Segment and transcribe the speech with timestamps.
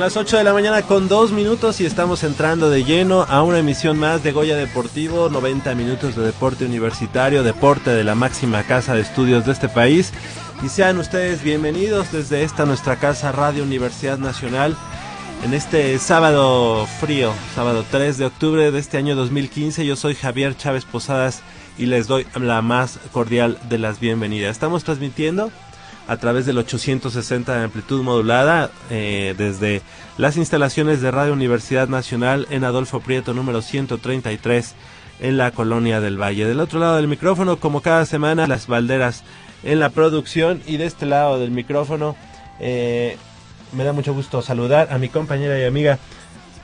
[0.00, 3.58] Las 8 de la mañana con 2 minutos y estamos entrando de lleno a una
[3.58, 8.94] emisión más de Goya Deportivo, 90 minutos de deporte universitario, deporte de la máxima casa
[8.94, 10.14] de estudios de este país.
[10.64, 14.74] Y sean ustedes bienvenidos desde esta nuestra casa Radio Universidad Nacional
[15.44, 19.84] en este sábado frío, sábado 3 de octubre de este año 2015.
[19.84, 21.42] Yo soy Javier Chávez Posadas
[21.76, 24.52] y les doy la más cordial de las bienvenidas.
[24.52, 25.52] Estamos transmitiendo
[26.10, 29.80] a través del 860 de amplitud modulada eh, desde
[30.18, 34.74] las instalaciones de Radio Universidad Nacional en Adolfo Prieto número 133
[35.20, 36.46] en la colonia del Valle.
[36.46, 39.22] Del otro lado del micrófono, como cada semana, las balderas
[39.62, 42.16] en la producción y de este lado del micrófono
[42.58, 43.16] eh,
[43.70, 46.00] me da mucho gusto saludar a mi compañera y amiga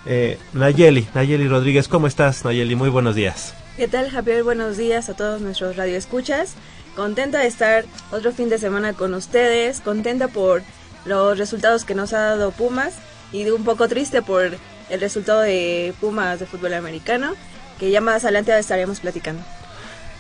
[0.07, 1.87] eh, Nayeli, Nayeli Rodríguez.
[1.87, 2.75] ¿Cómo estás, Nayeli?
[2.75, 3.55] Muy buenos días.
[3.77, 4.43] ¿Qué tal, Javier?
[4.43, 6.57] Buenos días a todos nuestros radioescuchas.
[6.97, 10.63] Contenta de estar otro fin de semana con ustedes, contenta por
[11.05, 12.95] los resultados que nos ha dado Pumas
[13.33, 14.57] y un poco triste por
[14.89, 17.35] el resultado de Pumas de fútbol americano,
[17.79, 19.43] que ya más adelante estaremos platicando.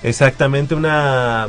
[0.03, 1.49] Exactamente, una,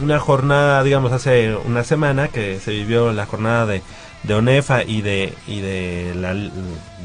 [0.00, 3.82] una jornada, digamos, hace una semana que se vivió la jornada de,
[4.22, 6.34] de ONEFA y de, y de la,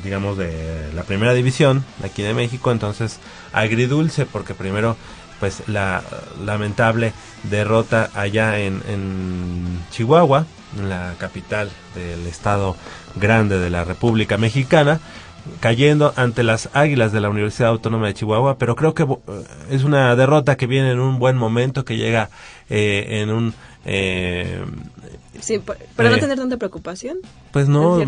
[0.04, 3.20] digamos, de la primera división aquí de México, entonces
[3.52, 4.96] agridulce porque primero
[5.40, 6.04] pues la
[6.44, 10.46] lamentable derrota allá en, en, Chihuahua,
[10.78, 12.76] en la capital del estado
[13.16, 15.00] grande de la República Mexicana,
[15.60, 19.18] cayendo ante las Águilas de la Universidad Autónoma de Chihuahua, pero creo que eh,
[19.70, 22.30] es una derrota que viene en un buen momento, que llega
[22.70, 23.54] eh, en un...
[23.86, 24.66] Eh,
[25.40, 25.62] sí,
[25.96, 27.20] para no tener tanta preocupación.
[27.52, 28.00] Pues no,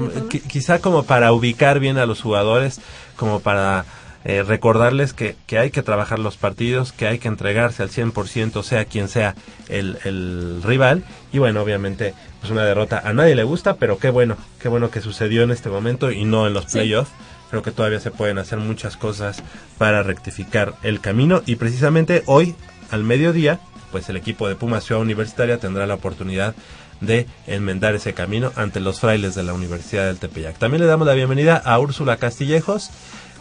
[0.50, 2.82] quizá como para ubicar bien a los jugadores,
[3.16, 3.86] como para
[4.26, 8.64] eh, recordarles que, que, hay que trabajar los partidos, que hay que entregarse al 100%,
[8.64, 9.36] sea quien sea
[9.70, 11.04] el, el rival.
[11.32, 14.92] Y bueno, obviamente, pues una derrota a nadie le gusta, pero qué bueno, qué bueno
[14.92, 17.12] que sucedió en este momento y no en los playoffs.
[17.50, 19.42] Creo que todavía se pueden hacer muchas cosas
[19.78, 21.42] para rectificar el camino.
[21.46, 22.56] Y precisamente hoy,
[22.92, 23.60] al mediodía,
[23.92, 26.54] pues el equipo de Puma Ciudad Universitaria tendrá la oportunidad
[27.02, 30.58] de enmendar ese camino ante los frailes de la Universidad del Tepeyac.
[30.58, 32.92] También le damos la bienvenida a Úrsula Castillejos,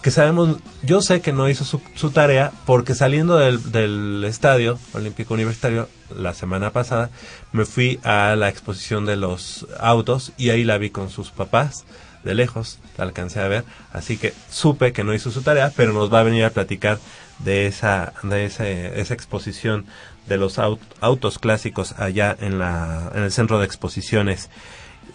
[0.02, 5.88] que sabemos, yo sé que no hizo su, tarea porque saliendo del, estadio olímpico universitario
[6.16, 7.10] la semana pasada
[7.52, 11.84] me fui a la exposición de los autos y ahí la vi con sus papás
[12.24, 15.92] de lejos, la alcancé a ver, así que supe que no hizo su tarea, pero
[15.92, 16.98] nos va a venir a platicar
[17.38, 19.86] de esa, de ese, esa exposición
[20.28, 24.50] de los autos clásicos allá en, la, en el centro de exposiciones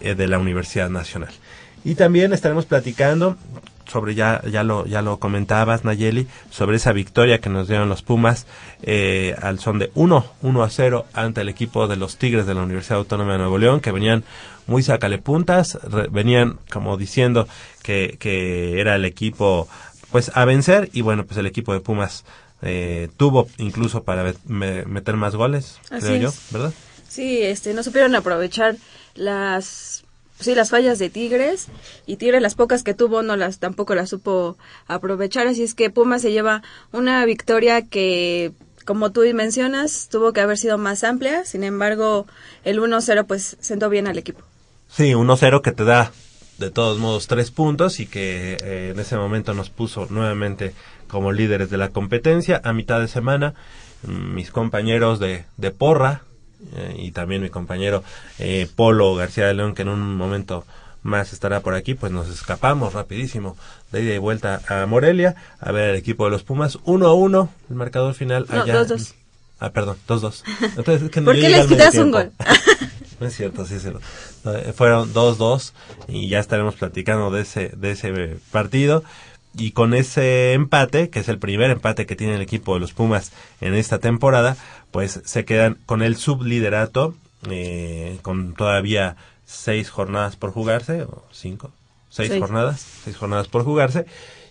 [0.00, 1.32] eh, de la Universidad Nacional.
[1.84, 3.36] Y también estaremos platicando
[3.86, 8.02] sobre ya ya lo ya lo comentabas Nayeli sobre esa victoria que nos dieron los
[8.02, 8.46] Pumas
[8.82, 12.54] eh, al son de 1 1 a 0 ante el equipo de los Tigres de
[12.54, 14.24] la Universidad Autónoma de Nuevo León que venían
[14.66, 15.78] muy sacale puntas
[16.10, 17.46] venían como diciendo
[17.82, 19.68] que, que era el equipo
[20.10, 22.24] pues a vencer y bueno pues el equipo de Pumas
[22.62, 26.72] eh, tuvo incluso para meter más goles creo yo verdad
[27.08, 28.76] sí este no supieron aprovechar
[29.14, 29.93] las
[30.40, 31.68] sí las fallas de Tigres
[32.06, 35.90] y Tigres las pocas que tuvo no las tampoco las supo aprovechar así es que
[35.90, 38.52] Pumas se lleva una victoria que
[38.84, 42.26] como tú mencionas tuvo que haber sido más amplia sin embargo
[42.64, 44.40] el 1-0 pues sentó bien al equipo.
[44.88, 46.12] Sí 1-0 que te da
[46.58, 50.72] de todos modos tres puntos y que eh, en ese momento nos puso nuevamente
[51.08, 52.60] como líderes de la competencia.
[52.64, 53.54] A mitad de semana
[54.06, 56.22] mis compañeros de, de porra
[56.76, 58.02] eh, y también mi compañero
[58.38, 60.64] eh, Polo García de León, que en un momento
[61.02, 63.56] más estará por aquí, pues nos escapamos rapidísimo
[63.92, 66.78] de ida y vuelta a Morelia a ver el equipo de los Pumas.
[66.84, 68.74] Uno a uno, el marcador final no, allá.
[68.74, 69.14] Dos, dos.
[69.60, 70.44] Ah, perdón, dos dos.
[70.76, 72.32] Entonces, que ¿Por qué les quitas un gol?
[73.20, 73.90] no es cierto, sí, sí.
[74.46, 75.74] Eh, fueron dos dos
[76.08, 79.04] y ya estaremos platicando de ese, de ese partido
[79.56, 82.92] y con ese empate, que es el primer empate que tiene el equipo de los
[82.92, 84.56] Pumas en esta temporada,
[84.90, 87.14] pues se quedan con el subliderato,
[87.50, 91.70] eh, con todavía seis jornadas por jugarse, o cinco,
[92.08, 94.06] seis, jornadas, seis jornadas por jugarse.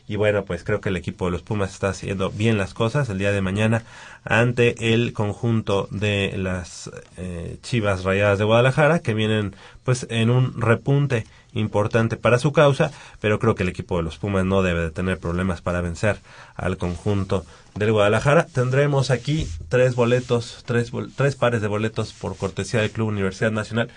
[0.06, 3.08] Y bueno, pues creo que el equipo de los Pumas está haciendo bien las cosas
[3.10, 3.84] el día de mañana
[4.26, 10.60] ante el conjunto de las eh, Chivas Rayadas de Guadalajara, que vienen pues en un
[10.60, 14.82] repunte importante para su causa, pero creo que el equipo de los Pumas no debe
[14.82, 16.18] de tener problemas para vencer
[16.56, 17.46] al conjunto
[17.76, 18.46] del Guadalajara.
[18.46, 23.90] Tendremos aquí tres boletos, tres, tres pares de boletos por cortesía del Club Universidad Nacional.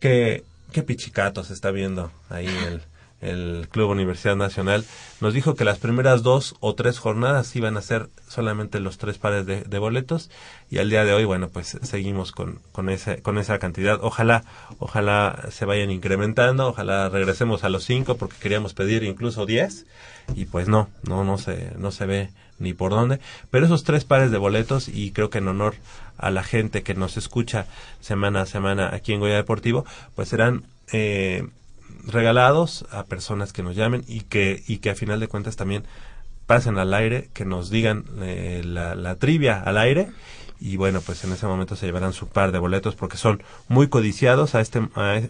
[0.00, 2.82] Que, qué pichicatos está viendo ahí el,
[3.24, 4.84] el Club Universidad Nacional,
[5.20, 9.18] nos dijo que las primeras dos o tres jornadas iban a ser solamente los tres
[9.18, 10.30] pares de, boletos
[10.70, 13.98] y al día de hoy, bueno, pues seguimos con, con, ese, con esa cantidad.
[14.02, 14.44] Ojalá,
[14.78, 19.86] ojalá se vayan incrementando, ojalá regresemos a los cinco porque queríamos pedir incluso diez
[20.34, 23.20] y pues no, no, no se, no se ve ni por dónde.
[23.50, 25.74] Pero esos tres pares de boletos y creo que en honor
[26.18, 27.66] a la gente que nos escucha
[28.00, 29.84] semana a semana aquí en Goya Deportivo,
[30.14, 31.46] pues serán eh,
[32.06, 35.84] regalados a personas que nos llamen y que, y que a final de cuentas también
[36.46, 40.10] pasen al aire, que nos digan eh, la, la, trivia al aire
[40.60, 43.88] y bueno, pues en ese momento se llevarán su par de boletos porque son muy
[43.88, 44.80] codiciados a este,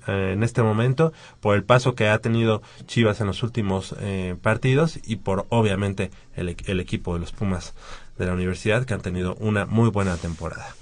[0.06, 4.98] en este momento por el paso que ha tenido Chivas en los últimos eh, partidos
[5.04, 7.74] y por obviamente el, el equipo de los Pumas
[8.18, 10.74] de la universidad que han tenido una muy buena temporada.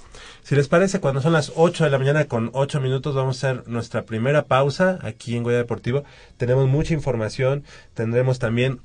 [0.42, 3.50] Si les parece, cuando son las 8 de la mañana con 8 minutos vamos a
[3.50, 6.02] hacer nuestra primera pausa aquí en Goya Deportivo.
[6.36, 7.62] Tenemos mucha información,
[7.94, 8.80] tendremos también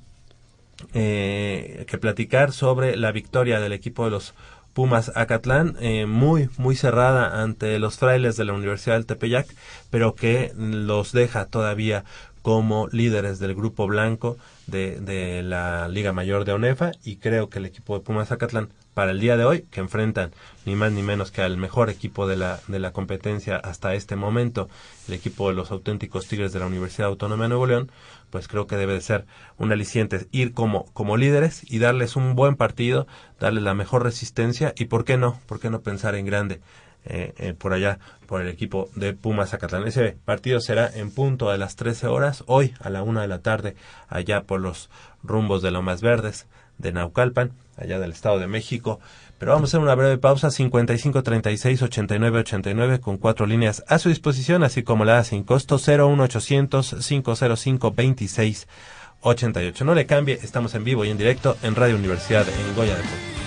[0.94, 4.36] eh, que platicar sobre la victoria del equipo de los
[4.74, 9.48] Pumas Acatlán, eh, muy, muy cerrada ante los frailes de la Universidad del Tepeyac,
[9.90, 12.04] pero que los deja todavía
[12.44, 14.38] como líderes del grupo blanco
[14.68, 18.70] de, de la Liga Mayor de ONEFA y creo que el equipo de Pumas Acatlán
[18.98, 20.32] para el día de hoy, que enfrentan
[20.66, 24.16] ni más ni menos que al mejor equipo de la, de la competencia hasta este
[24.16, 24.70] momento,
[25.08, 27.92] el equipo de los auténticos Tigres de la Universidad Autónoma de Nuevo León,
[28.32, 29.28] pues creo que debe de ser
[29.60, 33.06] un aliciente ir como, como líderes y darles un buen partido,
[33.40, 36.60] darles la mejor resistencia y por qué no, por qué no pensar en grande.
[37.06, 39.88] Eh, eh, por allá, por el equipo de Pumas Zacatlán.
[39.88, 43.40] Ese partido será en punto a las 13 horas, hoy a la una de la
[43.40, 43.76] tarde,
[44.10, 44.90] allá por los
[45.24, 49.00] rumbos de Lomas Verdes de Naucalpan allá del Estado de México.
[49.38, 54.00] Pero vamos a hacer una breve pausa, 55 36 89 89 con cuatro líneas a
[54.00, 58.68] su disposición, así como la sin costo 01800 505 26
[59.22, 59.86] 88.
[59.86, 63.02] No le cambie, estamos en vivo y en directo en Radio Universidad en Goya de
[63.02, 63.47] Puebla.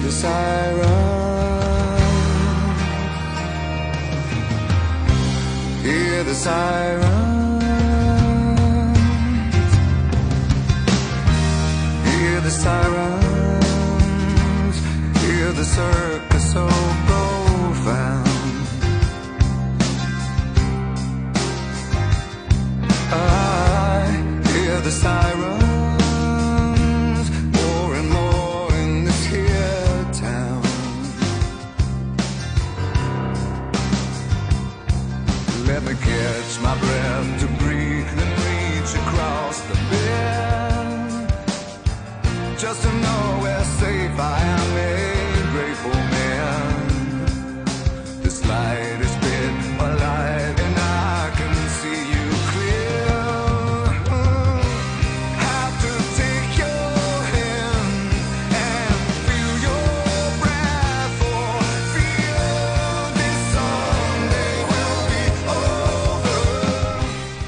[0.00, 1.98] Hear the siren.
[5.82, 7.60] Hear the siren.
[12.06, 13.56] Hear the sirens.
[15.20, 16.66] Hear the circus so
[17.06, 18.28] profound.
[23.12, 24.06] I
[24.48, 25.59] hear the sirens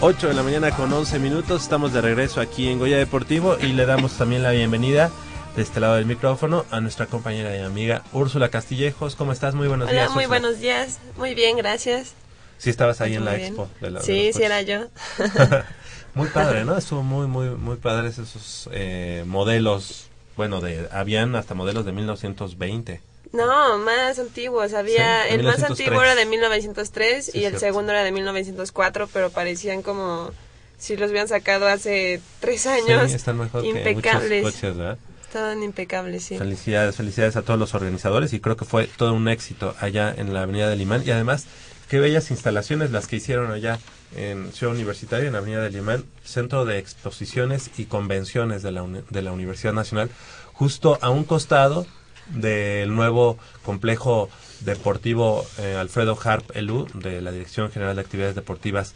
[0.05, 3.69] 8 de la mañana con 11 minutos, estamos de regreso aquí en Goya Deportivo y
[3.69, 5.13] le damos también la bienvenida
[5.55, 9.15] de este lado del micrófono a nuestra compañera y amiga Úrsula Castillejos.
[9.15, 9.55] ¿Cómo estás?
[9.55, 10.11] Muy buenos Hola, días.
[10.11, 10.41] muy Úrsula.
[10.41, 10.99] buenos días.
[11.17, 12.15] Muy bien, gracias.
[12.59, 13.49] Sí, estabas ahí en Muy la bien.
[13.49, 13.69] expo.
[13.81, 14.87] De la, Sí, sí era yo.
[16.15, 16.77] muy padre, ¿no?
[16.77, 20.07] Estuvo muy, muy, muy padres esos eh, modelos.
[20.37, 23.01] Bueno, de habían hasta modelos de 1920.
[23.33, 24.75] No, más antiguos.
[24.75, 25.71] Había Sí, el más 1903.
[25.71, 27.59] antiguo era de 1903 Sí, y el cierto.
[27.61, 30.31] segundo era de 1904, pero parecían como
[30.79, 33.09] si los hubieran sacado hace tres años.
[33.11, 34.43] Sí, están mejor que impecables.
[34.43, 34.99] muchos coches, ¿verdad?
[35.23, 36.37] Estaban impecables, sí.
[36.37, 40.35] Felicidades, felicidades a todos los organizadores y creo que fue todo un éxito allá en
[40.35, 41.47] la Avenida del Imán y además
[41.89, 43.79] qué bellas instalaciones las que hicieron allá
[44.15, 48.85] en Ciudad Universitaria, en la Avenida del Imán, Centro de Exposiciones y Convenciones de la,
[49.09, 50.11] de la Universidad Nacional,
[50.53, 51.87] justo a un costado
[52.27, 54.29] del nuevo complejo
[54.61, 58.95] deportivo eh, Alfredo Harp Elú de la Dirección General de Actividades Deportivas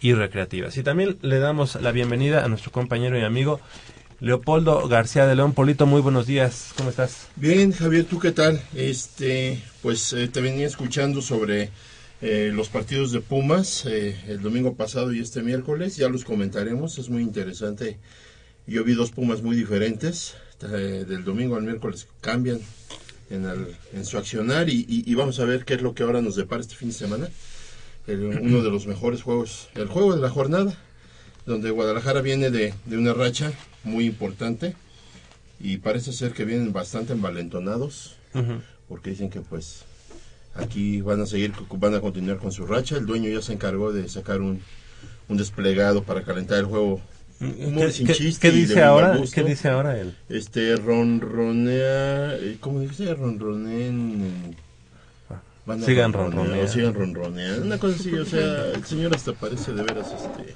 [0.00, 0.76] y Recreativas.
[0.76, 3.60] Y también le damos la bienvenida a nuestro compañero y amigo
[4.20, 5.52] Leopoldo García de León.
[5.54, 6.72] Polito, muy buenos días.
[6.76, 7.28] ¿Cómo estás?
[7.36, 8.60] Bien, Javier, ¿tú qué tal?
[8.74, 11.70] Este, pues eh, te venía escuchando sobre
[12.20, 15.96] eh, los partidos de Pumas el domingo pasado y este miércoles.
[15.96, 17.98] Ya los comentaremos, es muy interesante.
[18.66, 20.34] Yo vi dos Pumas muy diferentes.
[20.62, 22.60] Eh, del domingo al miércoles cambian
[23.30, 26.02] en, el- en su accionar y, y- y vamos a ver qué es lo que
[26.02, 27.28] ahora nos depara este fin de semana.
[28.06, 30.76] El- uno de los mejores juegos, el juego de la jornada,
[31.46, 33.52] donde Guadalajara viene de, de una racha
[33.84, 34.74] muy importante
[35.60, 38.16] y parece ser que vienen bastante envalentonados
[38.88, 39.84] porque dicen que pues
[40.54, 43.92] aquí van a seguir van a continuar con su racha el dueño ya se encargó
[43.92, 44.60] de sacar un,
[45.28, 47.00] un desplegado para calentar el juego
[47.38, 49.16] ¿Qué, sin chiste dice ahora?
[49.32, 50.16] ¿Qué dice ahora él?
[50.28, 54.56] este ronronea eh, cómo dice ronronen
[55.66, 56.66] Van a Sigan ronroneando.
[56.66, 60.54] sigan ronroneando una cosa así o sea el señor hasta parece de veras este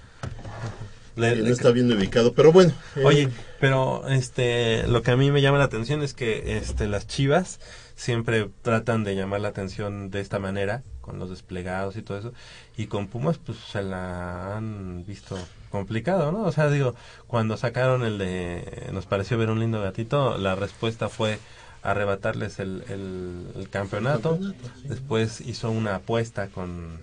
[1.16, 3.28] Le- que le- no está bien ubicado pero bueno eh, Oye,
[3.60, 7.60] pero este, lo que a mí me llama la atención es que este, las Chivas
[7.94, 12.32] siempre tratan de llamar la atención de esta manera, con los desplegados y todo eso,
[12.78, 15.38] y con Pumas pues se la han visto
[15.72, 16.44] complicado, ¿no?
[16.44, 16.94] O sea, digo,
[17.26, 21.38] cuando sacaron el de nos pareció ver un lindo gatito, la respuesta fue
[21.82, 24.88] arrebatarles el, el, el campeonato, campeonato, sí.
[24.88, 26.98] después hizo una apuesta con,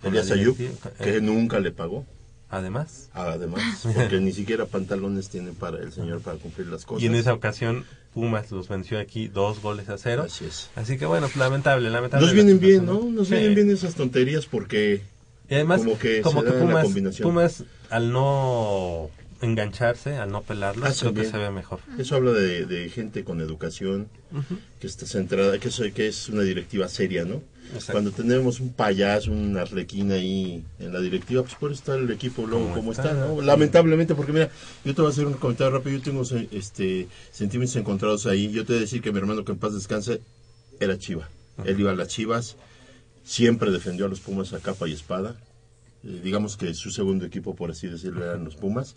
[0.00, 2.06] con Elías Ayub, que eh, nunca le pagó
[2.50, 7.02] además Además, porque ni siquiera pantalones tiene para el señor para cumplir las cosas.
[7.02, 7.84] Y en esa ocasión
[8.14, 10.22] Pumas los venció aquí dos goles a cero.
[10.26, 10.70] Así es.
[10.76, 12.24] Así que bueno, pues, lamentable, lamentable.
[12.24, 13.00] Nos vienen bien, ¿no?
[13.02, 13.34] Nos Sí.
[13.34, 15.02] vienen bien esas tonterías porque
[15.48, 16.86] Y además, como que como que Pumas.
[17.20, 19.10] Pumas, al no
[19.44, 21.80] engancharse, al no pelarlo, Hacen creo que se ve mejor.
[21.98, 24.08] eso habla de, de gente con educación,
[24.80, 25.68] que está centrada, que,
[26.06, 27.42] es una directiva seria, ¿no?
[27.68, 27.92] Exacto.
[27.92, 32.10] Cuando tenemos un payaso, un arlequín ahí en la directiva, pues por eso está el
[32.10, 33.40] equipo luego Como está, está, ¿no?
[33.40, 34.50] Lamentablemente, porque mira,
[34.84, 36.22] yo te voy a hacer un comentario rápido, yo tengo
[36.52, 38.50] este sentimientos encontrados ahí.
[38.50, 40.20] Yo te voy a decir que mi hermano que en paz descanse
[40.78, 41.28] era chiva.
[41.64, 42.56] Él iba a las chivas,
[43.24, 45.36] siempre defendió a los Pumas a capa y espada.
[46.04, 48.96] Eh, digamos que su segundo equipo, por así decirlo, eran los Pumas.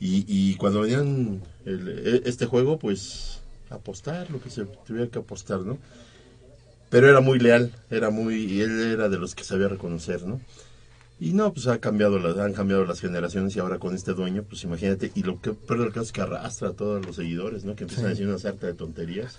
[0.00, 5.18] Y, y cuando venían el- e- este juego, pues apostar, lo que se tuviera que
[5.20, 5.78] apostar, ¿no?
[6.90, 10.40] Pero era muy leal, era muy, y él era de los que sabía reconocer, ¿no?
[11.20, 14.44] Y no, pues ha cambiado las, han cambiado las generaciones y ahora con este dueño,
[14.44, 17.64] pues imagínate, y lo que peor del caso es que arrastra a todos los seguidores,
[17.64, 17.76] ¿no?
[17.76, 19.38] Que empiezan a decir una sarta de tonterías.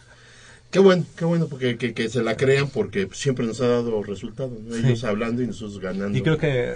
[0.71, 4.03] Qué bueno, qué bueno, porque que, que se la crean porque siempre nos ha dado
[4.03, 4.75] resultados, ¿no?
[4.75, 4.81] Sí.
[4.85, 6.17] Ellos hablando y nosotros ganando.
[6.17, 6.75] Y creo que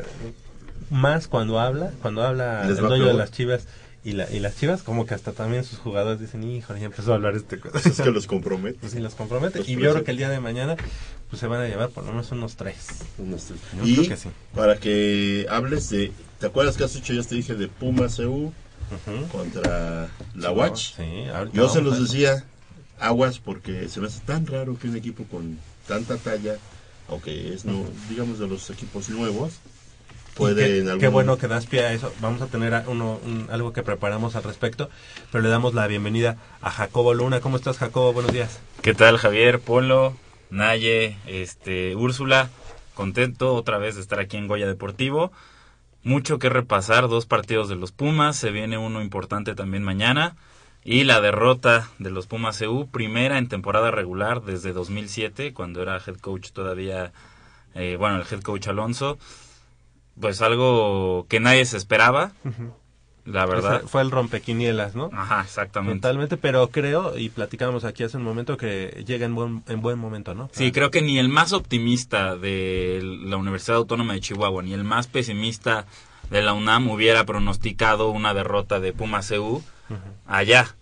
[0.89, 3.67] más cuando habla, cuando habla el dueño de las chivas
[4.03, 7.11] y, la, y las chivas, como que hasta también sus jugadores dicen, hijo, ya empezó
[7.11, 7.79] a hablar este cosa.
[7.89, 8.79] Es que los compromete.
[8.79, 9.59] Pues sí, los compromete.
[9.59, 10.75] Los y yo creo que el día de mañana
[11.29, 12.75] pues se van a llevar por lo menos unos tres.
[13.19, 13.59] Unos tres.
[13.77, 14.29] Yo y creo que sí.
[14.55, 18.51] para que hables de, ¿te acuerdas que hace ocho días te dije de Pumas EU
[18.91, 19.27] Ujú.
[19.31, 20.95] contra la Sí, Watch?
[20.95, 22.43] Sí, ahorita Yo se los decía,
[22.99, 25.57] aguas, porque se me hace tan raro que un equipo con
[25.87, 26.57] tanta talla,
[27.09, 29.53] aunque es, no, digamos, de los equipos nuevos,
[30.35, 32.13] puede qué, en algún qué bueno que das pie a eso.
[32.21, 34.89] Vamos a tener a- uno, un- algo que preparamos al respecto,
[35.31, 37.39] pero le damos la bienvenida a Jacobo Luna.
[37.41, 38.13] ¿Cómo estás, Jacobo?
[38.13, 38.59] Buenos días.
[38.81, 40.15] ¿Qué tal Javier, Polo,
[40.49, 42.49] Naye, este, Úrsula?
[42.93, 45.31] Contento otra vez de estar aquí en Goya Deportivo.
[46.03, 50.35] Mucho que repasar, dos partidos de los Pumas, se viene uno importante también mañana.
[50.85, 55.95] Y la derrota de los Pumas EU, primera en temporada regular desde 2007, cuando era
[55.95, 57.13] head coach todavía,
[57.73, 59.17] eh, bueno, el head coach Alonso.
[60.19, 62.33] Pues algo que nadie se esperaba,
[63.25, 63.77] la verdad.
[63.77, 65.09] Ese fue el rompequinielas, ¿no?
[65.13, 66.01] Ajá, exactamente.
[66.01, 69.97] Totalmente, pero creo, y platicábamos aquí hace un momento, que llega en buen, en buen
[69.97, 70.49] momento, ¿no?
[70.51, 74.83] Sí, creo que ni el más optimista de la Universidad Autónoma de Chihuahua, ni el
[74.83, 75.87] más pesimista
[76.29, 79.63] de la UNAM hubiera pronosticado una derrota de Pumas EU
[80.25, 80.75] allá.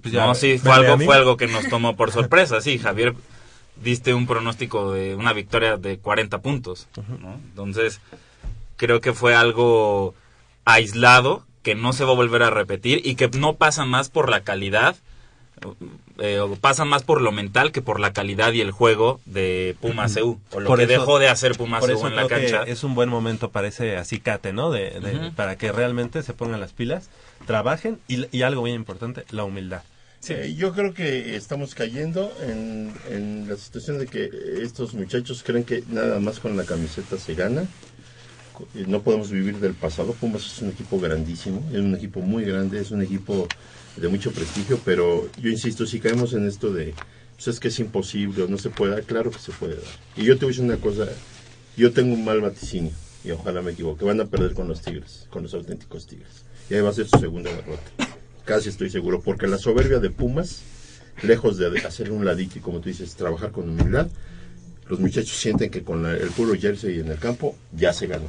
[0.00, 2.60] Pues ya, no, sí, fue algo, fue algo que nos tomó por sorpresa.
[2.60, 3.14] Sí, Javier,
[3.82, 6.88] diste un pronóstico de una victoria de 40 puntos.
[6.96, 7.34] ¿no?
[7.34, 8.00] Entonces,
[8.76, 10.14] creo que fue algo
[10.64, 14.30] aislado, que no se va a volver a repetir y que no pasa más por
[14.30, 14.96] la calidad,
[16.18, 19.76] eh, o pasa más por lo mental que por la calidad y el juego de
[19.80, 22.40] Pumas EU, o lo Por que eso- dejó de hacer EU eso en la creo
[22.40, 22.70] que cancha.
[22.70, 24.70] es un buen momento para ese acicate, ¿no?
[24.70, 25.32] De, de- Ujú.
[25.34, 27.08] Para que realmente se pongan las pilas,
[27.46, 29.82] trabajen y, y algo bien importante, la humildad.
[30.28, 34.28] Eh, yo creo que estamos cayendo en, en la situación de que
[34.62, 37.62] estos muchachos creen que nada más con la camiseta se gana.
[38.74, 40.12] Eh, No podemos vivir del pasado.
[40.14, 43.46] Pumas es un equipo grandísimo, es un equipo muy grande, es un equipo
[44.00, 46.94] de mucho prestigio, pero yo insisto, si caemos en esto de,
[47.36, 49.84] pues es que es imposible o no se puede dar, claro que se puede dar.
[50.16, 51.06] Y yo te voy a decir una cosa,
[51.76, 52.92] yo tengo un mal vaticinio,
[53.24, 56.44] y ojalá me equivoque, van a perder con los Tigres, con los auténticos Tigres.
[56.70, 57.82] Y ahí va a ser su segunda derrota.
[58.44, 60.62] Casi estoy seguro, porque la soberbia de Pumas,
[61.22, 64.08] lejos de hacer un ladito y como tú dices, trabajar con humildad,
[64.88, 68.26] los muchachos sienten que con la- el puro jersey en el campo ya se ganó.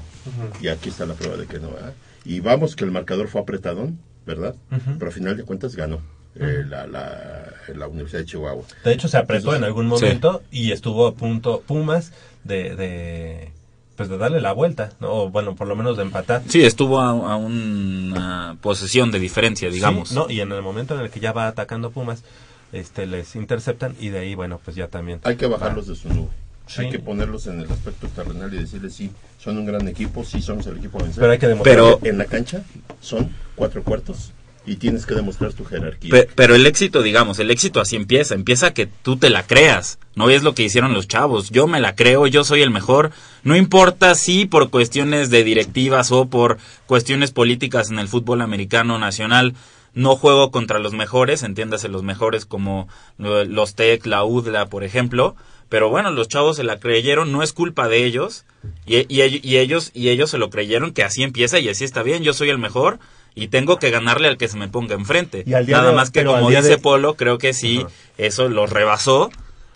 [0.62, 1.72] Y aquí está la prueba de que no.
[1.72, 1.94] ¿verdad?
[2.26, 3.98] Y vamos que el marcador fue apretadón,
[4.30, 4.54] ¿verdad?
[5.00, 6.00] Pero a final de cuentas ganó
[6.36, 8.64] eh, la, la, la Universidad de Chihuahua.
[8.86, 9.90] De hecho, se apretó Entonces, en algún sí.
[10.06, 12.14] momento y estuvo a punto Pumas
[12.44, 13.52] de, de,
[13.96, 15.12] pues de darle la vuelta, ¿no?
[15.12, 16.44] O, bueno, por lo menos de empatar.
[16.48, 20.10] Sí, estuvo a, a una posesión de diferencia, digamos.
[20.10, 22.24] Sí, no, y en el momento en el que ya va atacando Pumas,
[22.72, 25.22] este les interceptan y de ahí, bueno, pues ya también.
[25.24, 26.30] Hay que bajarlos de su nube.
[26.70, 26.82] Sí.
[26.82, 30.40] Hay que ponerlos en el aspecto terrenal y decirles, sí, son un gran equipo, sí
[30.40, 31.20] somos el equipo a vencer.
[31.20, 32.62] Pero hay que demostrar Pero- en la cancha
[33.02, 34.34] son cuatro cuartos
[34.68, 36.12] y tienes que demostrar tu jerarquía.
[36.12, 38.36] Pe- pero el éxito, digamos, el éxito así empieza.
[38.36, 39.98] Empieza que tú te la creas.
[40.14, 41.50] No es lo que hicieron los chavos.
[41.50, 43.10] Yo me la creo, yo soy el mejor.
[43.44, 49.00] No importa si por cuestiones de directivas o por cuestiones políticas en el fútbol americano
[49.00, 49.56] nacional
[49.96, 54.84] no juego contra los mejores, entiéndase los mejores como eh, los TEC, la UDLA, por
[54.84, 55.36] ejemplo.
[55.70, 58.44] Pero bueno, los chavos se la creyeron, no es culpa de ellos.
[58.86, 62.02] Y, y, y ellos, y ellos se lo creyeron que así empieza y así está
[62.04, 62.24] bien.
[62.24, 62.98] Yo soy el mejor
[63.36, 65.44] y tengo que ganarle al que se me ponga enfrente.
[65.46, 67.90] Y al día Nada de- más que como dice de- Polo, creo que sí, Ajá.
[68.18, 69.30] eso los rebasó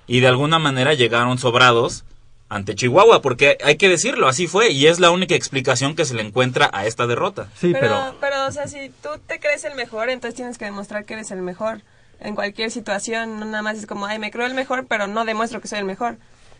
[0.08, 2.04] y de alguna manera llegaron sobrados
[2.50, 6.14] ante Chihuahua, porque hay que decirlo, así fue y es la única explicación que se
[6.14, 7.50] le encuentra a esta derrota.
[7.56, 10.66] Sí, pero, pero, pero, o sea, si tú te crees el mejor, entonces tienes que
[10.66, 11.82] demostrar que eres el mejor.
[12.24, 15.26] En cualquier situación, no nada más es como, ay, me creo el mejor, pero no
[15.26, 16.18] demuestro que soy el mejor.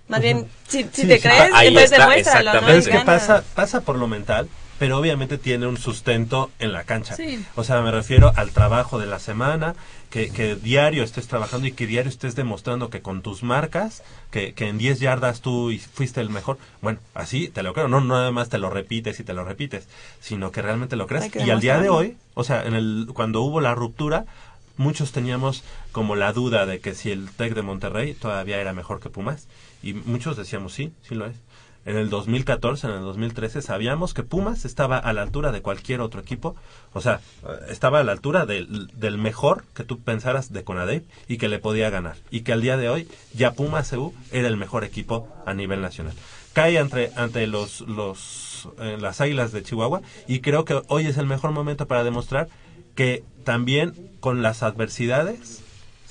[0.10, 1.22] Más bien, si, si Sí, te sí.
[1.22, 2.68] crees, Ahí entonces está, demuéstralo, ¿no?
[2.70, 7.16] es que pasa, pasa por lo mental, pero obviamente tiene un sustento en la cancha.
[7.16, 7.44] Sí.
[7.56, 9.76] O sea, me refiero al trabajo de la semana,
[10.10, 14.54] que, que diario estés trabajando y que diario estés demostrando que con tus marcas, que,
[14.54, 16.58] que en 10 yardas tú y- fuiste el mejor.
[16.82, 19.46] Bueno, así te lo creo, no, no nada más te lo repites y te lo
[19.46, 19.88] repites,
[20.20, 21.32] sino que realmente lo crees.
[21.34, 24.26] Y al día de hoy, o sea, en el, cuando hubo la ruptura,
[24.78, 29.00] muchos teníamos como la duda de que si el TEC de Monterrey todavía era mejor
[29.00, 29.48] que Pumas.
[29.82, 31.36] Y muchos decíamos, sí, sí lo es.
[31.86, 36.00] en el 2014, en el 2013, sabíamos que Pumas estaba a la altura de cualquier
[36.00, 36.56] otro equipo,
[36.94, 37.20] o sea,
[37.68, 41.60] estaba a la altura del, del mejor que tú pensaras de Conadep y que le
[41.60, 42.16] podía ganar.
[42.32, 45.82] Y que al día de hoy ya Pumas CU era el mejor equipo a nivel
[45.82, 46.14] nacional.
[46.54, 51.18] Cae ante, ante los, los, eh, las Águilas de Chihuahua y creo que hoy es
[51.18, 52.48] el mejor momento para demostrar
[52.96, 55.62] que también con las adversidades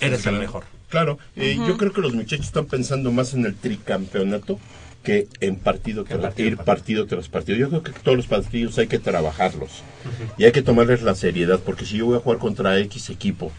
[0.01, 0.65] eres el mejor.
[0.89, 4.59] Claro, eh, yo creo que los muchachos están pensando más en el tricampeonato
[5.03, 7.59] que en partido, tras, partido, ir partido tras partido.
[7.59, 9.83] Yo creo que todos los partidos hay que trabajarlos
[10.39, 13.51] y hay que tomarles la seriedad, porque si yo voy a jugar contra X equipo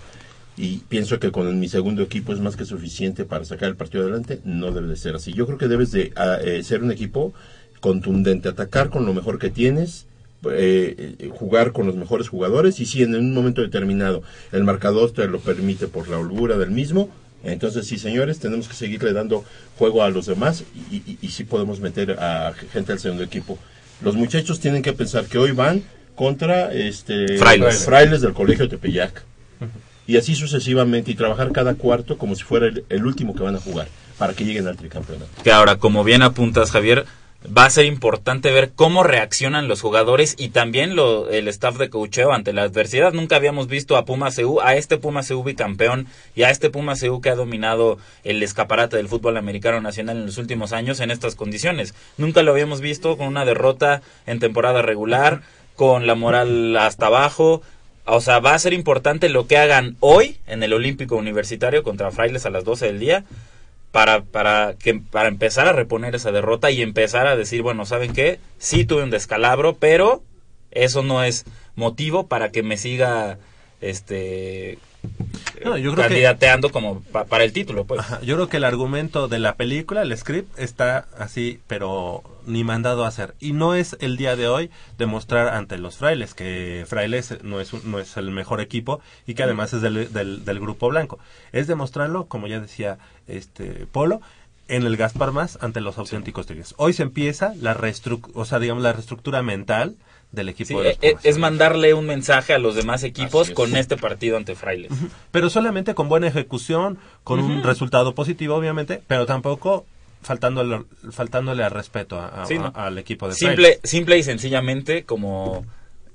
[0.55, 4.03] y pienso que con mi segundo equipo es más que suficiente para sacar el partido
[4.03, 5.33] adelante, no debe de ser así.
[5.33, 7.33] Yo creo que debes de ah, eh, ser un equipo
[7.79, 10.05] contundente, atacar con lo mejor que tienes,
[10.51, 15.27] eh, jugar con los mejores jugadores y si en un momento determinado el marcador te
[15.27, 17.09] lo permite por la holgura del mismo,
[17.43, 19.43] entonces sí señores, tenemos que seguirle dando
[19.77, 23.57] juego a los demás y, y, y sí podemos meter a gente al segundo equipo.
[24.01, 25.83] Los muchachos tienen que pensar que hoy van
[26.15, 27.85] contra este Frailes.
[27.85, 29.23] frailes del colegio Tepeyac
[30.05, 33.55] y así sucesivamente y trabajar cada cuarto como si fuera el, el último que van
[33.55, 35.29] a jugar para que lleguen al tricampeonato.
[35.43, 37.05] Que ahora, como bien apuntas, Javier,
[37.45, 41.89] va a ser importante ver cómo reaccionan los jugadores y también lo, el staff de
[41.89, 43.13] coacheo ante la adversidad.
[43.13, 46.93] Nunca habíamos visto a Puma CU, a este Puma CU bicampeón y a este Puma
[46.99, 51.11] CU que ha dominado el escaparate del fútbol americano nacional en los últimos años en
[51.11, 51.93] estas condiciones.
[52.17, 55.41] Nunca lo habíamos visto con una derrota en temporada regular,
[55.75, 57.61] con la moral hasta abajo.
[58.05, 62.11] O sea, va a ser importante lo que hagan hoy en el Olímpico Universitario contra
[62.11, 63.25] Frailes a las 12 del día
[63.93, 68.11] para, para, que, para empezar a reponer esa derrota y empezar a decir, bueno, ¿saben
[68.11, 68.39] qué?
[68.57, 70.23] Sí tuve un descalabro, pero
[70.71, 73.37] eso no es motivo para que me siga
[73.81, 74.79] este
[75.63, 78.01] No, yo creo que- candidateando como pa- para el título, pues.
[78.01, 82.63] Ajá, Yo creo que el argumento de la película, el script, está así, pero ni
[82.65, 83.33] mandado a hacer.
[83.39, 87.85] Y no es el día de hoy demostrar ante los frailes que frailes no es,
[87.85, 91.19] no es el mejor equipo y que además es del, del, del grupo blanco.
[91.53, 94.19] Es demostrarlo, como ya decía este Polo,
[94.67, 96.73] en el Gaspar Más ante los auténticos tigres.
[96.77, 99.95] Hoy se empieza la reestru- o sea, digamos, la reestructura mental
[100.33, 101.25] del equipo Sí, de los e- Pumas.
[101.25, 103.55] es mandarle un mensaje a los demás equipos es.
[103.55, 104.91] con este partido ante Frailes.
[105.31, 109.85] pero solamente con buena ejecución, con un resultado positivo, obviamente, pero tampoco
[110.23, 112.73] faltándole, faltándole al respeto a- a- Sí, a- ¿no?
[112.75, 113.79] al equipo de Simple, Frailes.
[113.83, 115.65] simple y sencillamente, como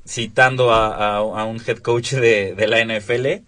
[0.06, 3.42] citando a, un head coach de, de la NFL,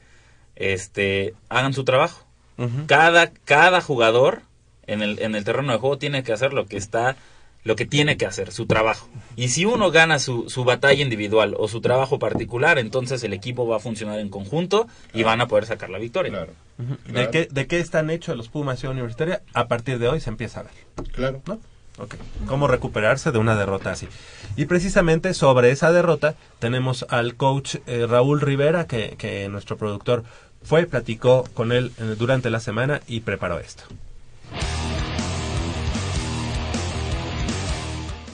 [0.56, 2.26] este, hagan su trabajo.
[2.86, 4.42] Cada, cada jugador
[4.86, 7.16] en el, en el terreno de juego tiene que hacer lo que está,
[7.62, 9.08] lo que tiene que hacer, su trabajo.
[9.36, 13.66] Y si uno gana su, su batalla individual o su trabajo particular, entonces el equipo
[13.66, 16.32] va a funcionar en conjunto y van a poder sacar la victoria.
[16.32, 16.52] Claro.
[17.06, 19.42] ¿De, qué, ¿De qué están hechos los Pumas Ciudad Universitaria?
[19.52, 20.72] A partir de hoy se empieza a ver.
[21.12, 21.42] claro.
[21.46, 21.60] ¿no?
[21.98, 22.14] Ok.
[22.46, 24.08] ¿Cómo recuperarse de una derrota así?
[24.56, 30.24] Y precisamente sobre esa derrota tenemos al coach eh, Raúl Rivera, que, que nuestro productor
[30.62, 33.84] fue, platicó con él eh, durante la semana y preparó esto.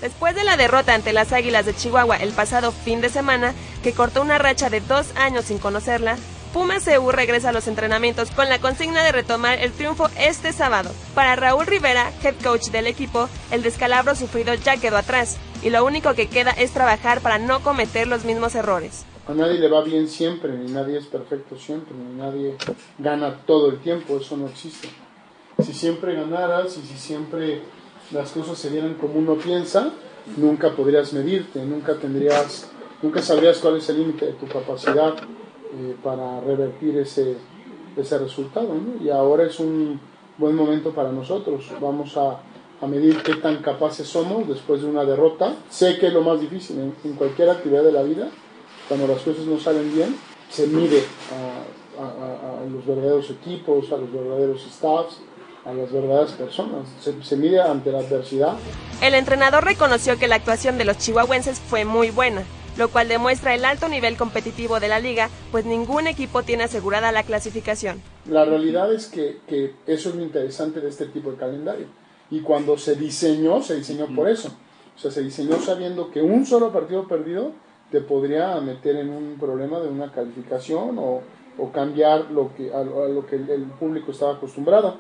[0.07, 3.93] Después de la derrota ante las Águilas de Chihuahua el pasado fin de semana, que
[3.93, 6.17] cortó una racha de dos años sin conocerla,
[6.53, 10.93] Pumas CU regresa a los entrenamientos con la consigna de retomar el triunfo este sábado.
[11.17, 15.85] Para Raúl Rivera, head coach del equipo, el descalabro sufrido ya quedó atrás y lo
[15.85, 19.05] único que queda es trabajar para no cometer los mismos errores.
[19.27, 22.55] A nadie le va bien siempre, ni nadie es perfecto siempre, ni nadie
[22.99, 24.89] gana todo el tiempo, eso no existe.
[25.65, 27.63] Si siempre ganaras y si siempre
[28.13, 29.91] las cosas se dieran como uno piensa,
[30.37, 32.69] nunca podrías medirte, nunca tendrías,
[33.03, 37.37] nunca sabrías cuál es el límite de tu capacidad eh, para revertir ese,
[37.97, 38.69] ese resultado.
[39.03, 40.01] Y ahora es un
[40.39, 41.65] buen momento para nosotros.
[41.81, 42.41] Vamos a,
[42.81, 45.55] a medir qué tan capaces somos después de una derrota.
[45.71, 48.29] Sé que es lo más difícil en, cualquier actividad de la vida,
[48.89, 50.15] cuando las cosas no salen bien,
[50.49, 51.65] se mide a-
[51.99, 55.19] a los verdaderos equipos, a los verdaderos staffs,
[55.67, 56.89] a las verdaderas personas.
[57.01, 58.55] Se, se mide ante la adversidad.
[59.03, 62.43] El entrenador reconoció que la actuación de los chihuahuenses fue muy buena,
[62.77, 67.11] lo cual demuestra el alto nivel competitivo de la liga, pues ningún equipo tiene asegurada
[67.13, 68.01] la clasificación.
[68.31, 71.87] La realidad es que, que eso es lo interesante de este tipo de calendario.
[72.31, 74.49] Y cuando se diseñó, se diseñó por eso.
[74.97, 77.53] O sea, se diseñó sabiendo que un solo partido perdido
[77.91, 81.21] te podría meter en un problema de una calificación o,
[81.59, 84.97] o cambiar lo que, a, lo- a lo que el, el público estaba acostumbrado.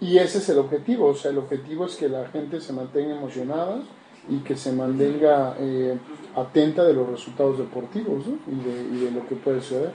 [0.00, 1.08] Y ese es el objetivo.
[1.08, 3.82] O sea, el objetivo es que la gente se mantenga emocionada
[4.28, 5.98] y que se mantenga eh,
[6.36, 8.38] atenta de los resultados deportivos ¿no?
[8.46, 9.92] y, de, y de lo que puede suceder.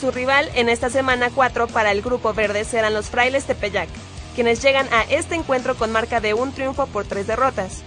[0.00, 3.88] Su rival en esta semana 4 para el grupo verde serán los Frailes Tepeyac,
[4.34, 7.82] quienes llegan a este encuentro con marca de un triunfo por tres derrotas.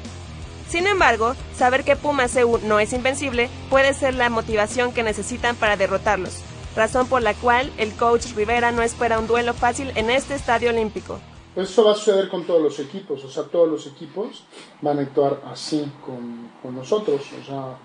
[0.69, 5.55] Sin embargo, saber que Pumas CU no es invencible puede ser la motivación que necesitan
[5.55, 6.41] para derrotarlos,
[6.75, 10.71] razón por la cual el coach Rivera no espera un duelo fácil en este estadio
[10.71, 11.19] olímpico.
[11.55, 14.43] Pues eso va a suceder con todos los equipos, o sea, todos los equipos
[14.81, 17.77] van a actuar así con, con nosotros, o sea,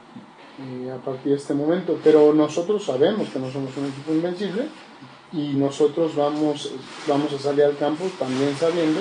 [0.58, 4.66] eh, a partir de este momento, pero nosotros sabemos que no somos un equipo invencible
[5.32, 6.72] y nosotros vamos,
[7.06, 9.00] vamos a salir al campo también sabiendo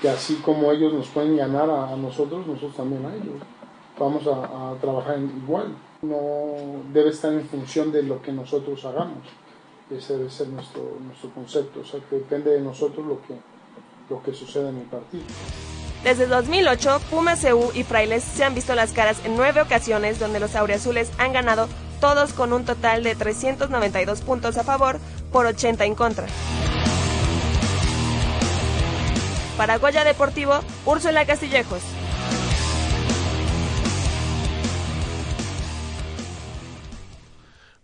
[0.00, 3.42] que así como ellos nos pueden ganar a, a nosotros, nosotros también a ellos.
[3.98, 9.24] Vamos a, a trabajar igual, no debe estar en función de lo que nosotros hagamos.
[9.90, 13.34] Ese debe ser nuestro, nuestro concepto, o sea, que depende de nosotros lo que,
[14.08, 15.24] lo que sucede en el partido.
[16.04, 20.38] Desde 2008, Pumas CU y Frailes se han visto las caras en nueve ocasiones donde
[20.38, 21.68] los auriazules han ganado
[22.00, 24.98] todos con un total de 392 puntos a favor
[25.32, 26.26] por 80 en contra.
[29.56, 31.82] Para Goya Deportivo, Úrsula Castillejos.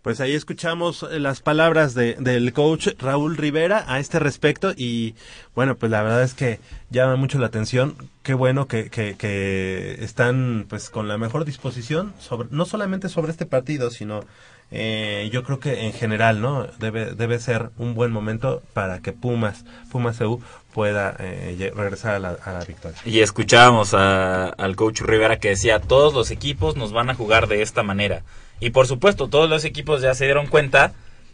[0.03, 5.15] Pues ahí escuchamos eh, las palabras de, del coach Raúl Rivera a este respecto y
[5.55, 7.95] bueno, pues la verdad es que llama mucho la atención.
[8.21, 13.31] Qué bueno que, que, que están pues con la mejor disposición sobre no solamente sobre
[13.31, 14.25] este partido, sino
[14.71, 16.67] eh, yo creo que en general, ¿no?
[16.79, 20.41] Debe debe ser un buen momento para que Pumas Pumas EU
[20.73, 22.97] pueda eh, regresar a la, a la victoria.
[23.05, 27.61] Y escuchábamos al coach Rivera que decía, todos los equipos nos van a jugar de
[27.61, 28.23] esta manera.
[28.59, 30.93] Y por supuesto, todos los equipos ya se dieron cuenta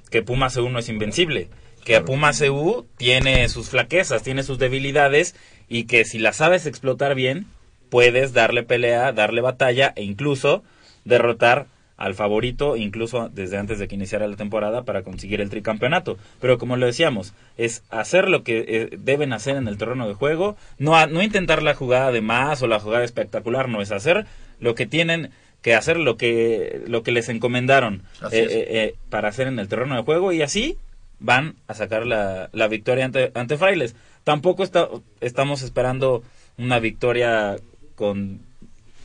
[0.10, 1.50] que Pumas CU no es invencible,
[1.84, 5.36] que a Pumas CU tiene sus flaquezas, tiene sus debilidades
[5.68, 7.46] y que si las sabes explotar bien,
[7.90, 10.64] puedes darle pelea, darle batalla e incluso
[11.06, 11.68] derrotar
[12.00, 16.18] al favorito, incluso desde antes de que iniciara la temporada, para conseguir el tricampeonato.
[16.40, 20.14] Pero como lo decíamos, es hacer lo que eh, deben hacer en el terreno de
[20.14, 24.26] juego, no, no intentar la jugada de más o la jugada espectacular, no es hacer
[24.62, 28.04] lo que tienen que hacer, lo que, lo que les encomendaron
[28.38, 30.78] eh, eh, eh, para hacer en el terreno de juego y así
[31.20, 33.96] van a sacar la, la victoria ante, ante Frailes.
[34.24, 34.88] Tampoco está,
[35.22, 36.24] estamos esperando
[36.58, 37.58] una victoria
[37.96, 38.40] con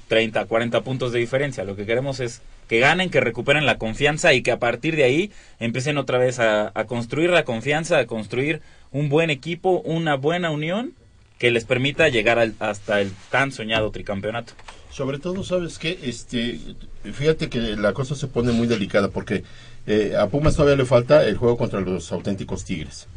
[0.08, 1.64] 30, 40 puntos de diferencia.
[1.64, 5.04] Lo que queremos es que ganen, que recuperen la confianza y que a partir de
[5.04, 8.60] ahí empiecen otra vez a, a construir la confianza, a construir
[8.92, 10.92] un buen equipo, una buena unión
[11.38, 14.52] que les permita llegar al- hasta el tan soñado tricampeonato.
[14.94, 15.98] Sobre todo, ¿sabes qué?
[16.04, 16.60] Este,
[17.02, 19.42] fíjate que la cosa se pone muy delicada porque
[19.88, 23.08] eh, a Pumas todavía le falta el juego contra los auténticos Tigres.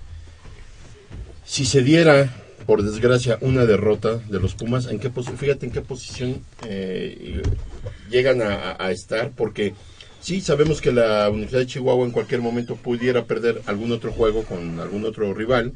[1.45, 2.33] Si se diera,
[2.65, 7.43] por desgracia, una derrota de los Pumas, ¿en qué fíjate en qué posición eh,
[8.09, 9.75] llegan a estar, porque
[10.19, 14.43] sí sabemos que la Universidad de Chihuahua en cualquier momento pudiera perder algún otro juego
[14.43, 15.73] con algún otro rival,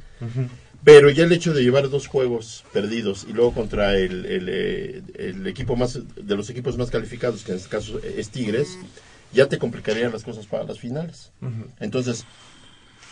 [0.84, 5.02] pero ya el hecho de llevar dos juegos perdidos y luego contra el, el, eh,
[5.16, 8.78] el equipo más de los equipos más calificados, que en este caso es Tigres,
[9.34, 11.32] ya te complicaría las cosas para las finales.
[11.80, 12.26] Entonces,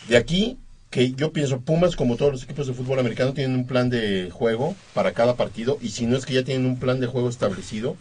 [0.08, 0.58] de aquí
[0.90, 4.28] que yo pienso Pumas como todos los equipos de fútbol americano tienen un plan de
[4.32, 7.28] juego para cada partido y si no es que ya tienen un plan de juego
[7.28, 7.96] establecido,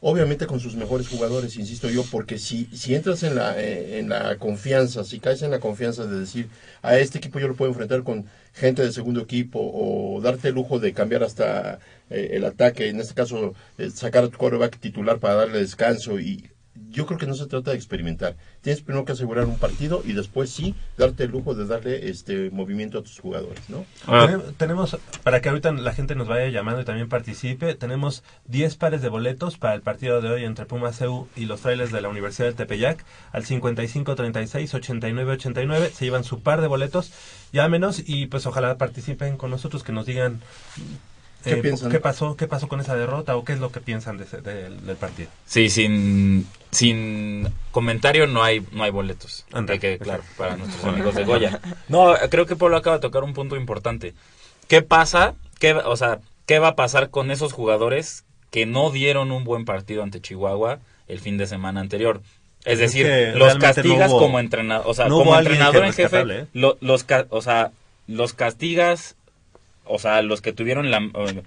[0.00, 4.08] obviamente con sus mejores jugadores, insisto yo, porque si, si entras en la, eh, en
[4.08, 6.48] la confianza, si caes en la confianza de decir,
[6.82, 10.54] a este equipo yo lo puedo enfrentar con gente de segundo equipo, o darte el
[10.54, 14.78] lujo de cambiar hasta eh, el ataque, en este caso, eh, sacar a tu quarterback
[14.78, 16.50] titular para darle descanso, y
[16.90, 18.36] yo creo que no se trata de experimentar.
[18.62, 22.50] Tienes primero que asegurar un partido y después sí darte el lujo de darle este
[22.50, 23.84] movimiento a tus jugadores, ¿no?
[24.28, 28.76] Tenem- Tenemos, para que ahorita la gente nos vaya llamando y también participe, tenemos 10
[28.76, 32.00] pares de boletos para el partido de hoy entre Pumas CU y los frailes de
[32.00, 35.90] la Universidad del Tepeyac al 5536-8989.
[35.90, 37.12] Se llevan su par de boletos,
[37.52, 40.40] llámenos y pues ojalá participen con nosotros, que nos digan
[41.44, 41.90] ¿Qué eh, piensan?
[41.90, 44.40] qué pasó, qué pasó con esa derrota o qué es lo que piensan de ese-
[44.42, 45.30] del- del partido.
[45.46, 49.44] Sí, sin, sin comentario no hay, no hay boletos.
[49.52, 51.60] Hay que, claro, para nuestros amigos de Goya.
[51.88, 54.14] No, creo que Pablo acaba de tocar un punto importante.
[54.68, 55.34] ¿Qué pasa?
[55.58, 59.64] ¿Qué, o sea, ¿qué va a pasar con esos jugadores que no dieron un buen
[59.64, 62.20] partido ante Chihuahua el fin de semana anterior?
[62.64, 65.84] Es Es decir, que los no castigas hubo- como entrenador, o sea, no como entrenador
[65.86, 66.46] en jefe, ¿eh?
[66.52, 67.72] lo- los, o sea,
[68.06, 69.16] los castigas,
[69.90, 71.00] o sea, los que tuvieron la,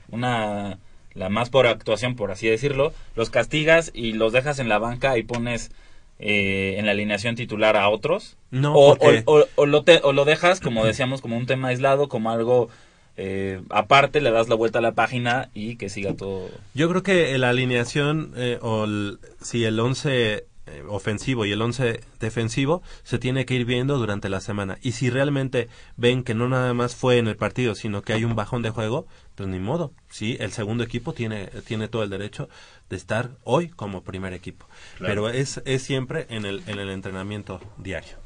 [0.10, 0.78] una,
[1.14, 5.18] la más por actuación, por así decirlo, los castigas y los dejas en la banca
[5.18, 5.72] y pones
[6.20, 8.38] eh, en la alineación titular a otros.
[8.52, 11.46] No, o, porque- o- o- o lo te- o lo dejas, como decíamos, como un
[11.48, 12.70] tema aislado, como algo
[13.16, 16.50] eh, aparte, le das la vuelta a la página y que siga todo.
[16.74, 21.62] Yo creo que la alineación, eh, o el- si el 11 eh, ofensivo y el
[21.62, 24.78] 11 defensivo se tiene que ir viendo durante la semana.
[24.82, 28.24] Y si realmente ven que no nada más fue en el partido, sino que hay
[28.24, 29.92] un bajón de juego, pues ni modo.
[30.10, 32.48] Sí, el segundo equipo tiene, tiene todo el derecho
[32.90, 34.66] de estar hoy como primer equipo.
[34.98, 35.12] Claro.
[35.12, 38.18] Pero es, es siempre en el, en el entrenamiento diario.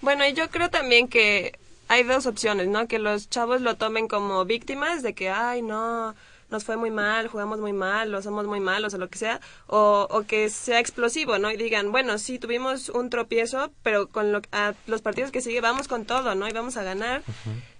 [0.00, 2.86] Bueno, y yo creo también que hay dos opciones, ¿no?
[2.86, 6.14] Que los chavos lo tomen como víctimas de que, ay, no,
[6.50, 9.40] nos fue muy mal, jugamos muy mal, o somos muy malos, o lo que sea,
[9.66, 11.50] o, o que sea explosivo, ¿no?
[11.50, 15.60] Y digan, bueno, sí, tuvimos un tropiezo, pero con lo, a los partidos que sigue
[15.60, 16.48] vamos con todo, ¿no?
[16.48, 17.22] Y vamos a ganar,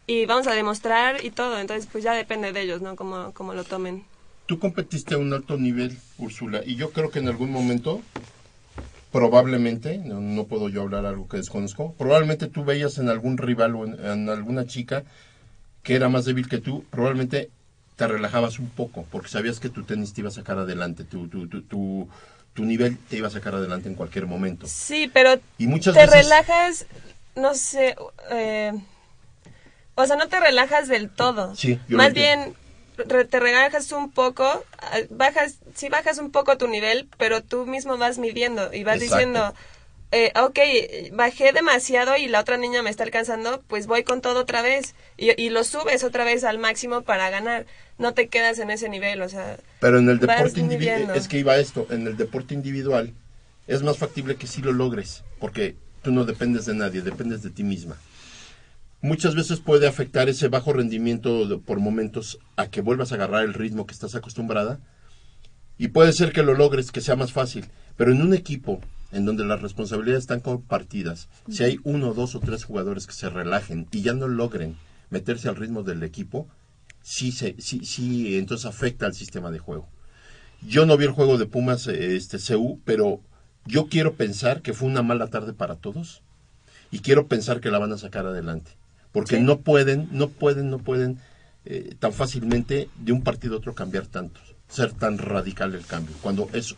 [0.07, 1.59] y vamos a demostrar y todo.
[1.59, 2.96] Entonces, pues ya depende de ellos, ¿no?
[2.96, 4.04] Como, como lo tomen.
[4.46, 8.00] Tú competiste a un alto nivel, Úrsula, y yo creo que en algún momento,
[9.12, 13.74] probablemente, no, no puedo yo hablar algo que desconozco, probablemente tú veías en algún rival
[13.76, 15.04] o en, en alguna chica
[15.83, 17.50] que era más débil que tú, probablemente
[17.98, 21.26] te relajabas un poco, porque sabías que tu tenis te iba a sacar adelante, tu,
[21.26, 22.08] tu, tu, tu,
[22.54, 24.68] tu nivel te iba a sacar adelante en cualquier momento.
[24.68, 26.87] Sí, pero Y muchas te veces- relajas,
[27.34, 27.96] no sé,
[28.30, 28.72] eh,
[29.96, 31.56] o sea, no te relajas del todo.
[31.56, 32.54] Sí, yo Más bien
[32.98, 34.44] re- te relajas un poco,
[34.78, 39.02] ah, bajas, sí bajas un poco tu nivel, pero tú mismo vas midiendo y vas
[39.02, 39.16] Exacto.
[39.16, 39.54] diciendo,
[40.11, 40.59] eh, ok,
[41.12, 44.94] bajé demasiado y la otra niña me está alcanzando, pues voy con todo otra vez
[45.16, 47.66] y, y lo subes otra vez al máximo para ganar.
[47.99, 51.38] No te quedas en ese nivel, o sea, Pero en el deporte individual, es que
[51.38, 53.12] iba esto, en el deporte individual
[53.66, 57.51] es más factible que sí lo logres, porque tú no dependes de nadie, dependes de
[57.51, 57.97] ti misma.
[59.01, 63.44] Muchas veces puede afectar ese bajo rendimiento de- por momentos a que vuelvas a agarrar
[63.44, 64.81] el ritmo que estás acostumbrada
[65.77, 67.66] y puede ser que lo logres, que sea más fácil,
[67.97, 72.40] pero en un equipo en donde las responsabilidades están compartidas, si hay uno, dos o
[72.40, 74.77] tres jugadores que se relajen y ya no logren
[75.11, 76.47] meterse al ritmo del equipo,
[77.03, 79.88] sí, se, sí, sí, entonces afecta al sistema de juego.
[80.61, 83.21] Yo no vi el juego de Pumas este CU, pero
[83.64, 86.23] yo quiero pensar que fue una mala tarde para todos
[86.90, 88.73] y quiero pensar que la van a sacar adelante,
[89.12, 91.18] porque no pueden, no pueden, no pueden
[91.64, 96.14] eh, tan fácilmente de un partido a otro cambiar tanto, ser tan radical el cambio,
[96.21, 96.75] cuando es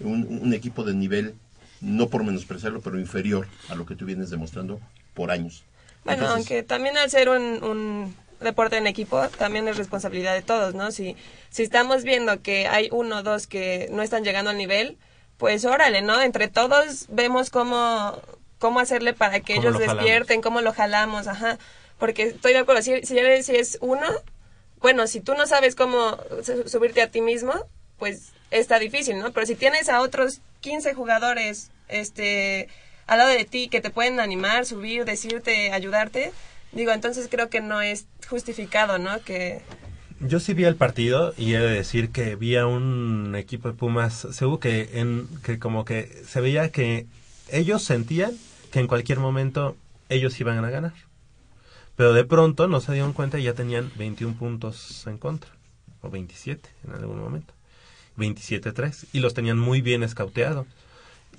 [0.00, 1.34] un, un equipo de nivel,
[1.82, 4.80] no por menospreciarlo, pero inferior a lo que tú vienes demostrando
[5.14, 5.64] por años.
[6.04, 10.42] Bueno, Entonces, aunque también al ser un, un deporte en equipo, también es responsabilidad de
[10.42, 10.90] todos, ¿no?
[10.90, 11.16] Si,
[11.50, 14.96] si estamos viendo que hay uno o dos que no están llegando al nivel,
[15.38, 16.20] pues órale, ¿no?
[16.22, 18.20] Entre todos vemos cómo,
[18.58, 19.96] cómo hacerle para que Cómo ellos jalamos.
[19.96, 21.58] despierten, cómo lo jalamos, ajá.
[21.98, 24.06] Porque estoy de acuerdo, si, si, si es uno,
[24.80, 27.52] bueno, si tú no sabes cómo su- subirte a ti mismo,
[27.98, 29.32] pues está difícil, ¿no?
[29.32, 32.68] Pero si tienes a otros 15 jugadores, este,
[33.06, 36.32] al lado de ti que te pueden animar, subir, decirte, ayudarte,
[36.72, 39.20] digo, entonces creo que no es justificado, ¿no?
[39.22, 39.62] Que
[40.20, 43.74] Yo sí vi el partido y he de decir que vi a un equipo de
[43.74, 47.06] Pumas CU que, en, que como que se veía que
[47.50, 48.32] ellos sentían
[48.70, 49.76] que en cualquier momento
[50.08, 50.94] ellos iban a ganar.
[51.96, 55.50] Pero de pronto no se dieron cuenta y ya tenían 21 puntos en contra.
[56.00, 57.54] O 27 en algún momento.
[58.16, 59.06] 27-3.
[59.12, 60.66] Y los tenían muy bien escauteados.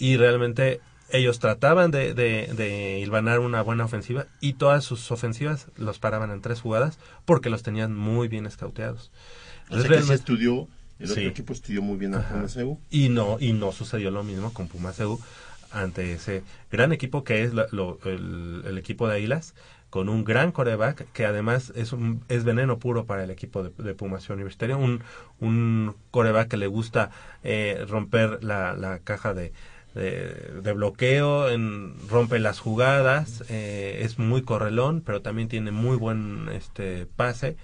[0.04, 5.68] Y realmente ellos trataban de, de, de hilvanar una buena ofensiva y todas sus ofensivas
[5.78, 9.12] los paraban en tres jugadas porque los tenían muy bien escauteados.
[9.70, 10.68] o sea que se Realmente- estudió,
[11.00, 12.34] el otro equipo estudió muy bien a Ajá.
[12.36, 12.80] Pumas CU.
[12.90, 15.20] Y no, y no sucedió lo mismo con Pumas EU
[15.72, 19.54] ante ese gran equipo que es la- lo- el, el equipo de Águilas,
[19.90, 23.70] con un gran coreback que además es, un, es veneno puro para el equipo de,
[23.84, 25.02] de Pumas Universitario, un,
[25.40, 27.12] un coreback que le gusta
[27.44, 29.54] eh, romper la, la caja de,
[29.94, 36.50] de, bloqueo, en, rompe las jugadas, eh, es muy correlón, pero también tiene muy buen
[36.50, 37.58] este pase,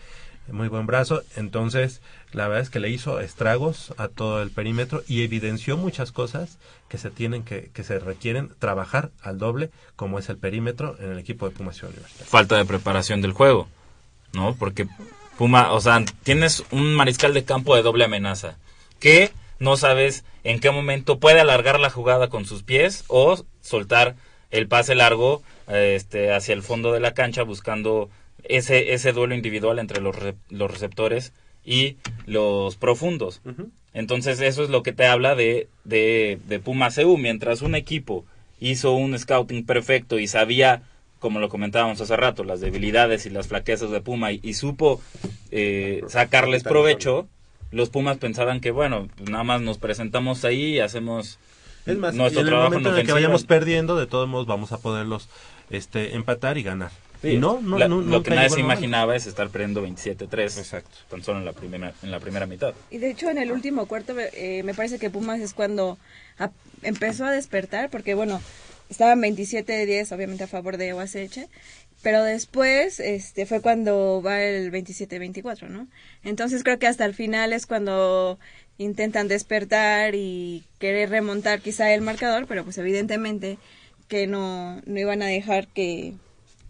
[0.52, 5.04] muy buen brazo, entonces la verdad es que le hizo estragos a todo el perímetro
[5.08, 10.20] y evidenció muchas cosas que se tienen que, que se requieren trabajar al doble, como
[10.20, 12.30] es el perímetro en el equipo de Pumas Universitario.
[12.30, 13.68] falta de preparación del juego,
[14.34, 14.56] ¿no?
[14.56, 14.88] Porque
[15.38, 18.58] Puma, o sea, tienes un mariscal de campo de doble amenaza
[19.00, 24.16] que no sabes en qué momento puede alargar la jugada con sus pies o soltar
[24.52, 28.10] el pase largo eh, este hacia el fondo de la cancha buscando
[28.44, 31.34] ese ese duelo individual entre los re- los receptores
[31.66, 33.42] y los profundos.
[33.94, 37.18] Entonces eso es lo que te habla de, de, de Puma CU.
[37.18, 38.24] Mientras un equipo
[38.60, 40.84] hizo un scouting perfecto y sabía,
[41.20, 45.02] como lo comentábamos hace rato, las debilidades y las flaquezas de Puma y, y supo
[45.52, 47.28] eh, sacarles provecho,
[47.72, 51.38] los Pumas pensaban que, bueno, pues nada más nos presentamos ahí y hacemos
[51.86, 54.28] Es más, y nuestro en el trabajo momento en el que vayamos perdiendo, de todos
[54.28, 55.30] modos vamos a poderlos
[55.70, 56.92] este, empatar y ganar.
[57.22, 60.58] Sí, y no, no, la- no- lo que nadie se imaginaba es estar perdiendo 27-3.
[60.58, 60.90] Exacto.
[61.10, 62.74] Tan solo en la primera, en la primera mitad.
[62.90, 65.98] Y de hecho en el último cuarto eh, me parece que Pumas es cuando
[66.38, 66.52] a-
[66.82, 68.42] empezó a despertar, porque bueno,
[68.90, 71.40] estaban 27-10 obviamente a favor de OACH,
[72.02, 75.88] pero después este fue cuando va el 27-24, ¿no?
[76.24, 78.40] Entonces creo que hasta el final es cuando
[78.78, 83.58] intentan despertar y querer remontar quizá el marcador, pero pues evidentemente
[84.08, 86.14] que no, no iban a dejar que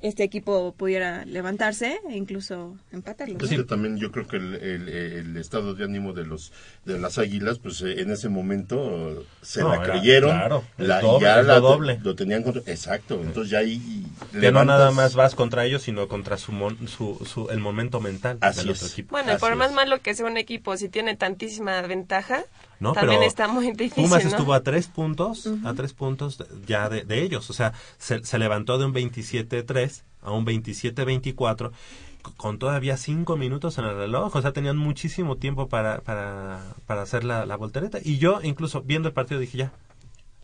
[0.02, 3.38] este equipo pudiera levantarse e incluso empatarlo.
[3.38, 3.43] ¿no?
[3.43, 6.54] Es que también yo creo que el, el- el estado de ánimo de los
[6.86, 10.64] de las águilas, pues eh, en ese momento eh, se No, la era- creyeron, claro,
[10.78, 12.00] la, doble, ya la- lo doble.
[12.02, 14.06] lo tenían contra- exacto, entonces ya ahí
[14.39, 18.00] Ya no nada más vas contra ellos, sino contra su, mon- su, su- el momento
[18.00, 18.93] mental Así del otro es.
[18.93, 19.12] equipo.
[19.12, 22.43] Bueno, Así por más malo que sea un equipo, si tiene tantísima ventaja,
[22.80, 24.30] No, también pero está muy difícil, Pumas ¿no?
[24.30, 27.49] estuvo a tres puntos, a tres puntos ya de, de ellos.
[27.49, 33.36] O sea, se, se levantó de un 27-3 a un 27-24 c- con todavía cinco
[33.38, 34.36] minutos en el reloj.
[34.36, 37.99] O sea, tenían muchísimo tiempo para, para, para hacer la, la voltereta.
[38.03, 39.71] Y yo, incluso viendo el partido, dije ya,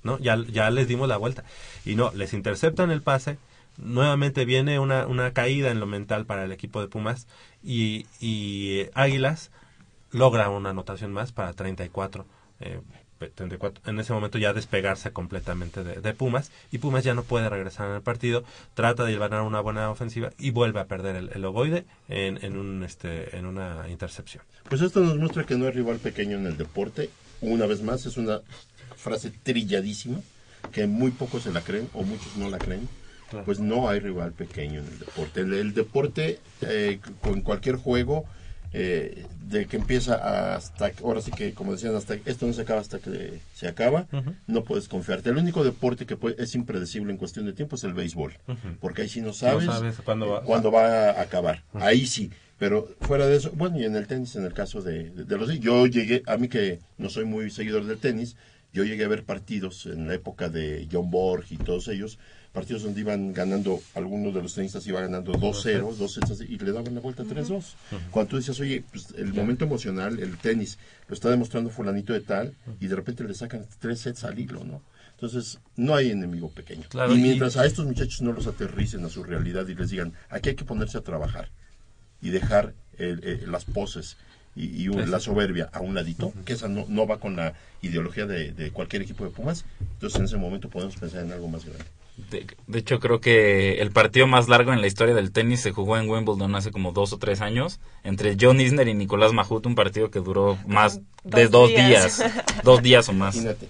[0.04, 0.20] ¿no?
[0.20, 1.44] Ya, ya les dimos la vuelta.
[1.86, 3.38] Y no, les interceptan el pase.
[3.78, 7.28] Nuevamente viene una, una caída en lo mental para el equipo de Pumas.
[7.64, 9.52] Y, y eh, Águilas
[10.16, 12.26] logra una anotación más para 34.
[12.62, 12.80] eh,
[13.34, 13.90] 34.
[13.90, 16.52] En ese momento ya despegarse completamente de, de Pumas.
[16.72, 18.44] Y Pumas ya no puede regresar en el partido.
[18.74, 22.58] Trata de llevar una buena ofensiva y vuelve a perder el, el ovoide en, en,
[22.58, 24.44] un, este, en una intercepción.
[24.70, 27.10] Pues esto nos muestra que no hay rival pequeño en el deporte.
[27.42, 28.42] Una vez más, es una
[28.98, 30.20] frase trilladísima
[30.72, 32.88] que muy pocos se la creen o muchos no la creen.
[33.30, 33.46] Claro.
[33.46, 35.42] Pues no hay rival pequeño en el deporte.
[35.42, 38.26] El, el deporte, eh, con cualquier juego,
[38.78, 42.82] eh, de que empieza hasta, ahora sí que, como decían, hasta esto no se acaba
[42.82, 44.06] hasta que se acaba,
[44.48, 45.30] no puedes confiarte.
[45.30, 48.34] El único deporte que puede- es impredecible en cuestión de tiempo es el béisbol,
[48.82, 51.64] porque ahí sí no sabes, sabes cuándo va- cuándo va a acabar.
[51.74, 52.32] Ahí sí.
[52.58, 55.38] Pero fuera de eso, bueno, y en el tenis, en el caso de, de- de
[55.38, 55.60] los...
[55.60, 58.36] Yo llegué, a mí que no soy muy seguidor del tenis,
[58.74, 62.18] yo llegué a ver partidos en la época de John Borg y todos ellos,
[62.56, 66.58] partidos donde iban ganando, algunos de los tenistas iban ganando 2-0, 2 sets así, y
[66.58, 67.76] le daban la vuelta 3-2.
[68.10, 72.22] Cuando tú dices, oye, pues, el momento emocional, el tenis, lo está demostrando fulanito de
[72.22, 74.82] tal, y de repente le sacan 3 sets al hilo, ¿no?
[75.12, 76.84] Entonces, no hay enemigo pequeño.
[76.90, 79.90] Claro, y y- mientras a estos muchachos no los aterricen a su realidad y les
[79.92, 81.50] digan, aquí hay que ponerse a trabajar
[82.22, 84.18] y dejar el- el- las poses
[84.56, 85.12] y, y un- Eso.
[85.12, 88.72] la soberbia a un ladito, que esa no, no va con la ideología de, de
[88.72, 91.84] cualquier equipo de Pumas, entonces en ese momento podemos pensar en algo más grande.
[92.32, 95.72] De, de hecho, creo que el partido más largo en la historia del tenis se
[95.72, 99.66] jugó en Wimbledon hace como dos o tres años entre John Isner y Nicolás Mahut,
[99.66, 102.18] un partido que duró más de Dos dos días.
[102.20, 102.24] días.
[102.64, 103.36] dos días o más.
[103.36, 103.68] Imagínate.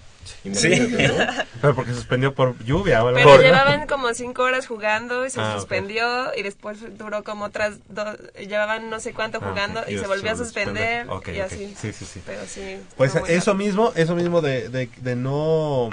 [0.53, 0.67] Sí.
[0.73, 1.43] Imagínate, ¿no?
[1.61, 3.03] Pero porque suspendió por lluvia.
[3.03, 6.05] o algo Pero llevaban como cinco horas jugando y se Ah, suspendió
[6.37, 8.15] y después duró como otras dos,
[8.47, 11.73] llevaban no sé cuánto Ah, jugando y, se volvió a suspender y así.
[11.79, 12.21] Sí, sí, sí.
[12.25, 12.77] Pero sí.
[12.95, 15.89] Pues eso mismo, eso mismo de, de, de no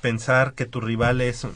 [0.00, 1.46] pensar que tu rival es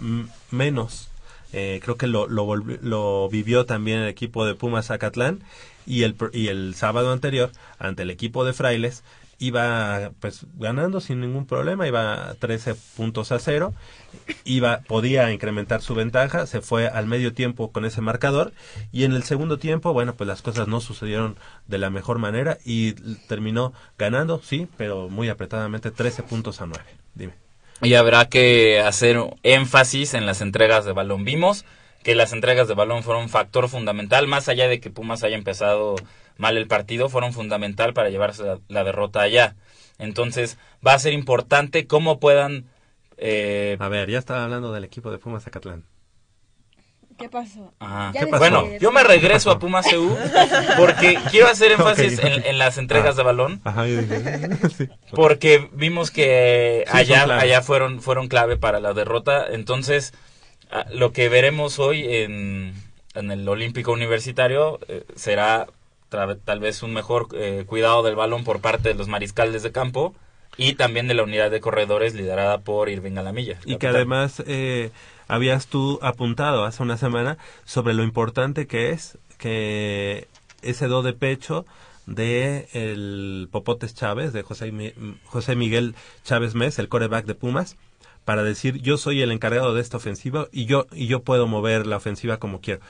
[0.50, 1.08] menos.
[1.52, 5.42] Eh, creo que lo, lo, lo vivió también el equipo de Pumas Zacatlán
[5.84, 9.02] y el, y el sábado anterior ante el equipo de Frailes
[9.42, 13.74] iba pues ganando sin ningún problema, iba 13 puntos a cero,
[14.44, 18.52] iba, podía incrementar su ventaja, se fue al medio tiempo con ese marcador
[18.92, 21.36] y en el segundo tiempo, bueno, pues las cosas no sucedieron
[21.66, 22.92] de la mejor manera y
[23.26, 26.84] terminó ganando, sí, pero muy apretadamente 13 puntos a 9.
[27.14, 27.51] Dime.
[27.82, 31.24] Y habrá que hacer énfasis en las entregas de balón.
[31.24, 31.64] Vimos
[32.04, 35.36] que las entregas de balón fueron un factor fundamental, más allá de que Pumas haya
[35.36, 35.96] empezado
[36.36, 39.56] mal el partido, fueron fundamental para llevarse la, derrota allá.
[39.98, 42.66] Entonces va a ser importante cómo puedan...
[43.16, 45.84] eh, A ver, ya estaba hablando del equipo de Pumas Zacatlán.
[47.22, 47.72] ¿Qué pasó?
[47.78, 48.10] Ajá.
[48.14, 48.40] Ya ¿Qué les pasó?
[48.40, 50.16] Bueno, yo me regreso a Pumas CU
[50.76, 52.18] porque quiero hacer énfasis.
[52.18, 53.18] En, en las entregas Ah.
[53.18, 54.88] de balón Ajá, yo dije, sí.
[55.12, 60.12] porque vimos que Sí, allá allá fueron fueron clave para la derrota entonces
[60.70, 62.74] ah, lo que veremos hoy en,
[63.14, 65.66] en el olímpico universitario eh, será
[66.10, 69.72] tra- tal vez un mejor eh, cuidado del balón por parte de los mariscales de
[69.72, 70.14] campo
[70.56, 74.90] y también de la unidad de corredores liderada por Irving Alamilla Y que además eh,
[75.32, 80.28] habías tú apuntado hace una semana sobre lo importante que es que
[80.60, 81.64] ese do de pecho
[82.04, 87.78] de el Popotes Chávez, de José, José Miguel Chávez Mes, el coreback de Pumas,
[88.26, 91.86] para decir yo soy el encargado de esta ofensiva y yo, y yo puedo mover
[91.86, 92.82] la ofensiva como quiero.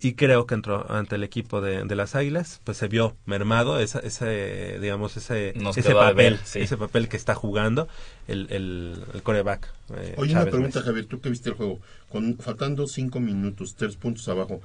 [0.00, 3.80] Y creo que entró ante el equipo de, de las Águilas, pues se vio mermado
[3.80, 6.60] esa, ese, digamos, ese, Nos ese papel, sí.
[6.60, 7.88] ese papel que está jugando
[8.28, 9.72] el, el, el coreback.
[9.96, 10.82] eh, Oye, una pregunta.
[10.82, 11.80] Javier, tú que viste el juego,
[12.10, 14.60] con, faltando cinco minutos, tres puntos abajo,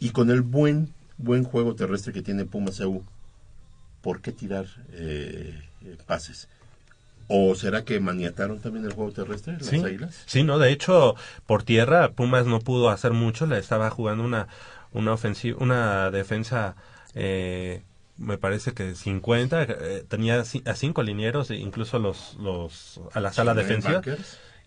[0.00, 3.02] y con el buen, buen juego terrestre que tiene Pumas EU,
[4.02, 6.48] ¿por qué tirar eh, eh, pases?
[7.28, 10.22] ¿O será que maniataron también el juego terrestre, las Sí, Águilas?
[10.26, 11.14] sí, no, de hecho,
[11.46, 14.48] por tierra Pumas no pudo hacer mucho, le estaba jugando una
[14.92, 16.76] una ofensiva, una defensa
[17.14, 17.82] eh,
[18.16, 23.32] me parece que 50, eh, tenía a cinco linieros, e incluso los los a la
[23.32, 24.02] sala defensiva.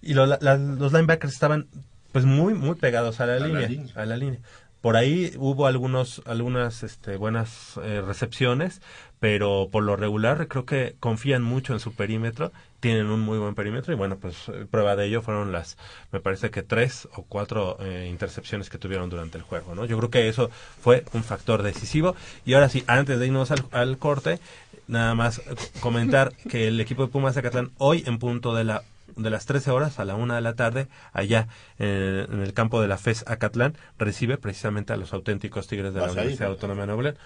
[0.01, 1.68] Y lo- la- la- los linebackers estaban
[2.12, 3.93] pues muy muy pegados a la, A la línea, línea.
[3.95, 4.39] a la línea.
[4.88, 8.82] Por ahí hubo algunos algunas este, buenas eh, recepciones,
[9.20, 13.54] pero por lo regular creo que confían mucho en su perímetro, tienen un muy buen
[13.54, 15.78] perímetro y bueno, pues eh, prueba de ello fueron las,
[16.14, 19.84] me parece que tres o cuatro eh, intercepciones que tuvieron durante el juego, ¿no?
[19.84, 20.50] Yo creo que eso
[20.82, 22.16] fue un factor decisivo
[22.46, 24.40] y ahora sí, antes de irnos al, corte,
[24.88, 25.42] nada más
[25.82, 28.84] comentar que el equipo de Pumas de Acatlán hoy en punto de la
[29.18, 31.47] de las 13 horas a la una de la tarde, allá
[31.80, 35.99] eh, en el campo de la FES Acatlán, recibe precisamente a los auténticos Tigres de
[36.01, 36.11] la.
[36.11, 37.18] Universidad Autónoma de Nuevo León.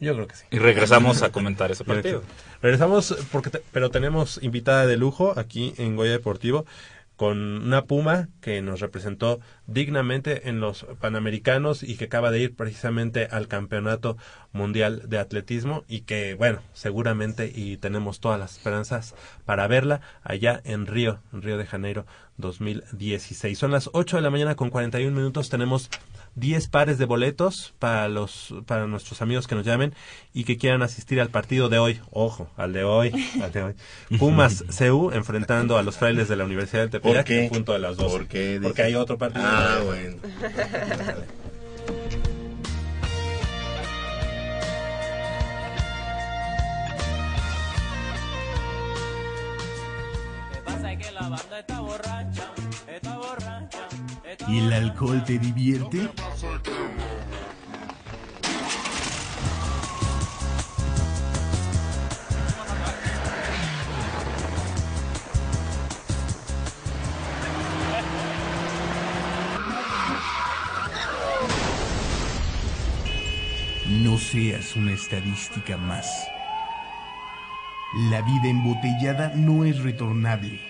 [0.00, 0.44] Yo creo que sí.
[0.52, 2.22] Y regresamos a comentar ese partido.
[2.62, 6.66] Regresamos, porque te- pero tenemos invitada de lujo aquí en Goya Deportivo
[7.18, 12.54] con una puma que nos representó dignamente en los Panamericanos y que acaba de ir
[12.54, 14.16] precisamente al Campeonato
[14.52, 20.62] Mundial de Atletismo y que, bueno, seguramente y tenemos todas las esperanzas para verla allá
[20.64, 22.06] en Río, en Río de Janeiro
[22.36, 23.58] 2016.
[23.58, 25.90] Son las 8 de la mañana con 41 minutos, tenemos
[26.38, 29.94] 10 pares de boletos para los para nuestros amigos que nos llamen
[30.32, 32.00] y que quieran asistir al partido de hoy.
[32.10, 33.12] Ojo, al de hoy,
[33.42, 33.74] al de hoy.
[34.18, 37.78] Pumas CU enfrentando a los frailes de la Universidad de ¿Por Tepeyac en punto de
[37.78, 38.10] las 12.
[38.10, 38.60] ¿Por qué?
[38.62, 39.44] Porque hay otro partido.
[39.46, 40.16] Ah, bueno.
[54.48, 56.08] ¿Y el alcohol te divierte?
[73.86, 76.26] No seas una estadística más.
[78.10, 80.60] La vida embotellada no es retornable.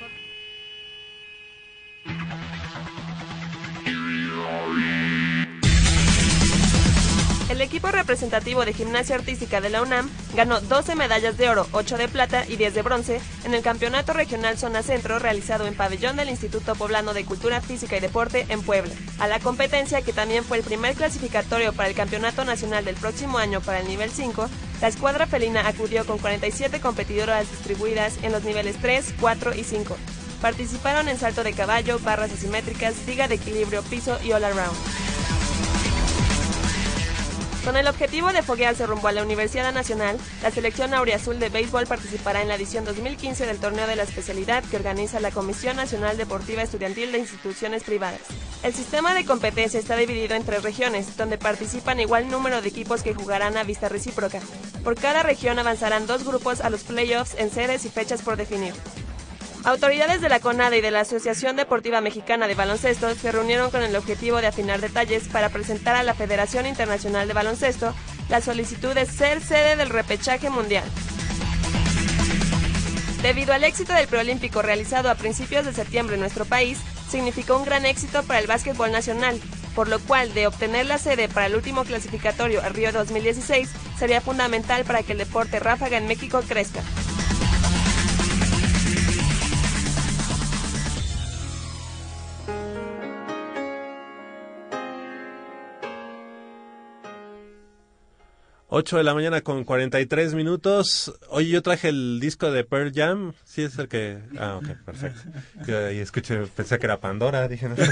[7.58, 11.98] El equipo representativo de gimnasia artística de la UNAM ganó 12 medallas de oro, 8
[11.98, 16.14] de plata y 10 de bronce en el Campeonato Regional Zona Centro realizado en pabellón
[16.14, 18.94] del Instituto Poblano de Cultura Física y Deporte en Puebla.
[19.18, 23.38] A la competencia, que también fue el primer clasificatorio para el Campeonato Nacional del próximo
[23.38, 24.48] año para el nivel 5,
[24.80, 29.96] la escuadra felina acudió con 47 competidoras distribuidas en los niveles 3, 4 y 5.
[30.40, 35.07] Participaron en salto de caballo, barras asimétricas, liga de equilibrio, piso y all around.
[37.64, 41.86] Con el objetivo de foguearse rumbo a la Universidad Nacional, la selección auriazul de béisbol
[41.86, 46.16] participará en la edición 2015 del torneo de la especialidad que organiza la Comisión Nacional
[46.16, 48.20] Deportiva Estudiantil de Instituciones Privadas.
[48.62, 53.02] El sistema de competencia está dividido en tres regiones, donde participan igual número de equipos
[53.02, 54.40] que jugarán a vista recíproca.
[54.82, 58.72] Por cada región avanzarán dos grupos a los playoffs en sedes y fechas por definir.
[59.68, 63.82] Autoridades de la CONADE y de la Asociación Deportiva Mexicana de Baloncesto se reunieron con
[63.82, 67.94] el objetivo de afinar detalles para presentar a la Federación Internacional de Baloncesto
[68.30, 70.84] la solicitud de ser sede del repechaje mundial.
[73.20, 76.78] Debido al éxito del preolímpico realizado a principios de septiembre en nuestro país,
[77.10, 79.38] significó un gran éxito para el básquetbol nacional,
[79.74, 84.22] por lo cual de obtener la sede para el último clasificatorio a Río 2016 sería
[84.22, 86.80] fundamental para que el deporte ráfaga en México crezca.
[98.70, 101.18] Ocho de la mañana con 43 minutos.
[101.30, 103.32] Oye, yo traje el disco de Pearl Jam.
[103.44, 104.18] Sí, es el que.
[104.38, 105.22] Ah, ok, perfecto.
[105.90, 107.48] Y escuché, pensé que era Pandora.
[107.48, 107.76] Dije, no.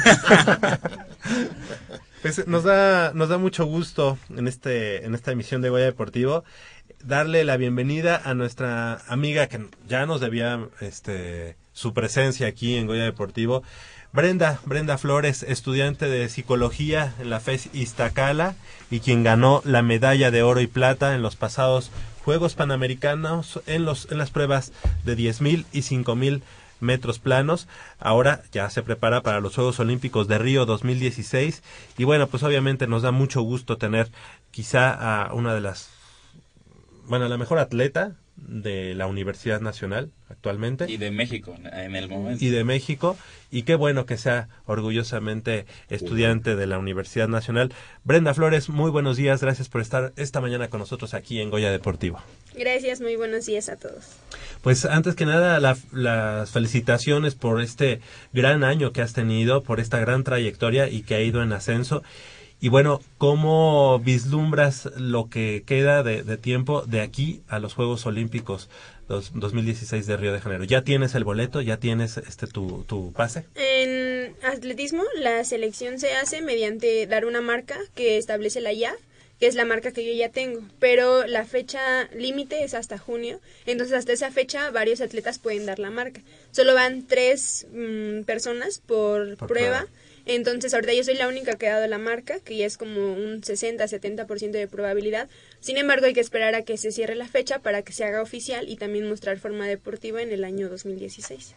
[2.22, 6.42] Pues, nos da, nos da mucho gusto en este, en esta emisión de Goya Deportivo
[7.04, 12.86] darle la bienvenida a nuestra amiga que ya nos debía, este, su presencia aquí en
[12.86, 13.62] Goya Deportivo.
[14.16, 18.54] Brenda, Brenda Flores, estudiante de psicología en la FES Iztacala
[18.90, 21.90] y quien ganó la medalla de oro y plata en los pasados
[22.24, 24.72] Juegos Panamericanos en los en las pruebas
[25.04, 26.40] de 10.000 y 5.000
[26.80, 27.68] metros planos.
[28.00, 31.62] Ahora ya se prepara para los Juegos Olímpicos de Río 2016
[31.98, 34.08] y bueno, pues obviamente nos da mucho gusto tener
[34.50, 34.92] quizá
[35.26, 35.90] a una de las,
[37.04, 40.90] bueno, la mejor atleta de la Universidad Nacional actualmente.
[40.90, 42.44] Y de México en el momento.
[42.44, 43.16] Y de México.
[43.50, 47.72] Y qué bueno que sea orgullosamente estudiante de la Universidad Nacional.
[48.04, 49.40] Brenda Flores, muy buenos días.
[49.40, 52.20] Gracias por estar esta mañana con nosotros aquí en Goya Deportivo.
[52.56, 54.16] Gracias, muy buenos días a todos.
[54.62, 58.00] Pues antes que nada, la- las felicitaciones por este
[58.32, 62.02] gran año que has tenido, por esta gran trayectoria y que ha ido en ascenso.
[62.58, 68.06] Y bueno, ¿cómo vislumbras lo que queda de, de tiempo de aquí a los Juegos
[68.06, 68.70] Olímpicos
[69.08, 70.64] dos- 2016 de Río de Janeiro?
[70.64, 71.60] ¿Ya tienes el boleto?
[71.60, 73.44] ¿Ya tienes este tu, tu pase?
[73.56, 78.96] En atletismo, la selección se hace mediante dar una marca que establece la IAF,
[79.38, 83.38] que es la marca que yo ya tengo, pero la fecha límite es hasta junio,
[83.66, 86.22] entonces hasta esa fecha varios atletas pueden dar la marca.
[86.52, 89.80] Solo van tres mm, personas por, Por prueba.
[89.80, 89.86] prueba.
[90.26, 93.12] Entonces, ahorita yo soy la única que ha dado la marca, que ya es como
[93.12, 95.28] un 60-70% de probabilidad.
[95.60, 98.20] Sin embargo, hay que esperar a que se cierre la fecha para que se haga
[98.20, 101.54] oficial y también mostrar forma deportiva en el año 2016.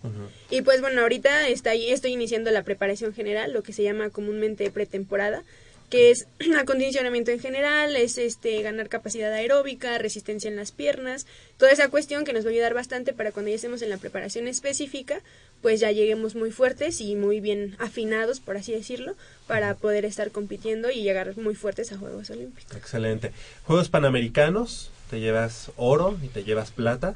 [0.51, 4.69] Y pues bueno, ahorita está, estoy iniciando la preparación general, lo que se llama comúnmente
[4.69, 5.43] pretemporada,
[5.89, 6.27] que es
[6.57, 11.25] acondicionamiento en general, es este ganar capacidad aeróbica, resistencia en las piernas,
[11.57, 13.97] toda esa cuestión que nos va a ayudar bastante para cuando ya estemos en la
[13.97, 15.21] preparación específica,
[15.61, 19.15] pues ya lleguemos muy fuertes y muy bien afinados, por así decirlo,
[19.47, 22.75] para poder estar compitiendo y llegar muy fuertes a Juegos Olímpicos.
[22.77, 23.31] Excelente.
[23.65, 27.15] Juegos Panamericanos, te llevas oro y te llevas plata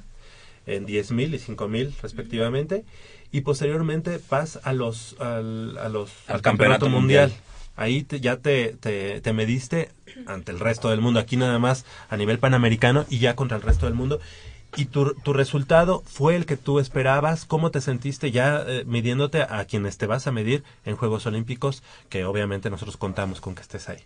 [0.66, 2.84] en 10.000 y 5.000 respectivamente.
[3.32, 7.30] Y posteriormente vas a los, al, a los, Al al Campeonato campeonato, mundial.
[7.30, 7.53] Mundial.
[7.76, 9.90] Ahí te- ya te, te, te mediste
[10.28, 11.20] ante el resto del mundo.
[11.20, 14.20] Aquí nada más a nivel panamericano y ya contra el resto del mundo.
[14.76, 17.46] ¿Y tu, tu resultado fue el que tú esperabas?
[17.46, 21.84] ¿Cómo te sentiste ya eh, midiéndote a quienes te vas a medir en Juegos Olímpicos?
[22.10, 24.00] Que obviamente nosotros contamos con que estés ahí.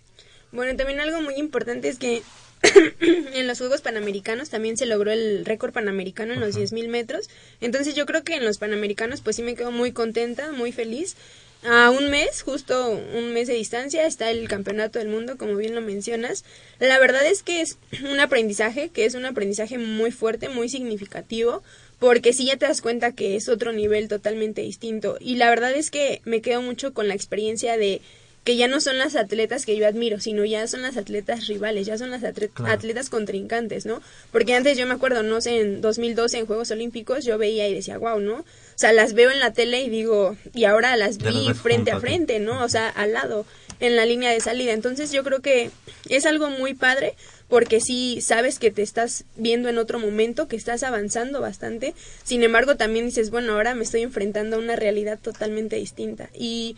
[0.51, 2.22] Bueno, también algo muy importante es que
[2.99, 7.30] en los Juegos Panamericanos también se logró el récord panamericano en los 10.000 metros.
[7.61, 11.15] Entonces yo creo que en los Panamericanos pues sí me quedo muy contenta, muy feliz.
[11.64, 15.76] A un mes, justo un mes de distancia, está el Campeonato del Mundo, como bien
[15.76, 16.45] lo mencionas.
[16.80, 17.78] La verdad es que es
[18.10, 21.64] un aprendizaje, que es un aprendizaje muy fuerte, muy significativo,
[21.99, 25.18] porque sí ya te das cuenta que es otro nivel totalmente distinto.
[25.20, 28.01] Y la verdad es que me quedo mucho con la experiencia de
[28.43, 31.86] que ya no son las atletas que yo admiro, sino ya son las atletas rivales,
[31.86, 32.72] ya son las atle- Claro.
[32.72, 34.01] atletas contrincantes, ¿no?
[34.32, 37.74] Porque antes yo me acuerdo, no sé, en 2012 en Juegos Olímpicos yo veía y
[37.74, 38.45] decía, wow, ¿no?
[38.78, 42.00] O sea, las veo en la tele y digo, y ahora las vi frente a
[42.00, 42.64] frente, ¿no?
[42.64, 43.44] O sea, al lado,
[43.80, 44.72] en la línea de salida.
[44.74, 45.72] Entonces yo creo que
[46.10, 47.16] es algo muy padre
[47.48, 51.96] porque sí sabes que te estás viendo en otro momento, que estás avanzando bastante.
[52.24, 56.30] Sin embargo, también dices, bueno, ahora me estoy enfrentando a una realidad totalmente distinta.
[56.38, 56.76] Y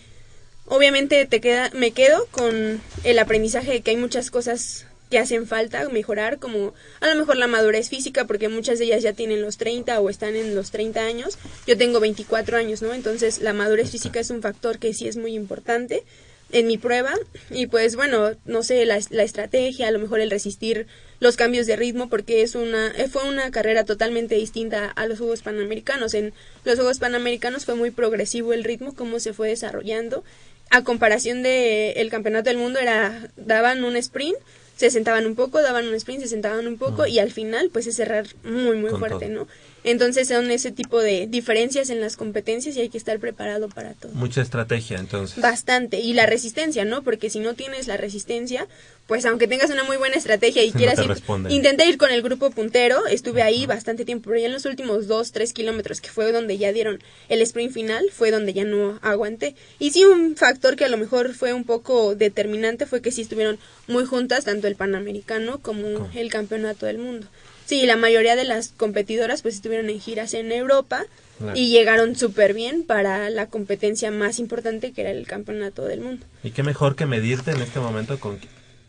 [0.68, 5.47] obviamente te queda, me quedo con el aprendizaje de que hay muchas cosas que hacen
[5.47, 9.41] falta mejorar, como a lo mejor la madurez física, porque muchas de ellas ya tienen
[9.41, 11.38] los 30 o están en los 30 años.
[11.66, 12.93] Yo tengo 24 años, ¿no?
[12.93, 16.03] Entonces la madurez física es un factor que sí es muy importante
[16.51, 17.14] en mi prueba.
[17.49, 20.88] Y pues bueno, no sé, la, la estrategia, a lo mejor el resistir
[21.20, 25.20] los cambios de ritmo, porque es una, eh, fue una carrera totalmente distinta a los
[25.20, 26.14] Juegos Panamericanos.
[26.14, 26.34] En
[26.64, 30.24] los Juegos Panamericanos fue muy progresivo el ritmo, cómo se fue desarrollando.
[30.70, 34.38] A comparación de el Campeonato del Mundo, era, daban un sprint,
[34.80, 37.86] se sentaban un poco, daban un sprint, se sentaban un poco y al final pues
[37.86, 39.36] es cerrar muy muy Con fuerte, todo.
[39.36, 39.47] ¿no?
[39.89, 43.93] Entonces son ese tipo de diferencias en las competencias y hay que estar preparado para
[43.93, 44.11] todo.
[44.13, 45.41] Mucha estrategia, entonces.
[45.41, 45.99] Bastante.
[45.99, 47.01] Y la resistencia, ¿no?
[47.01, 48.67] Porque si no tienes la resistencia,
[49.07, 52.11] pues aunque tengas una muy buena estrategia y No quieras te ir, intenté ir con
[52.11, 56.01] el grupo puntero, estuve ahí bastante tiempo, pero ya en los últimos dos, tres kilómetros,
[56.01, 59.55] que fue donde ya dieron el sprint final, fue donde ya no aguanté.
[59.79, 63.23] Y sí, un factor que a lo mejor fue un poco determinante fue que sí
[63.23, 67.27] estuvieron muy juntas, tanto el Panamericano como el Campeonato del Mundo.
[67.70, 71.05] Sí, la mayoría de las competidoras pues estuvieron en giras en Europa
[71.38, 71.55] Claro.
[71.55, 76.26] y llegaron súper bien para la competencia más importante que era el Campeonato del Mundo.
[76.43, 78.39] Y qué mejor que medirte en este momento con,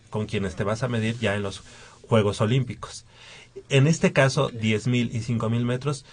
[0.09, 1.61] con quienes te vas a medir ya en los
[2.09, 3.05] Juegos Olímpicos.
[3.69, 6.07] En este caso, 10.000 y 5.000 metros,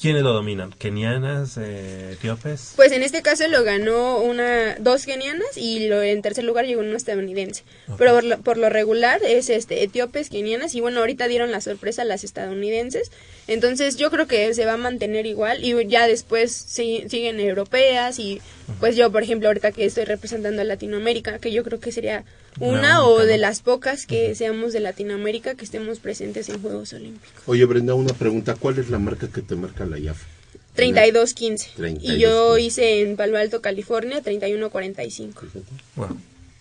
[0.00, 0.72] ¿quiénes lo dominan?
[0.72, 2.72] ¿Kenianas, eh, etíopes?
[2.76, 6.80] Pues en este caso lo ganó una dos kenianas y lo, en tercer lugar llegó
[6.80, 7.64] una estadounidense.
[7.98, 11.60] Pero por lo, por lo regular es este etíopes, kenianas y bueno, ahorita dieron la
[11.60, 13.10] sorpresa a las estadounidenses.
[13.46, 18.18] Entonces yo creo que se va a mantener igual y ya después si- siguen europeas
[18.18, 18.40] y
[18.78, 22.24] pues yo por ejemplo ahorita que estoy representando a Latinoamérica, que yo creo que sería
[22.58, 23.40] Una una o única, de ¿no?
[23.42, 27.42] las pocas que seamos de Latinoamérica que estemos presentes en Juegos Olímpicos.
[27.46, 28.54] Oye, Brenda, una pregunta.
[28.54, 30.22] ¿Cuál es la marca que te marca la IAF?
[30.76, 31.98] 32.15.
[32.00, 32.60] Y yo 32.15.
[32.62, 35.32] hice en Palo Alto, California, 31.45.
[35.96, 36.06] Wow.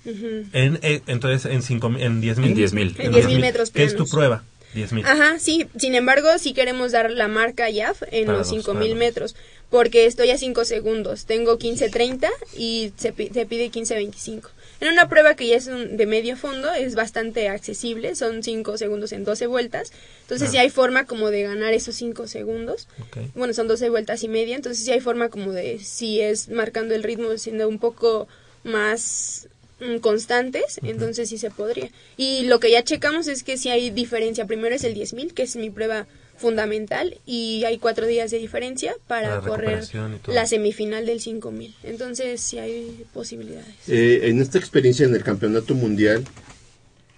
[0.06, 0.46] Ujú.
[0.54, 2.50] En, eh, entonces, en, cinco, en 10 mil.
[2.50, 2.96] En 10,000.
[3.00, 4.12] En 10,000 metros ¿Qué es tu planos.
[4.12, 4.44] prueba?
[4.74, 5.06] 10 mil.
[5.06, 5.68] Ajá, sí.
[5.78, 8.98] Sin embargo, sí queremos dar la marca YAF en Para los los 5000 planos.
[8.98, 9.36] metros.
[9.70, 11.26] Porque estoy a 5 segundos.
[11.26, 14.50] Tengo 15.30 y se, se pide 15.25.
[14.82, 18.16] En una prueba que ya es un- de medio fondo, es bastante accesible.
[18.16, 19.92] Son 5 segundos en 12 vueltas.
[20.22, 20.52] Entonces, Ah.
[20.52, 22.88] sí hay forma como de ganar esos 5 segundos.
[23.36, 24.56] Bueno, son 12 vueltas y media.
[24.56, 28.28] Entonces, sí hay forma como de, si es marcando el ritmo, siendo un poco
[28.64, 29.48] más
[29.82, 31.90] mm, constantes, entonces sí se podría.
[32.18, 34.46] Y lo que ya checamos es que sí hay diferencia.
[34.46, 36.06] Primero es el 10.000, que es mi prueba
[36.40, 39.84] fundamental, y hay cuatro días de diferencia para correr
[40.28, 41.74] la semifinal del 5.000.
[41.84, 43.68] Entonces sí hay posibilidades.
[43.88, 46.24] Eh, en esta experiencia en el campeonato mundial,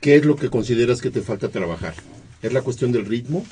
[0.02, 1.94] ¿qué es lo que consideras que te falta trabajar?
[2.42, 3.46] ¿Es la cuestión del ritmo?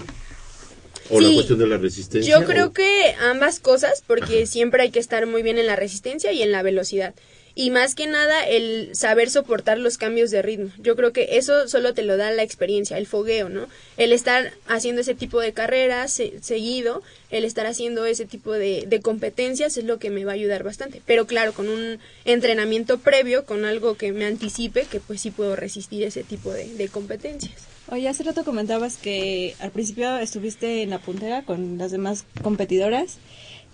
[1.11, 2.39] ¿O la cuestión de la resistencia?
[2.39, 5.75] Yo creo o- que ambas cosas, porque siempre hay que estar muy bien en la
[5.75, 7.13] resistencia y en la velocidad.
[7.61, 10.69] Y más que nada el saber soportar los cambios de ritmo.
[10.77, 13.67] Yo creo que eso solo te lo da la experiencia, el fogueo, ¿no?
[13.97, 17.01] El estar haciendo ese tipo de carreras se- seguido,
[17.31, 20.63] el estar haciendo ese tipo de, de competencias es lo que me va a ayudar
[20.63, 21.01] bastante.
[21.05, 25.57] Pero claro, con un entrenamiento previo, con algo que me anticipe, que pues sí puedo
[25.57, 27.55] resistir ese tipo de, de competencias.
[27.91, 33.17] Oye, hace rato comentabas que al principio estuviste en la puntera con las demás competidoras.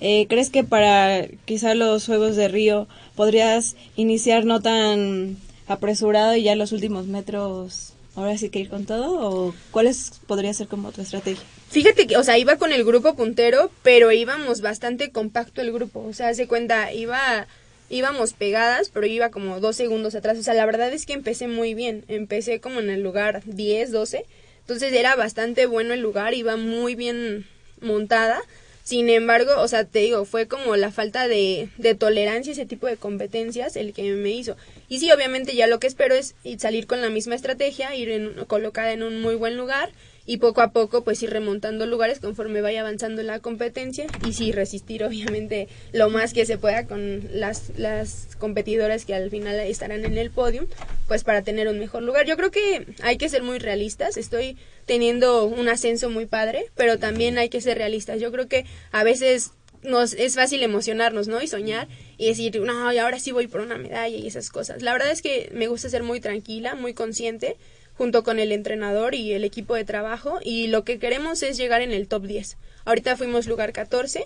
[0.02, 5.38] Eh, ¿Crees que para quizá los Juegos de Río podrías iniciar no tan
[5.68, 9.30] apresurado y ya los últimos metros ahora sí que ir con todo?
[9.30, 11.44] ¿O cuál es- podría ser como tu estrategia?
[11.70, 16.02] Fíjate que, o sea, iba con el grupo puntero, pero íbamos bastante compacto el grupo.
[16.08, 17.48] O sea, se cuenta, iba,
[17.90, 20.38] íbamos pegadas, pero iba como dos segundos atrás.
[20.38, 22.04] O sea, la verdad es que empecé muy bien.
[22.08, 24.26] Empecé como en el lugar 10, 12.
[24.62, 27.46] Entonces era bastante bueno el lugar, iba muy bien
[27.82, 28.40] montada.
[28.86, 32.86] Sin embargo, o sea, te digo, fue como la falta de, de tolerancia ese tipo
[32.86, 34.58] de competencias el que me hizo.
[34.88, 38.10] Y sí, obviamente ya lo que espero es ir- salir con la misma estrategia, ir
[38.12, 39.90] en- colocada en un muy buen lugar
[40.26, 44.52] y poco a poco pues ir remontando lugares conforme vaya avanzando la competencia y sí
[44.52, 50.06] resistir obviamente lo más que se pueda con las, las competidoras que al final estarán
[50.06, 50.68] en el podio
[51.08, 52.26] pues para tener un mejor lugar.
[52.26, 56.98] Yo creo que hay que ser muy realistas, estoy teniendo un ascenso muy padre, pero
[56.98, 58.20] también hay que ser realistas.
[58.20, 59.52] Yo creo que a veces
[59.84, 61.42] nos es fácil emocionarnos, ¿no?
[61.42, 64.82] Y soñar y decir, no, y ahora sí voy por una medalla y esas cosas.
[64.82, 67.58] La verdad es que me gusta ser muy tranquila, muy consciente,
[67.98, 71.82] junto con el entrenador y el equipo de trabajo, y lo que queremos es llegar
[71.82, 72.58] en el top 10.
[72.86, 74.26] Ahorita fuimos lugar 14,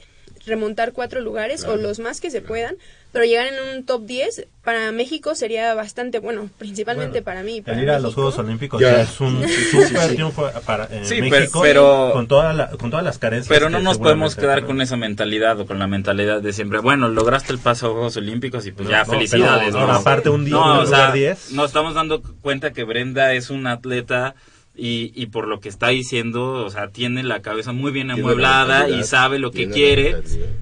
[0.49, 2.75] remontar cuatro lugares o los más que se puedan,
[3.11, 7.61] pero llegar en un top 10 para México sería bastante bueno, principalmente Bueno, para mí.
[7.61, 8.13] Para El ir a los.
[8.13, 9.01] Juegos Olímpicos Ya.
[9.01, 10.13] es un Sí, sí, super sí.
[10.15, 13.47] triunfo para Sí, per- México pero- con, toda la- con todas las carencias.
[13.49, 17.07] Pero no nos podemos quedar con esa mentalidad o con la mentalidad de siempre, bueno,
[17.09, 19.67] lograste el paso a Juegos Olímpicos y pues No, ya, no, felicidades.
[19.73, 19.93] pero, no, ¿no?
[19.93, 21.51] aparte un día, No, un o sea, lugar 10.
[21.53, 24.35] nos estamos dando cuenta que Brenda es una atleta
[24.75, 28.87] y, y por lo que está diciendo, o sea, tiene la cabeza muy bien amueblada
[28.87, 30.15] la y sabe lo que quiere.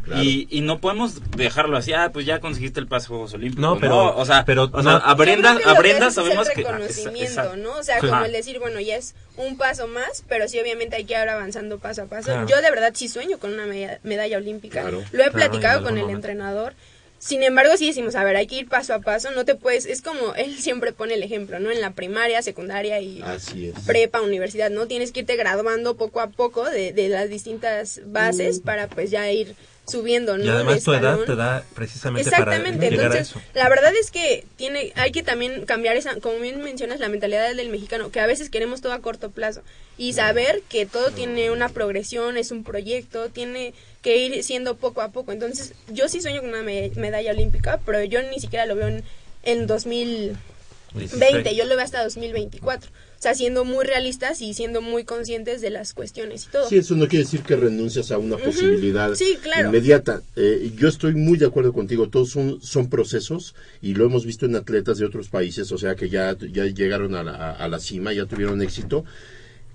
[0.03, 0.24] claro.
[0.24, 3.62] Y, y no podemos dejarlo así, ah, pues ya conseguiste el paso a Juegos Olímpicos.
[3.62, 6.64] No, pero- o sea, pero o sea, no- a Brenda, a que sabemos que...
[6.64, 7.58] reconocimiento, Exacto.
[7.58, 7.78] ¿no?
[7.78, 11.05] O sea, como el decir, bueno, ya es un paso más, pero sí obviamente hay
[11.05, 12.32] que ir avanzando paso a paso.
[12.32, 12.47] Claro.
[12.47, 14.82] Yo de verdad sí sueño con una medalla, medalla olímpica.
[14.82, 15.03] Claro.
[15.12, 16.28] Lo he platicado con el momento.
[16.28, 16.74] entrenador.
[17.20, 19.86] Sin embargo, sí decimos, a ver, hay que ir paso a paso, no te puedes,
[19.86, 21.72] es como él siempre pone el ejemplo, ¿no?
[21.72, 23.80] En la primaria, secundaria y Así es.
[23.86, 24.88] prepa, universidad, ¿no?
[24.88, 29.32] Tienes que irte graduando poco a poco de, de las distintas bases para pues ya
[29.32, 29.55] ir
[29.88, 30.43] subiendo, ¿no?
[30.43, 33.41] Y además De tu edad te da precisamente para Exactamente, llegar a entonces eso.
[33.53, 37.53] la verdad es que tiene, hay que también cambiar esa, como bien mencionas, la mentalidad
[37.55, 39.61] del mexicano, que a veces queremos todo a corto plazo
[39.97, 45.01] y saber que todo tiene una progresión, es un proyecto, tiene que ir siendo poco
[45.01, 45.31] a poco.
[45.31, 48.88] Entonces yo sí sueño con una me- medalla olímpica, pero yo ni siquiera lo veo
[48.89, 49.03] en,
[49.43, 52.91] en 2020, yo lo veo hasta 2024.
[53.18, 56.70] O sea, siendo muy realistas y siendo muy conscientes de las cuestiones y todo.
[56.70, 59.70] Sí, eso no quiere decir que renuncias a una posibilidad Sí, claro.
[59.70, 60.22] inmediata.
[60.36, 64.45] Eh, yo estoy muy de acuerdo contigo, todos son, son procesos y lo hemos visto
[64.45, 67.80] en atletas de otros países, o sea que ya, ya llegaron a la, a la
[67.80, 69.03] cima, ya tuvieron éxito,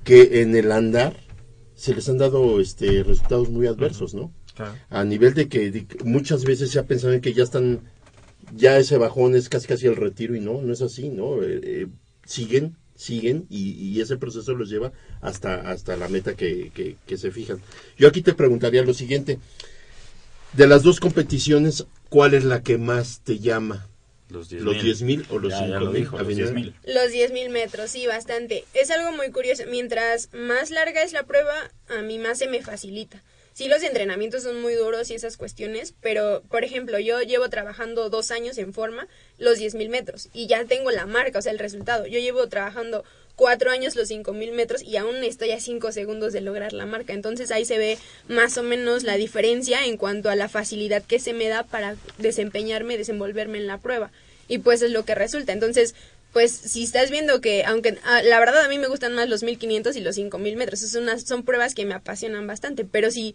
[0.04, 1.16] que en el andar
[1.74, 4.32] se les han dado este resultados muy adversos, ¿no?
[4.54, 4.74] Claro.
[4.90, 7.80] A nivel de que, de que muchas veces se ha pensado en que ya están,
[8.54, 11.42] ya ese bajón es casi casi el retiro y no, no es así, ¿no?
[11.42, 11.86] Eh, eh,
[12.24, 17.16] siguen, siguen y, y ese proceso los lleva hasta, hasta la meta que, que, que
[17.16, 17.60] se fijan.
[17.98, 19.38] Yo aquí te preguntaría lo siguiente,
[20.52, 23.88] de las dos competiciones, ¿cuál es la que más te llama?
[24.28, 25.80] Los ¿Los 10.000 o los Ya, ya 5.000?
[25.80, 26.50] lo dijo, los Avenida?
[26.50, 26.72] 10.000.
[26.86, 28.64] Los 10.000 metros, sí, bastante.
[28.72, 29.64] Es algo muy curioso.
[29.68, 31.52] Mientras más larga es la prueba,
[31.88, 33.22] a mí más se me facilita.
[33.52, 38.10] Sí los entrenamientos son muy duros y esas cuestiones, pero por ejemplo, yo llevo trabajando
[38.10, 41.58] dos años en forma los 10.000 metros y ya tengo la marca, o sea, el
[41.58, 42.06] resultado.
[42.06, 43.04] Yo llevo trabajando
[43.36, 47.12] cuatro años los 5.000 metros y aún estoy a cinco segundos de lograr la marca.
[47.12, 47.98] Entonces ahí se ve
[48.28, 51.96] más o menos la diferencia en cuanto a la facilidad que se me da para
[52.18, 54.10] desempeñarme, desenvolverme en la prueba.
[54.48, 55.52] Y pues es lo que resulta.
[55.52, 55.94] Entonces,
[56.32, 59.42] pues si estás viendo que, aunque ah, la verdad a mí me gustan más los
[59.42, 63.34] 1500 y los 5000 metros, es unas, son pruebas que me apasionan bastante, pero si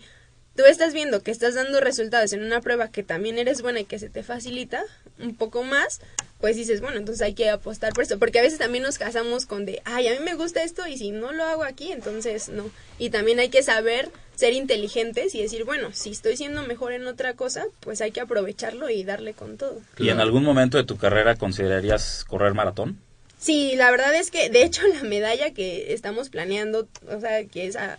[0.55, 3.85] tú estás viendo que estás dando resultados en una prueba que también eres buena y
[3.85, 4.83] que se te facilita
[5.19, 6.01] un poco más,
[6.39, 9.45] pues dices, bueno, entonces hay que apostar por esto, porque a veces también nos casamos
[9.45, 12.49] con de, ay, a mí me gusta esto y si no lo hago aquí, entonces
[12.49, 12.69] no.
[12.97, 17.07] Y también hay que saber ser inteligentes y decir, bueno, si estoy siendo mejor en
[17.07, 19.81] otra cosa, pues hay que aprovecharlo y darle con todo.
[19.97, 22.99] ¿Y en algún momento de tu carrera considerarías correr maratón?
[23.39, 27.65] Sí, la verdad es que, de hecho, la medalla que estamos planeando, o sea, que
[27.65, 27.97] es a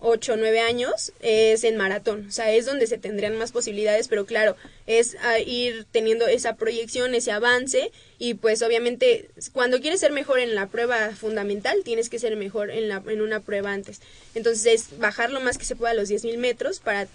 [0.00, 2.26] 8 o 9 años, es en maratón.
[2.28, 6.54] O sea, es donde se tendrían más posibilidades, pero claro, es a ir teniendo esa
[6.56, 12.08] proyección, ese avance, y pues obviamente cuando quieres ser mejor en la prueba fundamental, tienes
[12.08, 14.00] que ser mejor en, la, en una prueba antes.
[14.34, 17.08] Entonces es bajar lo más que se pueda a los 10.000 metros para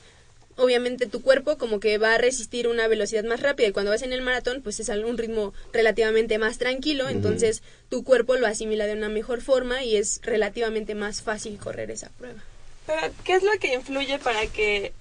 [0.56, 4.04] obviamente tu cuerpo como que va a resistir una velocidad más rápida y cuando vas
[4.04, 8.46] en el maratón pues es a un ritmo relativamente más tranquilo, entonces tu cuerpo lo
[8.46, 12.44] asimila de una mejor forma y es relativamente más fácil correr esa prueba.
[12.86, 14.94] Pero, ¿qué es lo que influye para que,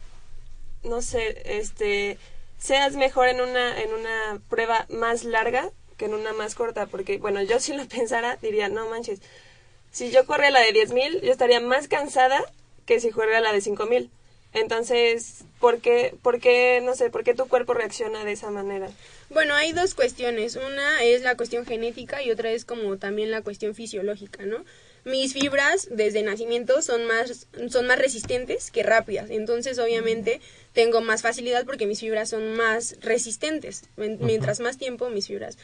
[0.84, 2.18] no sé, este,
[2.58, 6.86] seas mejor en una, en una prueba más larga que en una más corta?
[6.86, 9.20] Porque, bueno, yo si lo pensara diría, no manches,
[9.90, 12.42] si yo corría la de 10.000, yo estaría más cansada
[12.86, 14.10] que si corriera la de 5.000.
[14.54, 18.90] Entonces, ¿por qué, ¿por qué, no sé, por qué tu cuerpo reacciona de esa manera?
[19.30, 20.56] Bueno, hay dos cuestiones.
[20.56, 24.64] Una es la cuestión genética y otra es como también la cuestión fisiológica, ¿no?
[25.04, 29.30] Mis fibras desde nacimiento son más, son más resistentes que rápidas.
[29.30, 30.40] Entonces, obviamente,
[30.72, 33.82] tengo más facilidad porque mis fibras son más resistentes.
[33.96, 35.58] Mientras más tiempo, mis fibras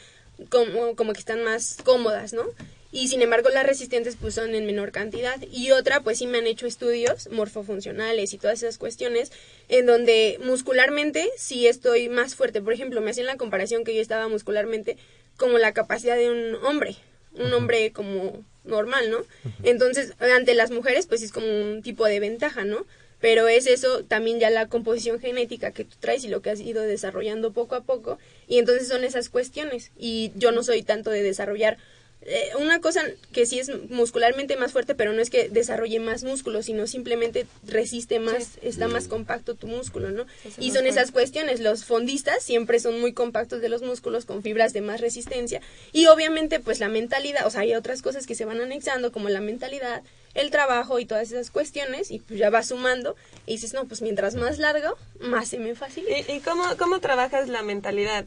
[0.49, 2.45] como, como que están más cómodas, ¿no?
[2.91, 6.39] y sin embargo las resistentes pues son en menor cantidad y otra pues sí me
[6.39, 9.31] han hecho estudios morfofuncionales y todas esas cuestiones
[9.67, 14.01] en donde muscularmente sí estoy más fuerte por ejemplo me hacían la comparación que yo
[14.01, 14.97] estaba muscularmente
[15.37, 16.95] como la capacidad de un hombre
[17.39, 19.19] un hombre como normal no
[19.63, 22.85] entonces ante las mujeres pues es como un tipo de ventaja no
[23.19, 26.59] pero es eso también ya la composición genética que tú traes y lo que has
[26.59, 28.17] ido desarrollando poco a poco
[28.47, 31.77] y entonces son esas cuestiones y yo no soy tanto de desarrollar
[32.21, 33.01] eh, una cosa
[33.31, 37.47] que sí es muscularmente más fuerte, pero no es que desarrolle más músculo, sino simplemente
[37.65, 40.25] resiste más, está más compacto tu músculo, ¿no?
[40.57, 41.61] Y son esas cuestiones.
[41.61, 45.61] Los fondistas siempre son muy compactos de los músculos con fibras de más resistencia.
[45.93, 49.29] Y obviamente, pues la mentalidad, o sea, hay otras cosas que se van anexando, como
[49.29, 50.03] la mentalidad,
[50.33, 53.15] el trabajo y todas esas cuestiones, y pues ya vas sumando,
[53.45, 56.31] y dices, no, pues mientras más largo, más se me facilita.
[56.31, 58.25] ¿Y, y cómo, cómo trabajas la mentalidad?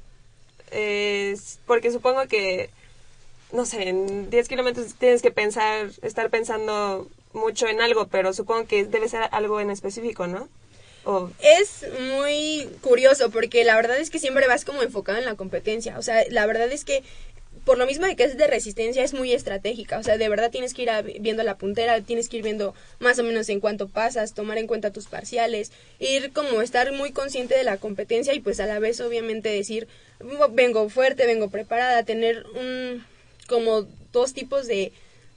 [1.66, 2.70] porque supongo que
[3.52, 8.66] no sé, en 10 kilómetros tienes que pensar, estar pensando mucho en algo, pero supongo
[8.66, 10.48] que debe ser algo en específico, ¿no?
[11.40, 11.84] Es
[12.14, 15.98] muy curioso porque la verdad es que siempre vas como enfocado en la competencia.
[15.98, 17.02] O sea, la verdad es que
[17.64, 19.98] por lo mismo de que es de resistencia, es muy estratégica.
[19.98, 20.90] O sea, de verdad tienes que ir
[21.20, 24.66] viendo la puntera, tienes que ir viendo más o menos en cuánto pasas, tomar en
[24.66, 28.78] cuenta tus parciales, ir como estar muy consciente de la competencia y pues a la
[28.78, 29.86] vez obviamente decir,
[30.50, 33.04] vengo fuerte, vengo preparada, tener un,
[33.52, 34.92] como dos tipos de,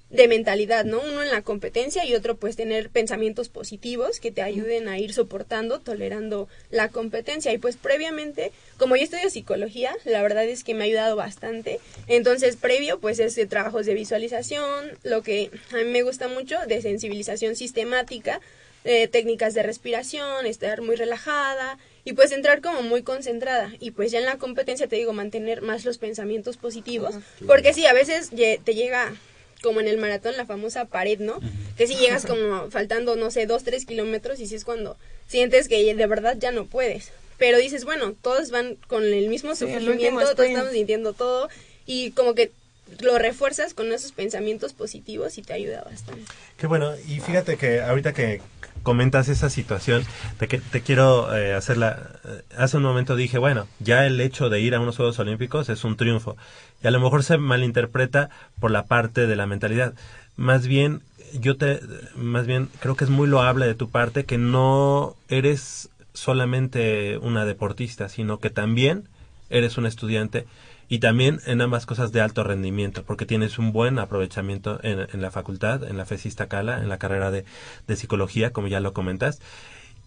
[0.10, 1.02] de mentalidad, ¿no?
[1.02, 5.14] Uno en la competencia y otro pues tener pensamientos positivos que te ayuden a ir
[5.14, 7.52] soportando, tolerando la competencia.
[7.52, 11.82] Y pues previamente, como yo estudio psicología, la verdad es que me ha ayudado bastante.
[12.08, 16.56] Entonces, previo pues es de trabajos de visualización, lo que a mí me gusta mucho,
[16.68, 18.40] de sensibilización sistemática,
[18.86, 23.74] eh, técnicas de respiración, estar muy relajada y pues entrar como muy concentrada.
[23.80, 27.16] Y pues ya en la competencia te digo mantener más los pensamientos positivos.
[27.46, 29.14] Porque sí a veces te llega
[29.62, 31.40] como en el maratón la famosa pared no
[31.76, 34.96] que si llegas como faltando no sé dos tres kilómetros y si es cuando
[35.28, 37.12] sientes que de verdad ya no puedes.
[37.40, 41.50] Pero dices bueno todos van con el mismo sufrimiento todos estamos sintiendo todo
[41.88, 42.52] y como que
[43.00, 46.22] lo refuerzas con esos pensamientos positivos y te ayuda bastante.
[46.58, 48.42] Qué bueno, y fíjate que ahorita que
[48.86, 50.06] comentas esa situación,
[50.38, 52.12] te, te quiero eh, hacerla.
[52.24, 55.68] Eh, hace un momento dije, bueno, ya el hecho de ir a unos Juegos Olímpicos
[55.68, 56.38] es un triunfo.
[56.82, 58.30] Y a lo mejor se malinterpreta
[58.62, 59.94] por la parte de la mentalidad.
[60.38, 61.02] Más bien,
[61.34, 61.82] yo te.
[62.16, 67.44] Más bien, creo que es muy loable de tu parte que no eres solamente una
[67.44, 69.10] deportista, sino que también
[69.50, 70.46] eres un estudiante
[70.88, 75.22] y también en ambas cosas de alto rendimiento, porque tienes un buen aprovechamiento en, en
[75.22, 77.46] la facultad, en la FESIS Cala, en la carrera de,
[77.88, 79.42] de, psicología, como ya lo comentas.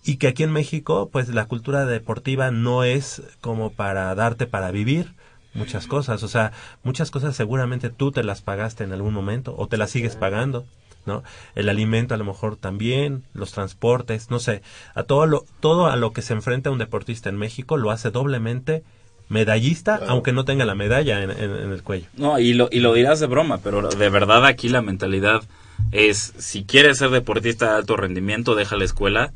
[0.04, 4.70] y que aquí en México, pues la cultura deportiva no es como para darte para
[4.70, 5.14] vivir
[5.54, 6.52] muchas cosas, o sea,
[6.82, 10.66] muchas cosas seguramente tú te las pagaste en algún momento o te las sigues pagando.
[11.06, 11.22] ¿no?
[11.54, 14.60] El alimento a lo mejor también, los transportes, no sé,
[14.94, 18.10] a todo lo, todo a lo que se enfrenta un deportista en México lo hace
[18.10, 18.84] doblemente
[19.28, 22.06] medallista, aunque no tenga la medalla en, en- en el cuello.
[22.16, 25.42] No, y lo, y lo dirás de broma, pero de verdad aquí la mentalidad
[25.92, 29.32] es, si quieres ser deportista de alto rendimiento, deja la escuela,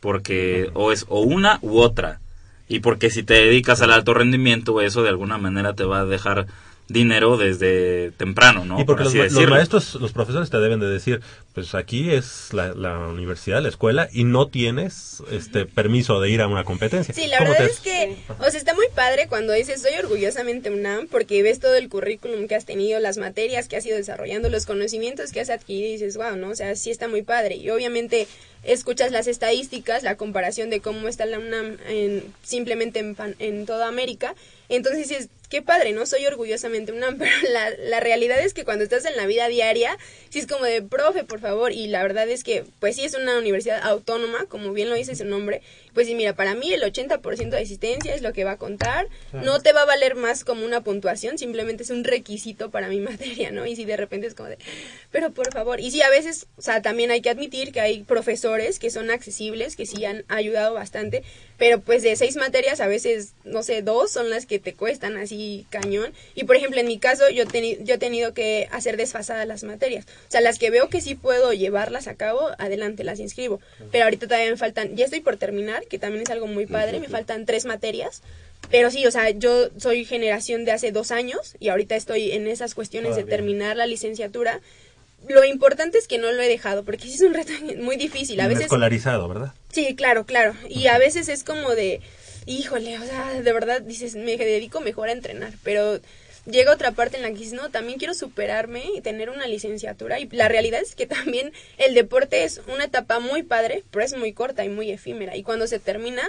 [0.00, 2.20] porque o es o una u otra.
[2.68, 6.04] Y porque si te dedicas al alto rendimiento, eso de alguna manera te va a
[6.04, 6.46] dejar
[6.88, 8.80] dinero desde temprano, ¿no?
[8.80, 9.56] y porque Por los, los decirlo.
[9.56, 11.20] maestros, los profesores te deben de decir,
[11.52, 16.42] pues aquí es la, la universidad, la escuela, y no tienes este permiso de ir
[16.42, 17.12] a una competencia.
[17.12, 19.94] Sí, la ¿Cómo verdad te- es que, o sea, está muy padre cuando dices soy
[19.98, 23.96] orgullosamente UNAM porque ves todo el currículum que has tenido, las materias que has ido
[23.96, 26.50] desarrollando, los conocimientos que has adquirido y dices, wow, ¿no?
[26.50, 27.56] O sea, sí está muy padre.
[27.56, 28.28] Y obviamente
[28.62, 33.66] escuchas las estadísticas, la comparación de cómo está la UNAM en, simplemente en, pan- en
[33.66, 34.34] toda América.
[34.68, 36.06] Entonces dices, qué padre, ¿no?
[36.06, 39.96] Soy orgullosamente UNAM, pero la, la realidad es que cuando estás en la vida diaria,
[40.30, 43.14] sí es como de, profe, por favor, y la verdad es que, pues sí es
[43.14, 45.62] una universidad autónoma, como bien lo dice su nombre,
[45.94, 49.08] pues sí, mira, para mí el 80% de asistencia es lo que va a contar,
[49.30, 49.46] Claro.
[49.46, 53.00] no te va a valer más como una puntuación, simplemente es un requisito para mi
[53.10, 53.64] materia, ¿no?
[53.66, 54.58] Y si de repente es como de,
[55.10, 58.02] pero por favor, y sí, a veces, o sea, también hay que admitir que hay
[58.02, 61.22] profesores que son accesibles, que sí han ayudado bastante,
[61.58, 65.16] pero pues de seis materias a veces, no sé, dos son las que te cuestan
[65.16, 65.35] así
[65.70, 66.12] cañón.
[66.34, 70.06] Y por ejemplo, en mi caso, yo, yo he tenido que hacer desfasadas las materias.
[70.28, 73.60] O sea, las que veo que sí puedo llevarlas a cabo, adelante las inscribo.
[73.90, 77.00] Pero ahorita todavía me faltan, ya estoy por terminar, que también es algo muy padre,
[77.00, 78.22] me faltan tres materias.
[78.70, 82.46] Pero sí, o sea, yo soy generación de hace dos años y ahorita estoy en
[82.46, 84.60] esas cuestiones de terminar la licenciatura.
[85.28, 88.40] Lo importante es que no lo he dejado, porque sí es un reto muy difícil.
[88.40, 89.52] A veces escolarizado, ¿verdad?
[89.70, 90.54] Sí, claro, claro.
[90.68, 92.00] Y a veces es como de,
[92.46, 96.00] híjole, o sea, de verdad dices, me dedico mejor a entrenar, pero
[96.46, 100.18] llega otra parte en la que dices, no, también quiero superarme y tener una licenciatura.
[100.20, 104.16] Y la realidad es que también el deporte es una etapa muy padre, pero es
[104.16, 105.36] muy corta y muy efímera.
[105.36, 106.22] Y cuando se termina,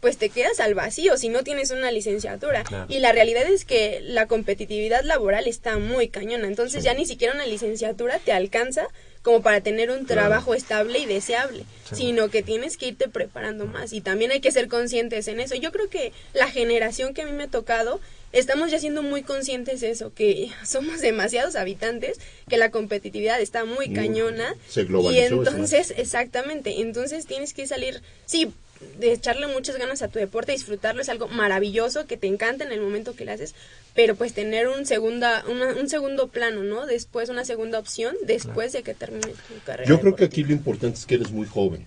[0.00, 2.64] pues te quedas al vacío si no tienes una licenciatura.
[2.64, 2.86] Claro.
[2.88, 6.46] Y la realidad es que la competitividad laboral está muy cañona.
[6.46, 8.88] Entonces ya ni siquiera una licenciatura te alcanza
[9.22, 10.22] como para tener un Claro.
[10.22, 11.96] trabajo estable y deseable, Sí.
[11.96, 13.92] sino que tienes que irte preparando más.
[13.92, 15.54] Y también hay que ser conscientes en eso.
[15.56, 18.00] Yo creo que la generación que a mí me ha tocado,
[18.32, 22.18] estamos ya siendo muy conscientes de eso, que somos demasiados habitantes,
[22.48, 24.54] que la competitividad está muy cañona.
[24.68, 28.52] se y globalizó entonces, exactamente, entonces tienes que salir, sí,
[28.98, 32.72] de echarle muchas ganas a tu deporte, disfrutarlo es algo maravilloso que te encanta en
[32.72, 33.54] el momento que lo haces,
[33.94, 36.86] pero pues tener un segunda una- un segundo plano, ¿no?
[36.86, 39.88] Después una segunda opción después de que termine tu carrera.
[39.88, 41.86] Yo creo que aquí lo importante es que eres muy joven.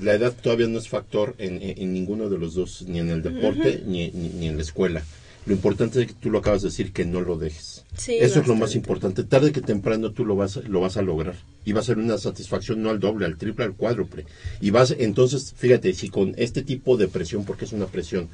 [0.00, 3.10] La edad todavía no es factor en, en- en ninguno de los dos, ni en
[3.10, 5.02] el deporte ni, ni- ni en la escuela.
[5.46, 7.75] Lo importante es que tú lo acabas de decir, que no lo dejes.
[7.96, 9.24] Sí, Eso es lo más importante.
[9.24, 11.34] Tarde que temprano tú lo vas, a- lo vas a lograr.
[11.64, 14.26] Y va a ser una satisfacción no al doble, al triple, al cuádruple.
[14.60, 18.28] Y vas, entonces, fíjate, si con este tipo de presión, porque es una presión,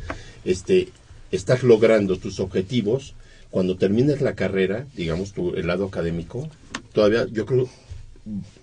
[0.45, 0.89] este,
[1.31, 3.15] estás logrando tus objetivos,
[3.51, 6.49] cuando termines la carrera, digamos, tu, el lado académico,
[6.93, 7.69] todavía yo creo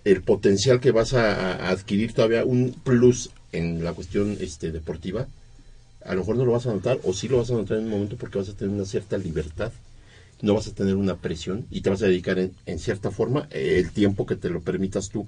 [0.05, 5.27] el potencial que vas a, a adquirir todavía un plus en la cuestión este deportiva
[6.05, 7.83] a lo mejor no lo vas a notar o sí lo vas a notar en
[7.85, 9.71] un momento porque vas a tener una cierta libertad
[10.41, 13.47] no vas a tener una presión y te vas a dedicar en, en cierta forma
[13.51, 15.27] eh, el tiempo que te lo permitas tú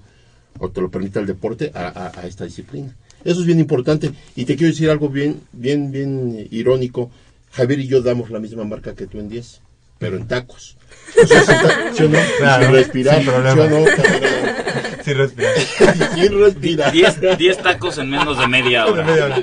[0.58, 2.94] o te lo permita el deporte a, a- a esta disciplina
[3.24, 7.10] eso es bien importante y te quiero decir algo bien bien bien irónico
[7.52, 9.60] Javier y yo damos la misma marca que tú en 10
[9.98, 10.76] pero en tacos
[11.14, 11.34] ¿Sí,
[11.96, 12.18] sí o no?
[12.38, 13.54] Claro, sin respirar sin problema.
[13.54, 13.86] ¿sí o no?
[15.04, 15.52] Sin respirar.
[16.14, 19.04] sin respirar Diez, diez tacos en menos de media hora.
[19.04, 19.36] De media hora.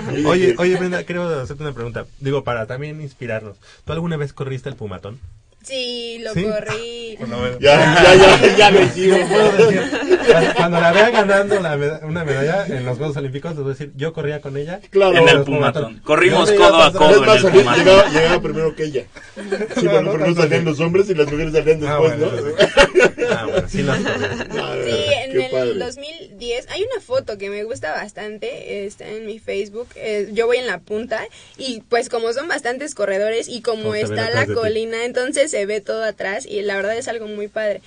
[0.26, 2.06] Oye, oye, Brenda, quiero hacerte una pregunta.
[2.20, 3.58] Digo, para también inspirarnos.
[3.84, 5.20] ¿Tú alguna vez corriste el pumatón?
[5.62, 6.44] Sí, lo ¿Sí?
[6.44, 7.18] corrí.
[7.60, 9.14] Ya, ya, ya, decir,
[10.56, 13.74] cuando- la vea ganando la meda- una medalla en los Juegos Olímpicos, les voy a
[13.74, 14.80] decir, yo corría con ella.
[14.90, 15.16] Claro.
[15.16, 16.00] En el pumatón.
[16.04, 17.76] Corrimos codo a codo en el pumatón.
[17.78, 19.04] llegaba, llegaba primero que ella.
[19.34, 22.46] Sí, No, porque no primero salían los hombres y las mujeres salían Ah, después, bueno,
[22.48, 23.26] ¿no?
[23.30, 24.84] Ah, bueno, sí las corría.
[24.84, 25.74] Sí, en Qué el padre.
[25.74, 30.56] 2010 hay una foto que me gusta bastante, está en mi Facebook, eh, yo voy
[30.58, 31.24] en la punta
[31.56, 36.02] y pues como son bastantes corredores y como está la colina, entonces se ve todo
[36.02, 37.80] atrás y la verdad es algo muy padre.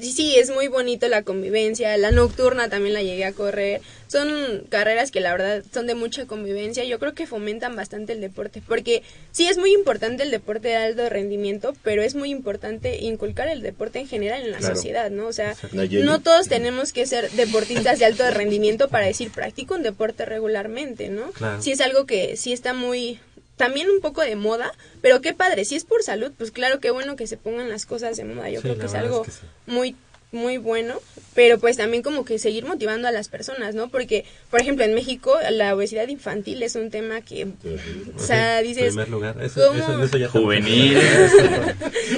[0.00, 3.80] sí, sí, es muy bonito la convivencia, la nocturna también la llegué a correr.
[4.06, 4.28] Son
[4.68, 6.84] carreras que la verdad son de mucha convivencia.
[6.84, 9.02] Yo creo que fomentan bastante el deporte, porque
[9.32, 13.60] sí es muy importante el deporte de alto rendimiento, pero es muy importante inculcar el
[13.60, 14.76] deporte en general en la Claro.
[14.76, 15.26] sociedad, ¿no?
[15.26, 19.82] O sea, no todos tenemos que ser deportistas de alto rendimiento para decir practico un
[19.82, 21.32] deporte regularmente, ¿no?
[21.32, 21.60] Claro.
[21.60, 23.18] Sí es algo que sí está muy
[23.58, 26.90] también un poco de moda, pero qué padre, si es por salud, pues claro, qué
[26.90, 28.48] bueno que se pongan las cosas de moda.
[28.48, 29.46] Yo Sí, creo que es algo es que sí.
[29.66, 29.96] muy
[30.30, 31.00] muy bueno,
[31.34, 33.88] pero pues también como que seguir motivando a las personas, ¿no?
[33.88, 37.46] Porque, por ejemplo, en México la obesidad infantil es un tema que,
[38.16, 39.42] o sea, dices, primer lugar.
[39.42, 39.82] Eso, ¿cómo?
[39.82, 40.98] eso- eso ya Juvenil.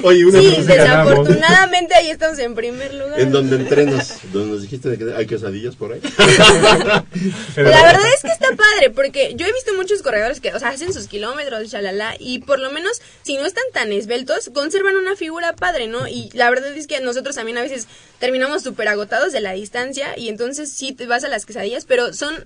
[0.03, 3.19] Oye, una sí, desafortunadamente ahí estamos en primer lugar.
[3.19, 6.01] En donde entrenas, donde nos dijiste de que hay quesadillas por ahí.
[7.55, 10.69] La verdad es que está padre, porque yo he visto muchos corredores que, o sea,
[10.69, 15.15] hacen sus kilómetros, chalala, y por lo menos, si no están tan esbeltos, conservan una
[15.15, 16.07] figura padre, ¿no?
[16.07, 17.87] Y la verdad es que nosotros también a veces
[18.19, 22.13] terminamos súper agotados de la distancia, y entonces sí te vas a las quesadillas, pero
[22.13, 22.45] son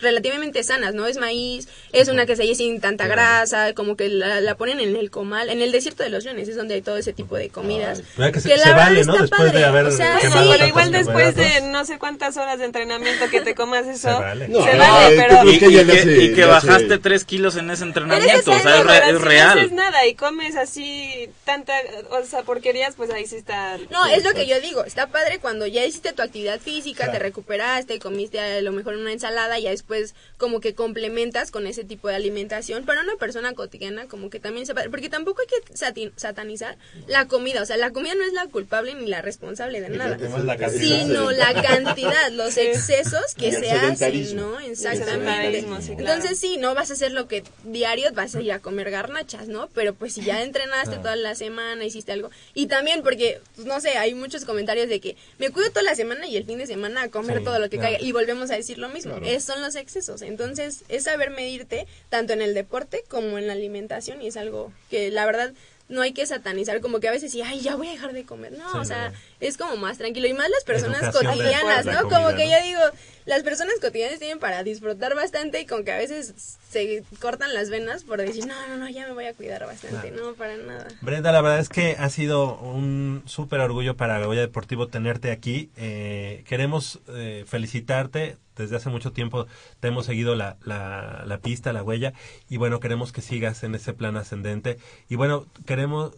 [0.00, 1.06] relativamente sanas, ¿no?
[1.06, 5.10] Es maíz, es una quesadilla sin tanta grasa, como que la, la ponen en el
[5.10, 8.02] comal, en el desierto de los leones, es donde hay todo ese tipo de comidas.
[8.16, 9.12] Que se, Que la se vale, ¿no?
[9.14, 12.36] está Después de padre, haber o sea, quemado pero igual después de no sé cuántas
[12.36, 14.48] horas de entrenamiento que te comas eso, Se vale.
[14.48, 15.50] No, se no, vale, pero...
[15.50, 17.70] Y, que ella y le que, hace- y que le hace- bajaste 3 kilos en
[17.70, 18.50] ese entrenamiento.
[18.52, 19.58] O sea, es, re- Pero es si no real.
[19.58, 21.72] haces nada y comes así tanta,
[22.10, 23.76] o sea, porquerías, pues ahí sí está...
[23.90, 27.12] No, es lo que yo digo, está padre cuando ya hiciste tu actividad física, Claro.
[27.12, 29.89] te recuperaste, comiste a lo mejor una ensalada y ya después
[30.36, 32.84] como que complementas con ese tipo de alimentación.
[32.84, 35.72] Para una persona cotidiana como que también se porque tampoco hay que
[36.16, 36.76] satanizar
[37.06, 40.16] la comida, o sea, la comida no es la culpable ni la responsable de nada.
[40.18, 40.68] la.
[40.70, 44.36] Sino la cantidad, los excesos que se hacen.
[44.36, 44.58] ¿no?
[44.60, 45.10] Exactamente.
[45.60, 46.14] sedentarismo, sí, claro.
[46.14, 49.48] Entonces sí, no vas a hacer lo que diario vas a ir a comer garnachas,
[49.48, 49.68] ¿no?
[49.74, 51.02] Pero pues si ya entrenaste Ah.
[51.02, 52.30] toda la semana, hiciste algo.
[52.54, 55.94] Y también porque, pues, no sé, hay muchos comentarios de que me cuido toda la
[55.94, 57.94] semana y el fin de semana a comer Sí, todo lo que claro.
[57.94, 58.06] caiga.
[58.06, 59.12] Y volvemos a decir lo mismo.
[59.16, 59.26] Claro.
[59.26, 60.22] Es, son los excesos.
[60.22, 64.72] Entonces es saber medirte tanto en el deporte como en la alimentación y es algo
[64.90, 65.52] que la verdad
[65.88, 68.24] no hay que satanizar como que a veces sí, ay, ya voy a dejar de
[68.24, 68.52] comer.
[68.52, 69.16] No, Sí, o sea, no.
[69.40, 70.28] es como más tranquilo.
[70.28, 72.02] Y más las personas Educación cotidianas, la ¿no?
[72.02, 72.52] comida, como que ¿no?
[72.52, 72.80] yo digo,
[73.30, 77.70] las personas cotidianas tienen para disfrutar bastante y con que a veces se cortan las
[77.70, 80.10] venas por decir, no, no, no, ya me voy a cuidar bastante.
[80.10, 80.88] No, para nada.
[81.00, 85.70] Brenda, la verdad es que ha sido un súper orgullo para Goya Deportivo tenerte aquí.
[85.76, 88.36] Eh, queremos eh, felicitarte.
[88.56, 89.46] Desde hace mucho tiempo
[89.78, 92.12] te hemos seguido la, la, la pista, la huella,
[92.50, 94.76] y bueno, queremos que sigas en ese plan ascendente.
[95.08, 96.12] Y bueno, queremos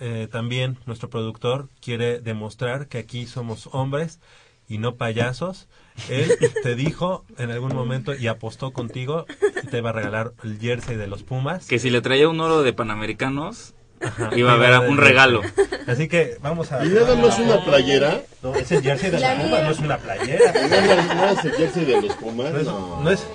[0.00, 4.20] eh, también, nuestro productor quiere demostrar que aquí somos hombres
[4.68, 5.66] y no payasos.
[6.08, 6.32] Él
[6.62, 9.26] te dijo en algún momento y apostó contigo
[9.70, 11.66] te iba a regalar el jersey de los Pumas.
[11.66, 15.42] Que si le traía un oro de Panamericanos, Ajá, iba a haber un regalo.
[15.86, 16.84] Así que vamos a.
[16.84, 18.22] Y nada más una playera.
[18.42, 19.44] No, es el jersey de La los.
[19.44, 20.52] Pumas, no es una playera.
[20.52, 22.52] No, no es el jersey de los Pumas.
[22.52, 22.64] No es.
[22.66, 23.26] No, no es-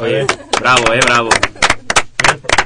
[0.00, 0.26] Oye,
[0.60, 1.28] bravo, eh, bravo.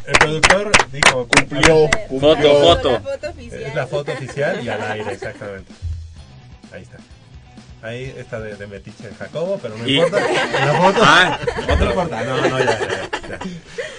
[0.07, 1.26] el productor dijo.
[1.28, 2.61] Cumplió, cumplió.
[2.61, 2.90] Foto, foto.
[2.92, 3.62] La foto oficial.
[3.62, 5.72] Es la foto oficial y al aire, exactamente.
[6.72, 6.98] Ahí está.
[7.83, 10.20] Ahí está de, de Metiche de Jacobo, pero no Y- importa.
[10.66, 11.01] La foto.
[11.03, 11.39] Ah,
[11.78, 12.24] no importa.
[12.24, 12.89] No, no, ya, ya,
[13.28, 13.39] ya.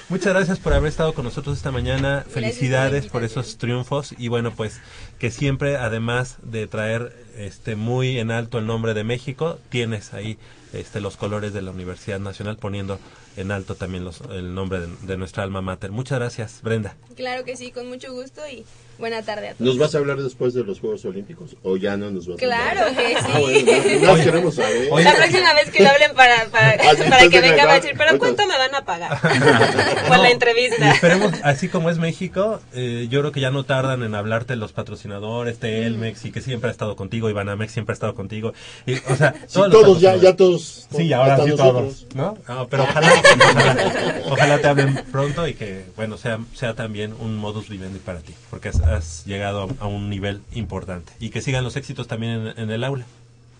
[0.09, 2.25] Muchas gracias por haber estado con nosotros esta mañana.
[2.29, 4.79] Felicidades por esos triunfos y bueno, pues
[5.19, 10.37] que siempre, además de traer este muy en alto el nombre de México, tienes ahí
[10.73, 12.99] este los colores de la Universidad Nacional poniendo
[13.37, 15.91] en alto también los, el nombre de, de nuestra alma mater.
[15.91, 16.95] Muchas gracias, Brenda.
[17.15, 18.65] Claro que sí, con mucho gusto y
[18.99, 19.65] buena tarde a todos.
[19.67, 21.55] ¿Nos vas a hablar después de los Juegos Olímpicos?
[21.63, 22.95] ¿O ya no nos vas a Claro hablar?
[22.95, 23.15] que sí.
[23.33, 24.87] Ah, bueno, no, no queremos saber.
[24.91, 25.03] Oye.
[25.05, 27.75] La próxima vez que lo hablen para, para, Ah, sí, para que venga va a
[27.79, 29.19] decir, pero ¿cuánto me van a pagar?
[29.21, 30.91] Por No, la Y entrevista.
[30.91, 34.73] esperemos, así como es México, eh, yo creo que ya no tardan en hablarte los
[34.73, 38.53] patrocinadores, Telmex, y que siempre ha estado contigo, Ivanamex siempre ha estado contigo.
[38.85, 40.60] Y, o sea, Sí, todos, los todos, ya, ya todos.
[40.61, 42.05] Sí, ahora sí nosotros.
[42.07, 42.37] todos, ¿no?
[42.47, 47.37] No, pero ojalá, ojalá, ojalá te hablen pronto y que, bueno, sea, sea también un
[47.37, 51.13] modus vivendi para ti, porque has, has llegado a, a un nivel importante.
[51.19, 53.05] Y que sigan los éxitos también en, en el aula.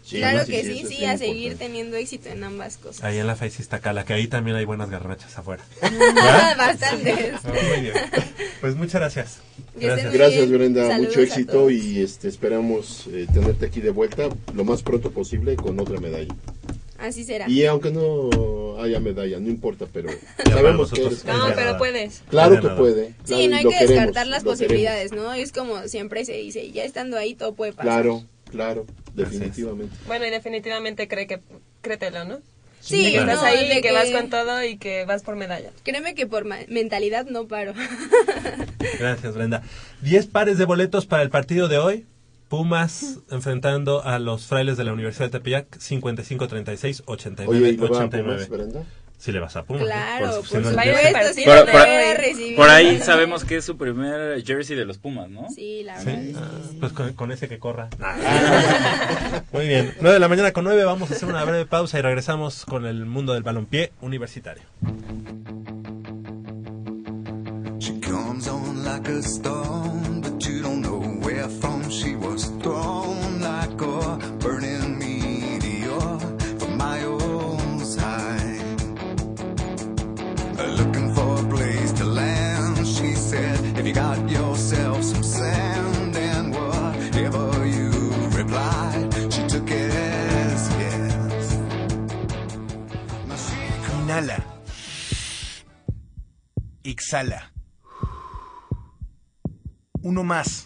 [0.03, 1.65] Sí, claro que sí, sí, sí, a seguir importante.
[1.65, 3.03] teniendo éxito en ambas cosas.
[3.03, 5.63] Ahí en la Face Iztacala, que ahí también hay buenas garnachas afuera.
[6.57, 7.35] Bastantes.
[7.43, 7.93] Ah, Muy bien.
[8.59, 9.37] Pues muchas gracias.
[9.75, 10.11] Gracias
[10.47, 10.51] bien.
[10.51, 14.23] Brenda, Saludos mucho éxito y este esperamos eh, tenerte aquí de vuelta
[14.53, 16.33] lo más pronto posible con otra medalla.
[17.01, 17.49] Así será.
[17.49, 20.09] Y aunque no haya medalla, no importa, pero
[20.49, 22.21] sabemos que eres No, es pero puedes.
[22.29, 23.07] Claro que puede.
[23.25, 25.33] Sí, claro, no hay que queremos, descartar las posibilidades, ¿no?
[25.33, 27.85] Es como siempre se dice, ya estando ahí todo puede pasar.
[28.03, 29.95] Claro, claro, definitivamente.
[30.07, 31.39] Bueno, y definitivamente cree que,
[31.81, 32.39] créetelo, ¿no?
[32.81, 35.21] Sí, De que estás no, ahí, de y que, vas con todo y que vas
[35.21, 35.69] por medalla.
[35.83, 37.73] Créeme que por ma- mentalidad no paro.
[38.99, 39.61] Gracias, Brenda.
[40.01, 42.05] Diez pares de boletos para el partido de hoy.
[42.51, 47.87] Pumas enfrentando a los frailes de la Universidad de Tepeyac 55-36, 89 Oye, ¿y le
[47.87, 48.45] va a 89.
[48.45, 48.83] Pumas, Brenda?
[49.17, 49.83] Sí le vas a Pumas.
[49.83, 50.45] Claro, Por
[51.33, 55.47] sí Por, ahí sabemos que es su primer jersey de los Pumas, ¿no?
[55.49, 56.41] Sí, la Sí, verdad.
[56.43, 56.77] ah, sí.
[56.81, 57.87] pues con, con ese que corra.
[59.53, 62.01] Muy bien, 9 de la mañana con 9, vamos a hacer una breve pausa y
[62.01, 64.63] regresamos con el mundo del balompié universitario.
[67.79, 73.81] She comes on like a storm, but you don't know from she was thrown like
[73.81, 76.19] a burning meteor
[76.59, 78.61] from my own side.
[80.79, 86.53] Looking for a place to land, she said, if you got yourself some sand and
[86.53, 87.89] whatever you
[88.37, 91.57] replied, she took it as yes.
[93.97, 94.43] Inhala.
[96.83, 97.41] Exhala.
[100.03, 100.65] Uno más.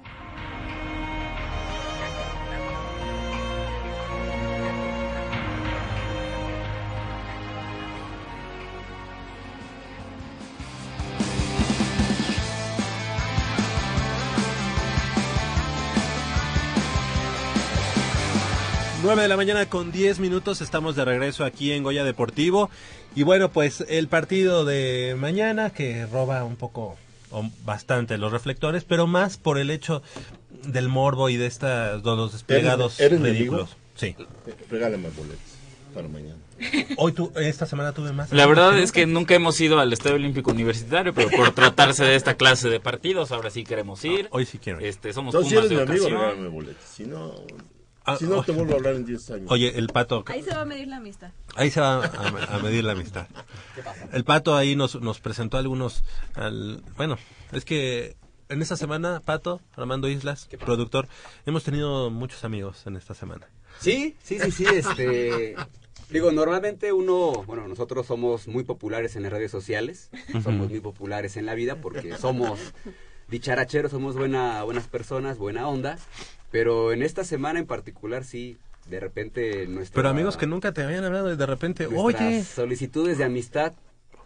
[19.11, 22.69] Nueve de la mañana con 10 minutos, estamos de regreso aquí en Goya Deportivo.
[23.13, 26.95] Y bueno, pues el partido de mañana que roba un poco
[27.29, 30.01] o bastante los reflectores, pero más por el hecho
[30.63, 33.75] del morbo y de, estas, de los desplegados ¿Eres- eres ridículos.
[33.95, 34.15] Sí.
[34.69, 35.39] Regálame boletos
[35.93, 36.37] para mañana.
[36.97, 38.31] Hoy tu, esta semana tuve más.
[38.31, 42.15] La verdad es que nunca hemos ido al Estadio Olímpico Universitario, pero por tratarse de
[42.15, 44.29] esta clase de partidos, ahora sí queremos ir.
[44.31, 44.79] Hoy sí quiero.
[44.79, 46.85] Este, somos Entonces, si Pumas eres de mi amigo, regálame boletos.
[46.85, 47.33] Si no,
[48.03, 48.43] Ah, si no oh.
[48.43, 49.51] te vuelvo a hablar en 10 años.
[49.51, 50.23] Oye, el pato.
[50.27, 51.31] Ahí se va a medir la amistad.
[51.55, 53.27] Ahí se va a, a medir la amistad.
[54.11, 56.03] El Pato ahí nos, nos presentó algunos...
[56.35, 57.17] Al, bueno,
[57.51, 58.15] es que
[58.49, 61.07] en esta semana, Pato, Armando Islas, productor,
[61.45, 63.47] hemos tenido muchos amigos en esta semana.
[63.79, 65.55] Sí, sí, sí, sí, este...
[66.09, 70.09] Digo, normalmente uno, bueno, nosotros somos muy populares en las redes sociales,
[70.43, 72.59] somos muy populares en la vida porque somos
[73.29, 75.97] dicharacheros, somos buena, buenas personas, buena onda,
[76.51, 78.57] pero en esta semana en particular sí,
[78.89, 79.95] de repente nuestra...
[79.95, 83.73] Pero amigos que nunca te habían hablado y de repente, oye, solicitudes de amistad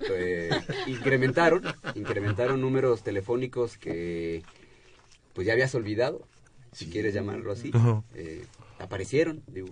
[0.10, 0.50] eh,
[0.88, 1.64] incrementaron,
[1.96, 4.44] incrementaron números telefónicos que
[5.34, 6.28] pues ya habías olvidado,
[6.72, 7.72] si quieres llamarlo así,
[8.14, 8.46] eh,
[8.80, 9.68] aparecieron, digo.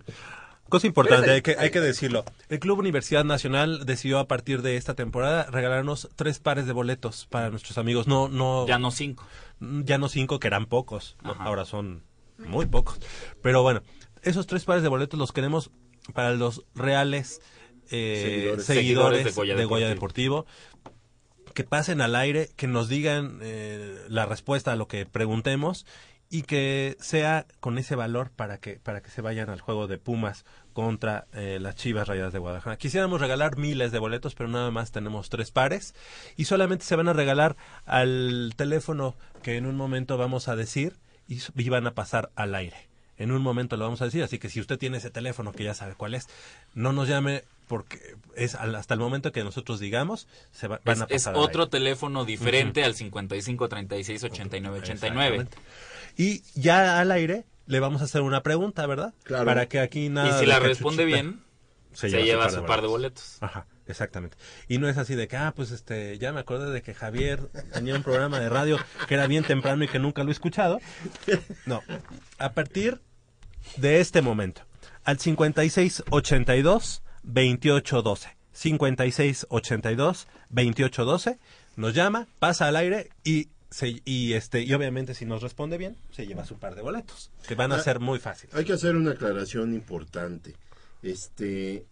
[0.69, 2.23] Cosa importante, hay que, ahí- hay que decirlo.
[2.49, 7.27] El Club Universidad Nacional decidió a partir de esta temporada regalarnos tres pares de boletos
[7.29, 8.07] para nuestros amigos.
[8.07, 8.65] No, no.
[8.67, 9.25] Ya no cinco.
[9.59, 11.15] Ya no cinco, que eran pocos.
[11.23, 12.01] Ahora son
[12.47, 12.99] muy pocos.
[13.41, 13.81] Pero bueno,
[14.21, 15.71] esos tres pares de boletos los queremos
[16.13, 17.41] para los reales
[17.89, 18.65] eh, Seguidores.
[18.65, 20.45] seguidores, Seguidores de Goya de Goya Deportivo.
[21.53, 25.85] Que pasen al aire, que nos digan eh, la respuesta a lo que preguntemos
[26.33, 29.99] y que sea con ese valor para que para que se vayan al juego de
[29.99, 32.77] Pumas contra eh, las Chivas Rayadas de Guadalajara.
[32.77, 35.93] Quisiéramos regalar miles de boletos, pero nada más tenemos tres pares
[36.35, 37.55] y solamente se van a regalar
[37.85, 40.95] al teléfono que en un momento vamos a decir
[41.27, 42.75] y, van a pasar al aire.
[43.17, 45.63] En un momento lo vamos a decir, así que si usted tiene ese teléfono que
[45.63, 46.27] ya sabe cuál es,
[46.73, 50.95] no nos llame porque es al- hasta el momento que nosotros digamos se va- van
[50.97, 51.71] Es, a es pasar al otro aire.
[51.71, 55.35] teléfono diferente al 55 36 89 89.
[55.37, 55.57] Exactamente.
[56.17, 59.13] Y ya al aire le vamos a hacer una pregunta, ¿verdad?
[59.23, 59.45] Claro.
[59.45, 60.35] Para que aquí nada.
[60.35, 61.21] Y si la responde chuchita.
[61.21, 61.42] bien,
[61.93, 63.37] se lleva su par de boletos.
[63.41, 64.37] Ajá, exactamente.
[64.67, 67.41] Y no es así de que, ah, pues este, ya me acordé de que Javier
[67.73, 70.79] tenía un programa de radio que era bien temprano y que nunca lo he escuchado.
[71.65, 71.81] No,
[72.37, 73.01] a partir
[73.77, 74.61] de este momento,
[75.03, 78.37] al 5682 2812.
[78.53, 81.39] 5682 2812
[81.75, 85.97] nos llama, pasa al aire y se, y este y obviamente si nos responde bien
[86.11, 88.53] se lleva su par de boletos que van a Ah, ser muy fáciles.
[88.55, 90.53] Hay que hacer una aclaración importante.
[91.03, 91.85] Este,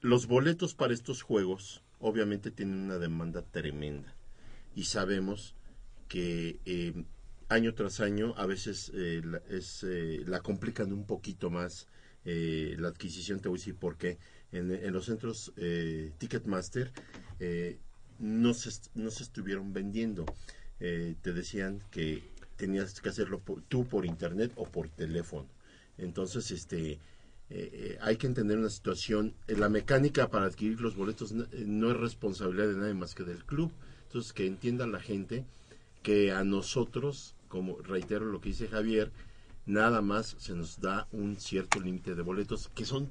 [0.00, 4.14] los boletos para estos juegos obviamente tienen una demanda tremenda
[4.74, 5.54] y sabemos
[6.08, 7.04] que eh,
[7.52, 11.86] año tras año a veces eh, la, es, eh, la complican un poquito más
[12.24, 13.40] eh, la adquisición.
[13.40, 14.18] Te voy a decir por qué.
[14.52, 15.52] En, los centros
[16.18, 16.92] Ticketmaster
[18.18, 20.26] no, se, no se estuvieron vendiendo.
[20.78, 22.22] Te decían que
[22.56, 25.48] tenías que hacerlo tú por internet o por teléfono.
[25.96, 26.98] Entonces, este,
[27.50, 29.34] eh, eh, hay que entender una situación.
[29.48, 33.14] eh, la mecánica para adquirir los boletos no, eh, no es responsabilidad de nadie más
[33.14, 33.70] que del club.
[34.04, 35.44] Entonces, que entienda la gente
[36.02, 39.10] que a nosotros, como reitero lo que dice Javier,
[39.66, 43.10] nada más se nos da un cierto límite de boletos, que son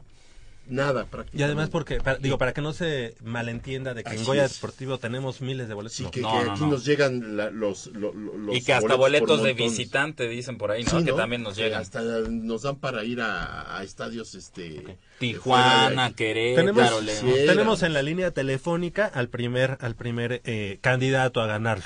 [0.68, 1.38] nada prácticamente.
[1.38, 4.46] Y además porque, para- digo, para que no se malentienda de que en Así Goya
[4.46, 4.56] es.
[4.56, 5.96] Deportivo tenemos miles de boletos.
[5.98, 6.12] Sí, no.
[6.12, 9.44] que, que aquí nos llegan la- los, lo- lo- los y que hasta por boletos
[9.44, 11.00] de visitante dicen por ahí, ¿no?
[11.00, 11.18] Sí, Que ¿no?
[11.18, 11.82] también nos Que llegan.
[11.82, 16.14] Hasta nos dan para ir a, a estadios este Tijuana, fuera de aquí.
[16.16, 17.36] Querétaro, tenemos, León.
[17.48, 21.86] Tenemos en la línea telefónica al primer, al primer eh, candidato a ganarlo.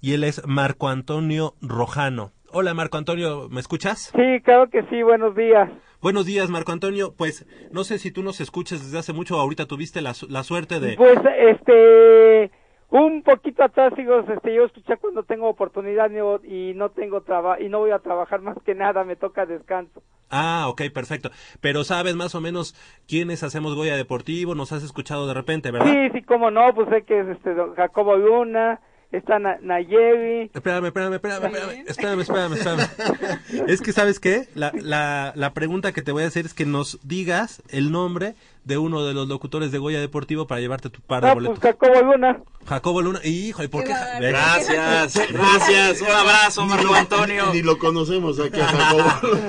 [0.00, 2.32] Y él es Marco Antonio Rojano.
[2.52, 4.12] Hola Marco Antonio, ¿me escuchas?
[4.14, 5.68] Sí, claro que sí, buenos días.
[6.02, 7.14] Buenos días Marco Antonio.
[7.16, 10.80] Pues no sé si tú nos escuchas desde hace mucho, ahorita tuviste la, la suerte
[10.80, 10.96] de...
[10.96, 12.50] Pues, este,
[12.90, 16.10] un poquito atrás, digo, este, yo escuché cuando tengo oportunidad
[16.44, 20.02] y no tengo trabajo, y no voy a trabajar más que nada, me toca descanso.
[20.30, 21.30] Ah, ok, perfecto.
[21.60, 22.74] Pero sabes más o menos
[23.08, 25.92] quiénes hacemos Goya Deportivo, nos has escuchado de repente, ¿verdad?
[25.92, 28.80] Sí, sí, cómo no, pues sé que es este, don Jacobo Luna,
[29.16, 30.50] está Na- Nayevi.
[30.54, 33.68] Espérame, espérame, espérame, espérame, espérame, espérame, espérame.
[33.68, 34.48] Es que, ¿sabes qué?
[34.54, 38.34] La, la, la pregunta que te voy a hacer es que nos digas el nombre
[38.64, 41.58] de uno de los locutores de Goya Deportivo para llevarte tu par de Ah, boletos.
[41.60, 42.40] pues Jacobo Luna.
[42.66, 43.20] Jacobo Luna.
[43.24, 43.94] Hijo, ¿y por qué?
[44.20, 46.00] Gracias, gracias.
[46.02, 47.52] Un abrazo, Marco Antonio.
[47.52, 49.04] Ni lo conocemos aquí a Jacobo.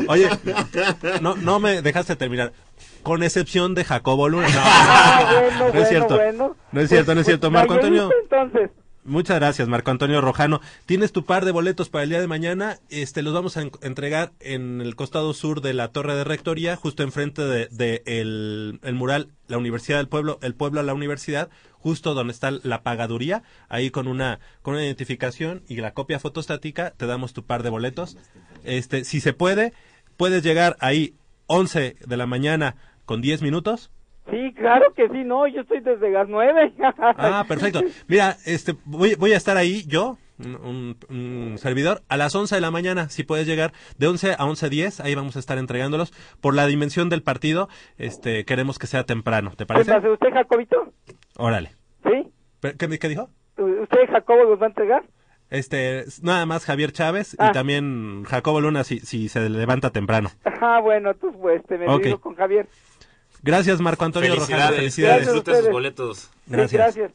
[0.10, 0.30] Oye,
[1.22, 2.54] no, no me dejaste terminar.
[3.04, 4.48] Con excepción de Jacobo Luna.
[5.28, 6.16] No, bueno, no es cierto.
[6.16, 6.56] bueno.
[6.72, 7.50] No es cierto, no es Pues, cierto.
[7.50, 8.10] pues, Marco Antonio.
[8.24, 8.70] Entonces,
[9.08, 10.60] Muchas gracias, Marco Antonio Rojano.
[10.86, 12.78] Tienes tu par de boletos para el día de mañana.
[12.90, 16.76] Este, los vamos a en- entregar en el costado sur de la Torre de Rectoría,
[16.76, 20.94] justo enfrente de, de el, el mural La Universidad del Pueblo, el pueblo a la
[20.94, 26.20] universidad, justo donde está la pagaduría, ahí con una con una identificación y la copia
[26.20, 28.18] fotostática, te damos tu par de boletos.
[28.66, 29.72] Este, si se puede,
[30.18, 31.16] puedes llegar ahí
[31.46, 32.76] 11 de la mañana
[33.06, 33.90] con 10 minutos.
[34.30, 36.74] Sí, claro que sí, no, yo estoy desde las nueve.
[36.98, 37.82] Ah, perfecto.
[38.08, 42.72] Mira, este, voy, voy a estar ahí yo, un, servidor, a las 11 de la
[42.72, 46.14] mañana, si puedes llegar, de 11 a 11.10, ahí vamos a estar entregándolos.
[46.42, 49.92] Por la dimensión del partido, este, queremos que sea temprano, ¿te parece?
[49.92, 50.94] Entonces, ¿usted, Jacobito?
[51.38, 51.72] Órale.
[52.04, 52.32] ¿Sí?
[52.78, 53.30] ¿Qué, qué dijo?
[53.58, 55.04] ¿Usted, Jacobo, los va a entregar?
[55.50, 57.48] Este, nada más Javier Chávez Ah.
[57.50, 60.30] y también Jacobo Luna si, si se levanta temprano.
[60.60, 62.04] Ah, bueno, entonces, pues, este, me Ok.
[62.04, 62.68] digo con Javier.
[63.48, 64.78] Gracias, Marco Antonio Felicidades, Rojano.
[64.78, 65.22] Felicidades.
[65.26, 66.18] disfrute sus boletos.
[66.20, 66.72] Sí, Gracias.
[66.96, 67.12] gracias.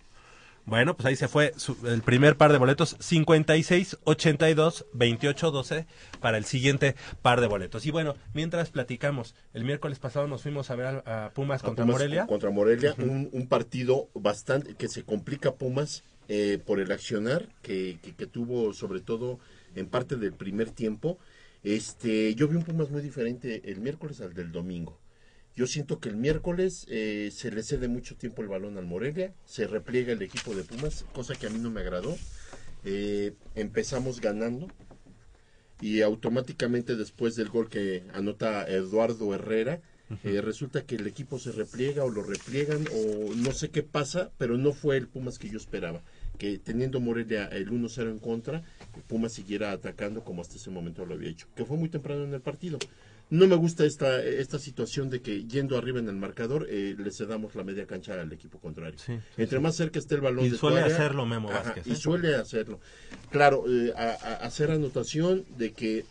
[0.64, 5.86] Bueno, pues ahí se fue su- el primer par de boletos, 56, 82, 28, 12
[6.20, 7.84] para el siguiente par de boletos.
[7.84, 11.66] Y bueno, mientras platicamos, el miércoles pasado nos fuimos a ver a, a Pumas A
[11.66, 12.26] contra Pumas Morelia.
[12.26, 17.98] Contra Morelia, un, un partido bastante que se complica Pumas eh, por el accionar que,
[18.00, 19.40] que, que tuvo, sobre todo
[19.74, 21.18] en parte del primer tiempo.
[21.64, 24.96] Este, yo vi un Pumas muy diferente el miércoles al del domingo.
[25.54, 29.34] Yo siento que el miércoles eh, se le cede mucho tiempo el balón al Morelia,
[29.44, 32.16] se repliega el equipo de Pumas, cosa que a mí no me agradó.
[32.84, 34.68] Eh, empezamos ganando
[35.80, 39.80] y automáticamente después del gol que anota Eduardo Herrera,
[40.24, 44.30] eh, resulta que el equipo se repliega o lo repliegan o no sé qué pasa,
[44.38, 46.02] pero no fue el Pumas que yo esperaba.
[46.38, 48.62] Que teniendo Morelia el 1-0 en contra,
[49.06, 52.34] Pumas siguiera atacando como hasta ese momento lo había hecho, que fue muy temprano en
[52.34, 52.78] el partido.
[53.30, 57.10] No me gusta esta, esta situación de que yendo arriba en el marcador eh, le
[57.10, 58.98] cedamos la media cancha al equipo contrario.
[58.98, 61.86] Sí, Entre más cerca esté el balón Y de suele área- hacerlo Memo Ajá, Vázquez,
[61.86, 61.96] Y ¿eh?
[61.96, 62.78] suele hacerlo.
[63.30, 66.04] Claro, eh, a- a- hacer anotación de que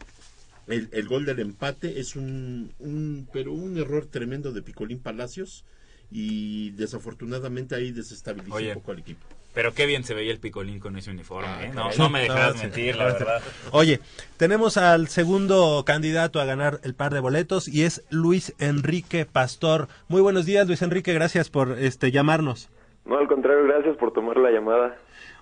[0.68, 5.64] el, el gol del empate es un, un- pero un error tremendo de Picolín Palacios
[6.10, 8.70] y desafortunadamente ahí desestabilizó Oye.
[8.70, 9.26] un poco al equipo.
[9.53, 11.72] Pero qué bien se veía el picolín con ese uniforme, Ah, ¿eh?
[11.76, 12.64] No, no me dejarás Sí.
[12.64, 13.41] mentir, la verdad.
[13.72, 13.99] Oye,
[14.38, 19.90] tenemos al segundo candidato a ganar el par de boletos y es Luis Enrique Pastor.
[20.07, 22.69] Muy buenos días, Luis Enrique, gracias por este llamarnos.
[23.06, 24.95] No, al contrario, gracias por tomar la llamada.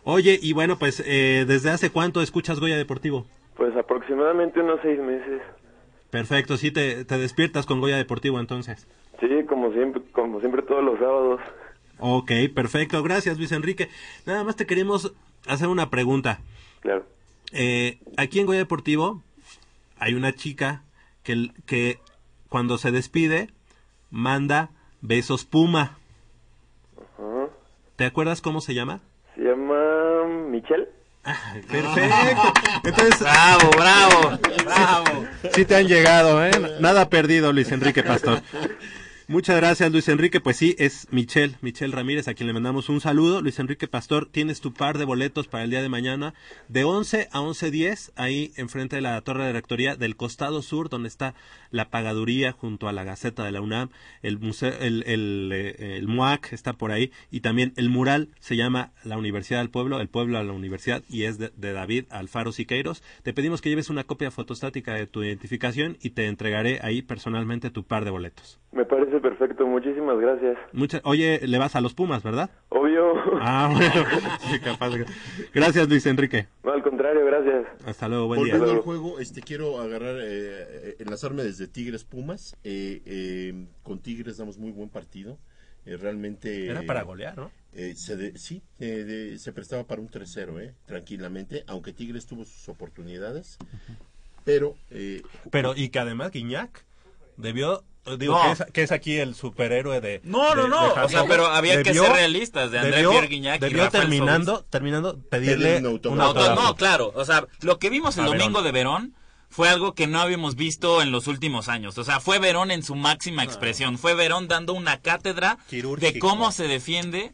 [0.03, 3.27] Oye, y bueno, pues eh, ¿desde hace cuánto escuchas Goya Deportivo?
[3.57, 5.41] Pues aproximadamente unos seis meses.
[6.09, 8.87] Perfecto, sí te, te despiertas con Goya Deportivo entonces.
[9.19, 11.41] Sí, como siempre, como siempre todos los sábados.
[11.99, 13.89] Ok, perfecto, gracias Luis Enrique.
[14.25, 15.13] Nada más te queremos
[15.47, 16.39] hacer una pregunta.
[16.81, 17.05] Claro.
[17.51, 19.21] Eh, aquí en Goya Deportivo
[19.97, 20.83] hay una chica
[21.23, 21.99] que, que
[22.47, 23.49] cuando se despide
[24.11, 24.69] manda
[25.01, 25.97] besos Puma.
[26.97, 27.47] Ajá.
[27.95, 29.01] ¿Te acuerdas cómo se llama?
[29.35, 30.87] Se llama Michelle.
[31.69, 32.53] Perfecto.
[32.83, 35.25] Entonces, bravo, bravo, bravo.
[35.53, 36.51] Sí te han llegado, ¿eh?
[36.79, 38.41] Nada perdido, Luis Enrique Pastor.
[39.29, 40.39] Muchas gracias, Luis Enrique.
[40.39, 43.43] Pues sí, es Michelle, Michelle Ramírez, a quien le mandamos un saludo.
[43.43, 46.33] Luis Enrique Pastor, tienes tu par de boletos para el día de mañana,
[46.67, 51.09] de 11 a 11.10, ahí enfrente de la Torre de Rectoría del costado sur, donde
[51.09, 51.35] está
[51.69, 53.89] la pagaduría junto a la Gaceta de la UNAM,
[54.23, 59.19] el museo, el, eh, MUAC está por ahí, y también el mural se llama La
[59.19, 63.03] Universidad del Pueblo, el pueblo a la universidad, y es de, de David Alfaro Siqueiros.
[63.21, 67.69] Te pedimos que lleves una copia fotostática de tu identificación y te entregaré ahí personalmente
[67.69, 68.59] tu par de boletos.
[68.71, 70.57] Me parece perfecto, muchísimas gracias.
[70.73, 72.49] Mucha, oye, le vas a los Pumas, ¿verdad?
[72.69, 73.13] Obvio.
[73.41, 74.05] Ah, bueno,
[74.39, 74.91] sí, capaz.
[75.53, 76.47] Gracias, Luis Enrique.
[76.63, 77.65] No, al contrario, gracias.
[77.85, 78.53] Hasta luego, buen día.
[78.53, 82.55] Volviendo al juego, este quiero agarrar, eh, eh, enlazarme desde Tigres Pumas.
[82.63, 85.37] Eh, eh, con Tigres damos muy buen partido.
[85.85, 86.67] Eh, realmente.
[86.67, 87.51] Era para golear, ¿no?
[87.73, 92.25] Eh, se de- sí, eh, de- se prestaba para un 3-0, eh, tranquilamente, aunque Tigres
[92.25, 93.57] tuvo sus oportunidades.
[94.43, 94.75] Pero.
[94.91, 95.21] Eh,
[95.51, 96.85] Pero, y que además Guiñac
[97.37, 97.83] debió.
[98.17, 98.43] Digo, No.
[98.43, 100.21] que, es, que es aquí el superhéroe de.
[100.23, 103.27] No, no, no, de o sea, pero había que ser realistas, de André debió- Pierre
[103.27, 104.69] Guignac y Debió terminando, Sobis.
[104.71, 105.83] terminando, pedirle un
[106.17, 106.61] No, autógrafo.
[106.61, 107.11] no, claro.
[107.15, 108.63] O sea, lo que vimos el A domingo Verón.
[108.63, 109.15] de Verón
[109.49, 111.97] fue algo que no habíamos visto en los últimos años.
[111.97, 113.97] O sea, fue Verón en su máxima expresión.
[113.99, 117.33] Fue Verón dando una cátedra de cómo se defiende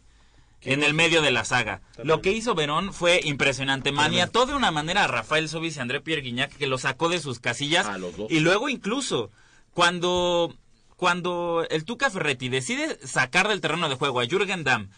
[0.62, 1.82] en el medio de la saga.
[2.04, 3.92] Lo que hizo Verón fue impresionante.
[3.92, 7.20] Maniató de una manera a Rafael Sobis y André Pierre Guignac que lo sacó de
[7.20, 7.88] sus casillas.
[8.30, 9.30] Y luego incluso
[9.76, 10.56] cuando
[10.96, 14.90] cuando el Tuca Ferretti decide sacar del terreno de juego a Jürgen Damm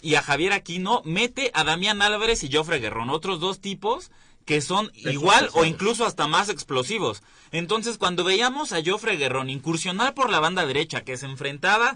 [0.00, 4.10] y a Javier Aquino, mete a Damián Álvarez y Joffre Guerrón, otros dos tipos
[4.46, 7.22] que son igual o incluso hasta más explosivos.
[7.52, 11.92] Entonces, cuando veíamos a Joffre Guerrón incursionar por la banda derecha, que se enfrentaba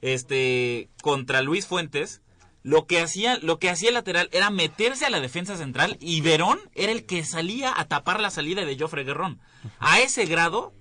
[0.00, 2.22] este contra Luis Fuentes,
[2.62, 6.20] lo que hacía, lo que hacía el lateral era meterse a la defensa central y
[6.20, 9.40] Verón era el que salía a tapar la salida de Joffre Guerrón.
[9.80, 10.72] A ese grado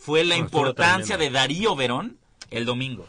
[0.00, 1.30] fue la importancia de.
[1.30, 2.16] Darío Verón
[2.50, 3.06] el domingo.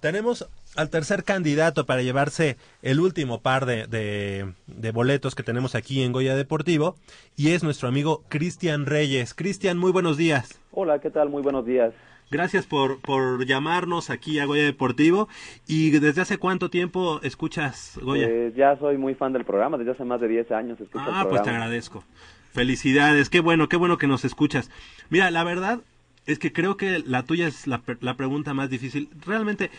[0.00, 0.46] Tenemos
[0.76, 6.02] al tercer candidato para llevarse el último par de, de- de boletos que tenemos aquí
[6.02, 6.96] en Goya Deportivo
[7.36, 9.34] y es nuestro amigo Cristian Reyes.
[9.34, 10.60] Cristian, muy buenos días.
[10.72, 11.28] Hola, ¿qué tal?
[11.30, 11.92] Muy buenos días.
[12.30, 15.28] Gracias por, por llamarnos aquí a Goya Deportivo.
[15.66, 18.26] ¿Y desde hace cuánto tiempo escuchas Goya?
[18.28, 21.14] Pues ya soy muy fan del programa, desde hace más de 10 años escucho el
[21.14, 22.04] Ah, pues te agradezco.
[22.52, 24.70] Felicidades, qué bueno, qué bueno que nos escuchas.
[25.10, 25.80] Mira, la verdad
[26.26, 29.08] es que creo que la tuya es la, pre- la pregunta más difícil.
[29.26, 29.70] Realmente,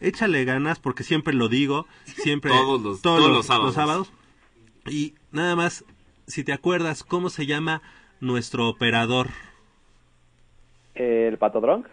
[0.00, 3.74] échale ganas porque siempre lo digo, siempre Todos los- todos los sábados.
[3.74, 4.12] sábados.
[4.86, 5.84] Y nada más,
[6.26, 7.82] si te acuerdas, ¿cómo se llama
[8.20, 9.28] nuestro operador?
[10.94, 11.86] ¿El Pato Drunk?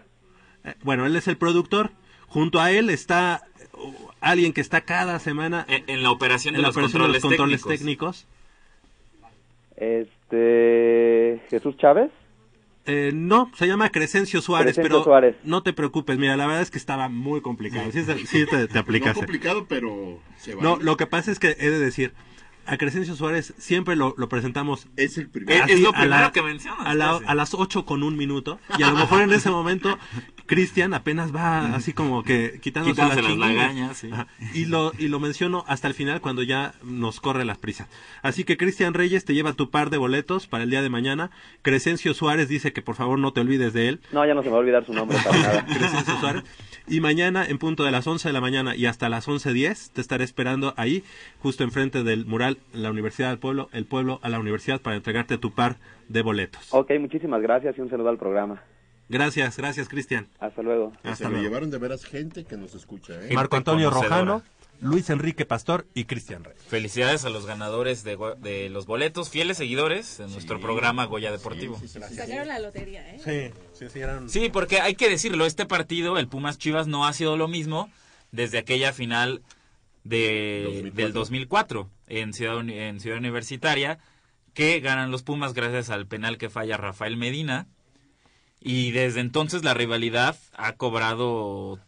[0.64, 1.92] Eh, Bueno, él es el productor.
[2.28, 6.58] Junto a él está uh, alguien que está cada semana En, en la operación en
[6.58, 8.26] de la los operación de controles, los controles técnicos.
[8.26, 9.40] técnicos.
[9.78, 11.42] Este...
[11.50, 12.12] ¿Jesús Chávez?
[12.92, 15.36] Eh, no, se llama Crescencio Suárez, Crescencio pero Suárez.
[15.44, 17.92] no te preocupes, mira, la verdad es que estaba muy complicado.
[17.92, 19.20] Sí, sí te, te no aplicaste.
[19.20, 20.64] complicado, pero se va.
[20.64, 22.14] No, lo que pasa es que he de decir,
[22.70, 24.88] a Crescencio Suárez siempre lo, lo presentamos.
[24.96, 27.26] Es el Es- es lo primero que mencionas, A, la- casi.
[27.28, 28.60] a las 8 con un minuto.
[28.78, 29.98] Y a lo mejor en ese momento,
[30.46, 34.10] Cristian apenas va así como que quitándose, Quitándose las lagañas, sí.
[34.54, 37.88] Y lo, y lo menciono hasta el final cuando ya nos corre las prisas.
[38.22, 41.30] Así que Cristian Reyes te lleva tu par de boletos para el día de mañana.
[41.62, 44.02] Crescencio Suárez dice que por favor no te olvides de él.
[44.12, 45.66] No, ya no se me va a olvidar su nombre para nada.
[45.68, 46.44] Crescencio Suárez.
[46.90, 50.02] Y mañana, en punto de las 11 de la mañana y hasta las 11.10, te
[50.02, 51.04] estaré esperando ahí,
[51.40, 55.38] justo enfrente del mural la Universidad del Pueblo, el pueblo a la universidad, para entregarte
[55.38, 55.76] tu par
[56.08, 56.68] de boletos.
[56.72, 58.64] Ok, muchísimas gracias y un saludo al programa.
[59.08, 60.28] Gracias, gracias, Cristian.
[60.40, 60.92] Hasta luego.
[61.04, 61.44] Hasta luego.
[61.44, 63.14] llevaron de veras gente que nos escucha.
[63.24, 63.34] ¿eh?
[63.34, 63.92] Marco Antonio.
[63.92, 64.42] Rojano,
[64.82, 66.62] Luis Enrique Pastor y Cristian Reyes.
[66.64, 71.80] Felicidades a los ganadores de, los boletos, fieles seguidores de nuestro programa Goya Deportivo.
[71.86, 73.20] Sacaron la lotería, ¿eh?
[73.24, 74.30] Sí, sí, sí, eran...
[74.30, 77.90] Sí, porque hay que decirlo, este partido, el Pumas Chivas, no ha sido lo mismo
[78.32, 79.42] desde aquella final
[80.04, 80.96] de, 2004.
[80.96, 84.00] del 2004 en Ciudad, en Ciudad Universitaria,
[84.54, 87.68] que ganan los Pumas gracias al penal que falla Rafael Medina.
[88.62, 91.80] Y desde entonces la rivalidad ha cobrado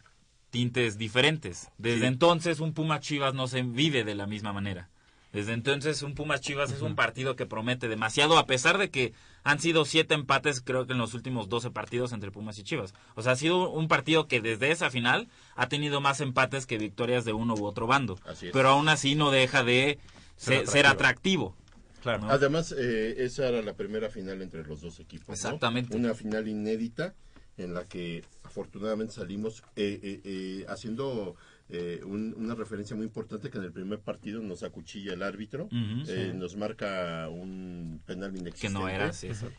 [0.52, 1.70] tintes diferentes.
[1.78, 2.06] Desde Sí.
[2.06, 4.88] entonces un Pumas Chivas no se vive de la misma manera.
[5.32, 9.14] Desde entonces un Pumas Chivas es un partido que promete demasiado, a pesar de que
[9.44, 12.92] han sido siete empates, creo que en los últimos 12 partidos entre Pumas y Chivas.
[13.14, 16.76] O sea, ha sido un partido que desde esa final ha tenido más empates que
[16.76, 18.18] victorias de uno u otro bando.
[18.26, 18.52] Así es.
[18.52, 19.98] Pero aún así no deja de
[20.36, 21.56] Ser se- ser, atractivo.
[22.02, 22.24] Claro.
[22.26, 22.30] ¿no?
[22.30, 25.28] Además, eh, esa era la primera final entre los dos equipos.
[25.28, 25.34] ¿no?
[25.34, 25.96] Exactamente.
[25.96, 27.14] Una final inédita
[27.58, 31.36] en la que afortunadamente salimos eh, eh, eh, haciendo
[31.74, 35.68] eh, un- una referencia muy importante que en el primer partido nos acuchilla el árbitro,
[35.72, 36.36] eh, Sí.
[36.36, 38.78] nos marca un penal inexistente.
[38.78, 39.10] no era.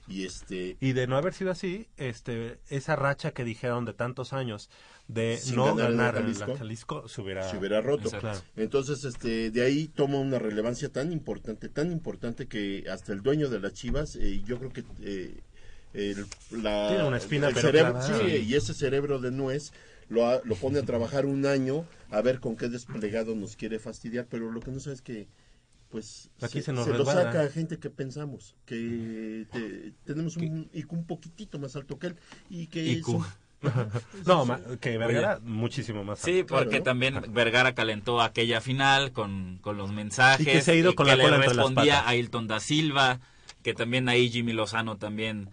[0.07, 4.32] Y este Y de no haber sido así, este, esa racha que dijeron de tantos
[4.32, 4.70] años
[5.07, 8.11] de Sin no ganar en ganar en Jalisco, la Jalisco se hubiera, se hubiera roto.
[8.11, 8.40] Claro.
[8.57, 13.49] Entonces, este, de ahí toma una relevancia tan importante, tan importante que hasta el dueño
[13.49, 15.41] de las Chivas, eh, yo creo que eh,
[15.94, 19.72] el, la- Tiene una espina, el pero cerebro, sí, y ese cerebro de nuez
[20.10, 23.80] lo, ha- lo pone a trabajar un año a ver con qué desplegado nos quiere
[23.80, 25.28] fastidiar, pero lo que no sabes es que
[25.90, 27.24] pues Aquí se nos lo resbala.
[27.24, 32.07] saca a gente que pensamos, que te- tenemos un IQ un poquitito más alto que
[32.07, 32.15] él
[32.49, 33.06] y que IQ.
[33.06, 33.26] son-
[34.26, 35.45] no, que Vergara Oye.
[35.49, 36.20] muchísimo más.
[36.20, 40.45] Sí, porque también Vergara calentó aquella final con, con los mensajes.
[40.45, 42.07] Y que se ha ido con que la le cola entre las respondía patas.
[42.07, 43.20] a Ailton da Silva,
[43.61, 45.49] que también ahí Jimmy Lozano también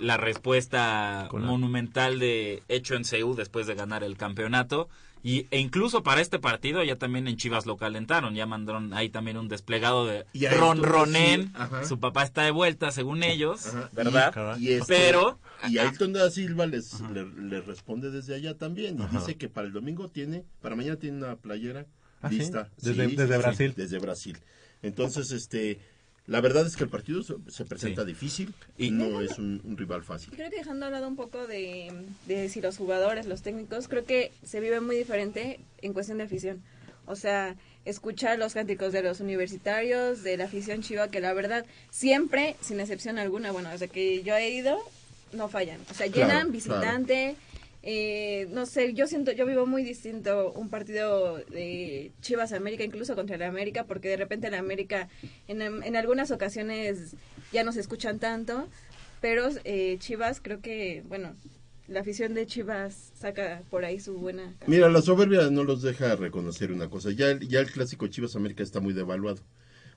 [0.00, 4.88] la respuesta Con la- monumental de hecho en CEU después de ganar el campeonato.
[5.24, 9.08] Y, e incluso para este partido ya también en Chivas lo calentaron, ya mandaron ahí
[9.08, 11.84] también un desplegado de Y Ron Ronen, sí, ajá.
[11.84, 14.56] su papá está de vuelta según ellos, Ajá, ¿verdad?
[14.58, 15.38] Y, y este- Pero
[15.68, 19.20] y Ailton da Silva les, le, le responde desde allá también y Ajá.
[19.20, 21.86] dice que para el domingo tiene, para mañana tiene una playera
[22.20, 22.38] ¿Ah, sí?
[22.38, 22.68] lista.
[22.78, 23.74] Desde- desde Brasil.
[23.76, 24.38] desde Brasil.
[24.82, 25.78] Entonces, este,
[26.26, 28.08] la verdad es que el partido se, se presenta Sí.
[28.08, 30.32] difícil Y- no es un, un rival fácil.
[30.34, 31.92] Creo que dejando al lado un poco de,
[32.26, 36.24] de si los jugadores, los técnicos, creo que se vive muy diferente en cuestión de
[36.24, 36.62] afición.
[37.06, 41.66] O sea, escuchar los cánticos de los universitarios, de la afición chiva, que la verdad
[41.90, 44.78] siempre, sin excepción alguna, bueno, desde que yo he ido,
[45.32, 45.80] no fallan.
[45.90, 47.34] O sea, Claro, llenan visitante.
[47.82, 53.14] Eh, no sé, yo siento, yo vivo muy distinto un partido de Chivas América, incluso
[53.14, 55.08] contra la América, porque de repente la América
[55.48, 57.16] en, en algunas ocasiones
[57.52, 58.68] ya no se escuchan tanto,
[59.20, 61.34] pero eh, Chivas creo que, bueno,
[61.88, 64.54] la afición de Chivas saca por ahí su buena...
[64.66, 67.10] Mira, la soberbia no los deja reconocer una cosa.
[67.10, 69.42] Ya el, ya el clásico Chivas América está muy devaluado.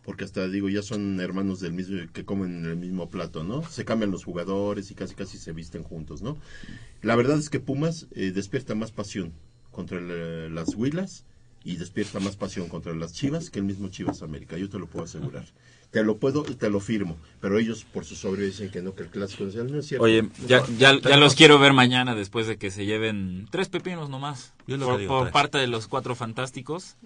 [0.05, 3.63] Porque hasta digo, ya son hermanos del mismo, que comen en el mismo plato, ¿no?
[3.67, 6.37] Se cambian los jugadores y casi casi se visten juntos, ¿no?
[7.01, 9.33] La verdad es que Pumas eh, despierta más pasión
[9.71, 11.25] contra el- las Huilas
[11.63, 14.57] y despierta más pasión contra las Chivas que el mismo Chivas América.
[14.57, 15.45] Yo te lo puedo asegurar.
[15.91, 17.17] Te lo puedo y te lo firmo.
[17.39, 20.03] Pero ellos por su soberbia dicen que no, que el clásico nacional no es cierto.
[20.03, 24.09] Oye, ya, ya, ya los quiero ver mañana después de que se lleven tres pepinos
[24.09, 24.53] nomás.
[24.67, 26.97] Yo lo por digo, parte de los cuatro fantásticos.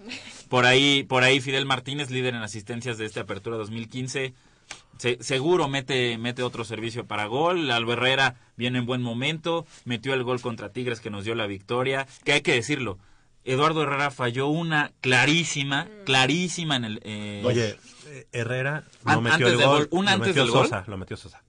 [0.48, 4.34] Por ahí, por ahí Fidel Martínez, líder en asistencias de esta apertura 2015.
[4.98, 7.70] Se- seguro mete, mete otro servicio para gol.
[7.70, 9.66] Albo Herrera viene en buen momento.
[9.84, 12.06] Metió el gol contra Tigres que nos dio la victoria.
[12.24, 12.98] Que hay que decirlo.
[13.44, 17.00] Eduardo Herrera falló una clarísima, clarísima en el...
[17.04, 17.76] eh, Oye, eh,
[18.32, 20.64] Herrera no An- metió antes el del gol, gol, un lo antes metió del gol.
[20.64, 21.42] Sosa, lo metió Sosa.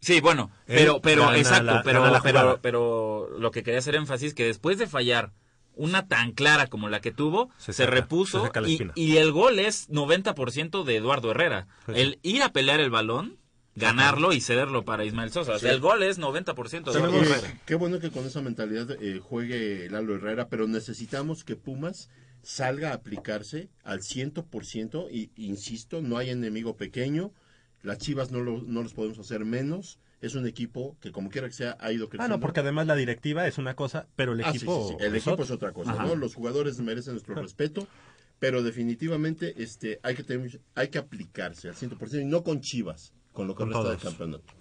[0.00, 4.28] Sí, bueno, pero, pero, gana exacto, la- pero, pero, pero lo que quería hacer énfasis
[4.28, 5.32] es que después de fallar
[5.76, 9.58] una tan clara como la que tuvo, Se se, saca, repuso se y, el gol
[9.58, 11.66] es 90% de Eduardo Herrera.
[11.86, 12.02] Pues sí.
[12.02, 13.38] El ir a pelear el balón,
[13.74, 15.58] ganarlo y cederlo para Ismael Sosa.
[15.58, 15.66] Sí.
[15.66, 17.58] el gol es 90% de Eduardo Sí, Herrera.
[17.64, 22.08] qué bueno que con esa mentalidad eh, juegue Lalo Herrera, pero necesitamos que Pumas
[22.44, 27.32] salga a aplicarse al 100% y insisto, no hay enemigo pequeño,
[27.82, 31.48] las Chivas no, lo- no los podemos hacer menos, es un equipo que como quiera
[31.48, 32.36] que sea ha ido Ah, creciendo.
[32.36, 34.88] no, porque además la directiva es una cosa, pero el Ah, sí, equipo...
[34.88, 36.06] sí, sí, El equipo es otra cosa, Ajá.
[36.06, 36.16] ¿no?
[36.16, 37.86] Los jugadores merecen nuestro respeto,
[38.38, 43.12] pero definitivamente este hay que tener- hay que aplicarse al 100% y no con Chivas,
[43.32, 44.10] con lo que Con resta del todos.
[44.14, 44.54] campeonato.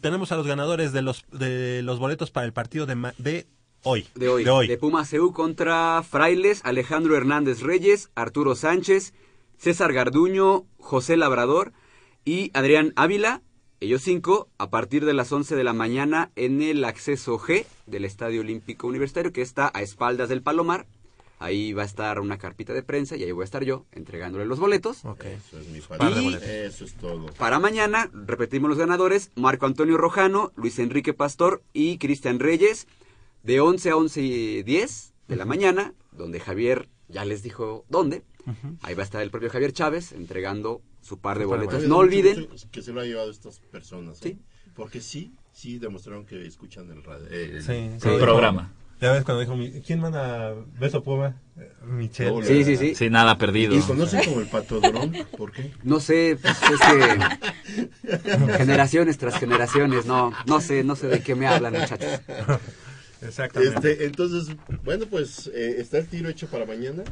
[0.00, 3.46] Tenemos a los ganadores de los de los boletos para el partido de, de
[3.84, 4.06] hoy.
[4.14, 4.44] De hoy.
[4.44, 4.66] De hoy.
[4.66, 9.14] De Pumas CU contra Frailes, Alejandro Hernández Reyes, Arturo Sánchez,
[9.56, 11.72] César Garduño, José Labrador
[12.24, 13.42] y Adrián Ávila.
[13.80, 18.04] Ellos cinco, a partir de las 11 de la mañana en el acceso G del
[18.04, 20.86] Estadio Olímpico Universitario, que está a espaldas del Palomar.
[21.38, 24.46] Ahí va a estar una carpita de prensa y ahí voy a estar yo entregándole
[24.46, 24.98] los boletos.
[24.98, 25.78] Eso es mi.
[25.78, 27.26] Eso es todo.
[27.38, 32.86] Para mañana, repetimos los ganadores, Marco Antonio Rojano, Luis Enrique Pastor y Cristian Reyes,
[33.44, 38.24] de 11 a 11 y 10 de la mañana, donde Javier ya les dijo dónde.
[38.82, 41.84] Ahí va a estar el propio Javier Chávez entregando su par de boletos.
[41.84, 44.24] No olviden, Que se lo ha llevado estas personas.
[44.26, 44.36] ¿eh?
[44.74, 48.72] Porque sí, sí demostraron que escuchan el, radio, el, Sí, Sí, programa.
[49.00, 51.36] Ya ves cuando dijo, mi- ¿quién manda beso Puma?
[51.84, 52.44] Michelle.
[52.44, 52.94] Sí, sí, sí.
[52.94, 53.74] Sí, nada perdido.
[53.74, 55.12] ¿Y conocen como el patodrón?
[55.36, 55.72] ¿Por qué?
[55.82, 61.34] no sé, pues, es que generaciones tras generaciones, no, no sé, no sé de qué
[61.34, 62.20] me hablan muchachos.
[63.24, 63.90] Exactamente.
[63.92, 67.02] Este, entonces, bueno, pues eh, está el tiro hecho para mañana.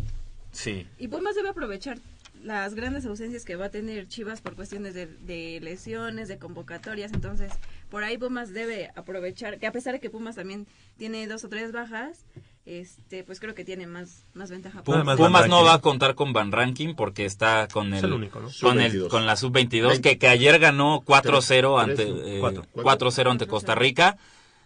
[0.52, 0.86] Sí.
[0.98, 1.98] Y Pumas debe aprovechar
[2.42, 7.12] las grandes ausencias que va a tener Chivas por cuestiones de, de lesiones, de convocatorias,
[7.12, 7.52] entonces
[7.88, 10.66] por ahí Pumas debe aprovechar, que a pesar de que Pumas también
[10.98, 12.24] tiene dos o tres bajas,
[12.66, 14.82] este, pues creo que tiene más, más ventaja.
[14.82, 18.12] Pum- Pumas no va a contar con Van Ranking porque está con Es el, el
[18.14, 18.48] único, ¿no?
[18.60, 19.08] con el Sub-22.
[19.08, 22.66] con la sub 22 que, que ayer ganó 4-0 Tres, ante eh, cuatro.
[22.74, 24.16] 4-0 ante Costa Rica.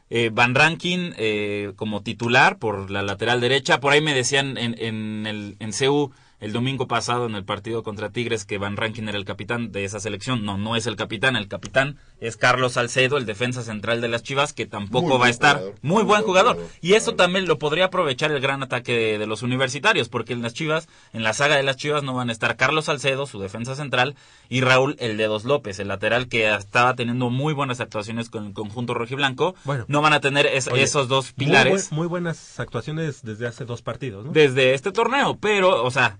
[0.08, 3.80] Eh, Van Ranking eh, como titular por la lateral derecha.
[3.80, 7.82] Por ahí me decían en, en el en CU el domingo pasado en el partido
[7.82, 10.44] contra Tigres que Van Rankin era el capitán de esa selección.
[10.44, 11.34] No, no es el capitán.
[11.36, 15.26] El capitán es Carlos Salcedo, el defensa central de las Chivas, que tampoco Muy va
[15.26, 15.56] a estar.
[15.56, 15.74] jugador.
[15.82, 16.58] Muy buen jugador.
[16.80, 20.42] Y eso también lo podría aprovechar el gran ataque de, de los universitarios, porque en
[20.42, 23.38] las Chivas, en la saga de las Chivas no van a estar Carlos Salcedo, su
[23.40, 24.14] defensa central,
[24.48, 28.52] y Raúl el Dedos López, el lateral que estaba teniendo muy buenas actuaciones con el
[28.52, 29.54] conjunto rojiblanco.
[29.64, 29.84] Bueno.
[29.88, 33.46] no van a tener es- Oye, esos dos muy pilares buen- Muy, buenas actuaciones desde
[33.46, 34.32] hace dos partidos, ¿no?
[34.32, 36.18] desde este torneo, pero, o sea,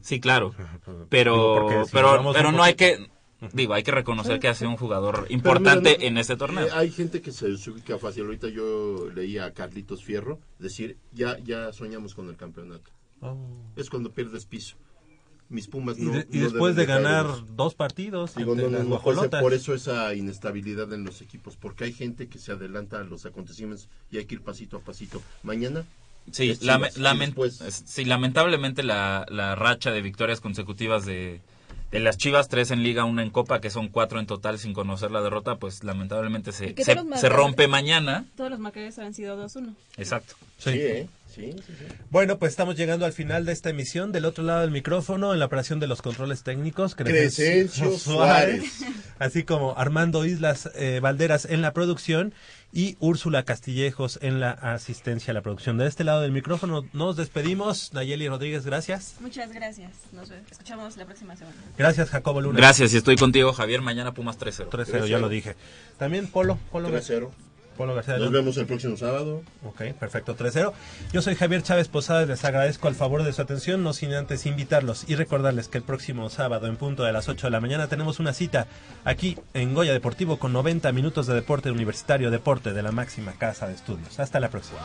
[0.00, 0.54] sí, claro,
[1.08, 3.10] pero, porque si pero, pero un no hay que,
[3.52, 6.36] digo, hay que reconocer que ha sido un jugador Pero importante mira, no, en este
[6.36, 6.66] torneo.
[6.66, 8.24] eh, hay gente que se ubica fácil.
[8.24, 12.90] Ahorita yo leía a Carlitos Fierro decir, ya, ya soñamos con el campeonato.
[13.20, 13.36] Oh.
[13.76, 14.76] Es cuando pierdes piso.
[15.48, 16.12] Mis Pumas Y, no.
[16.12, 19.74] de- y no después de ganar dos partidos Digo, no, no, las no por eso
[19.74, 24.16] esa inestabilidad en los equipos, porque hay gente que se adelanta a los acontecimientos y
[24.16, 25.20] hay que ir pasito a pasito.
[25.42, 25.84] Mañana.
[26.30, 26.90] Sí, lame-
[27.70, 31.40] sí, lamentablemente la, la racha de victorias consecutivas de,
[31.90, 34.72] de las Chivas, tres en liga, una en copa, que son cuatro en total sin
[34.72, 38.24] conocer la derrota, pues lamentablemente se, se, rompe mañana.
[38.36, 39.74] Todos los marcadores han sido 2-1.
[39.98, 40.34] Exacto.
[40.58, 40.70] Sí.
[40.72, 41.08] ¿eh?
[41.34, 41.84] Sí, sí, sí.
[42.10, 44.12] Bueno, pues estamos llegando al final de esta emisión.
[44.12, 48.84] Del otro lado del micrófono, en la operación de los controles técnicos, Crescencio Suárez.
[49.18, 52.34] así como Armando Islas eh, Valderas en la producción
[52.72, 55.78] y Úrsula Castillejos en la asistencia a la producción.
[55.78, 57.92] De este lado del micrófono nos despedimos.
[57.92, 59.16] Nayeli Rodríguez, gracias.
[59.20, 59.92] Muchas gracias.
[60.12, 61.56] Nos escuchamos la próxima semana.
[61.78, 62.58] Gracias, Jacobo Luna.
[62.58, 63.80] Gracias y estoy contigo, Javier.
[63.80, 64.68] Mañana Pumas 3-0.
[64.68, 65.56] 3-0, ya lo dije.
[65.98, 67.30] También Polo, Polo, 3-0.
[67.72, 68.18] Polo García.
[68.18, 69.42] Nos vemos el próximo sábado.
[69.64, 70.72] Ok, perfecto, 3-0.
[71.12, 74.46] Yo soy Javier Chávez Posadas, les agradezco al favor de su atención, no sin antes
[74.46, 77.88] invitarlos y recordarles que el próximo sábado en punto de las 8 de la mañana
[77.88, 78.66] tenemos una cita
[79.04, 83.66] aquí en Goya Deportivo con 90 minutos de deporte universitario, deporte de la máxima casa
[83.66, 84.18] de estudios.
[84.20, 84.80] Hasta la próxima.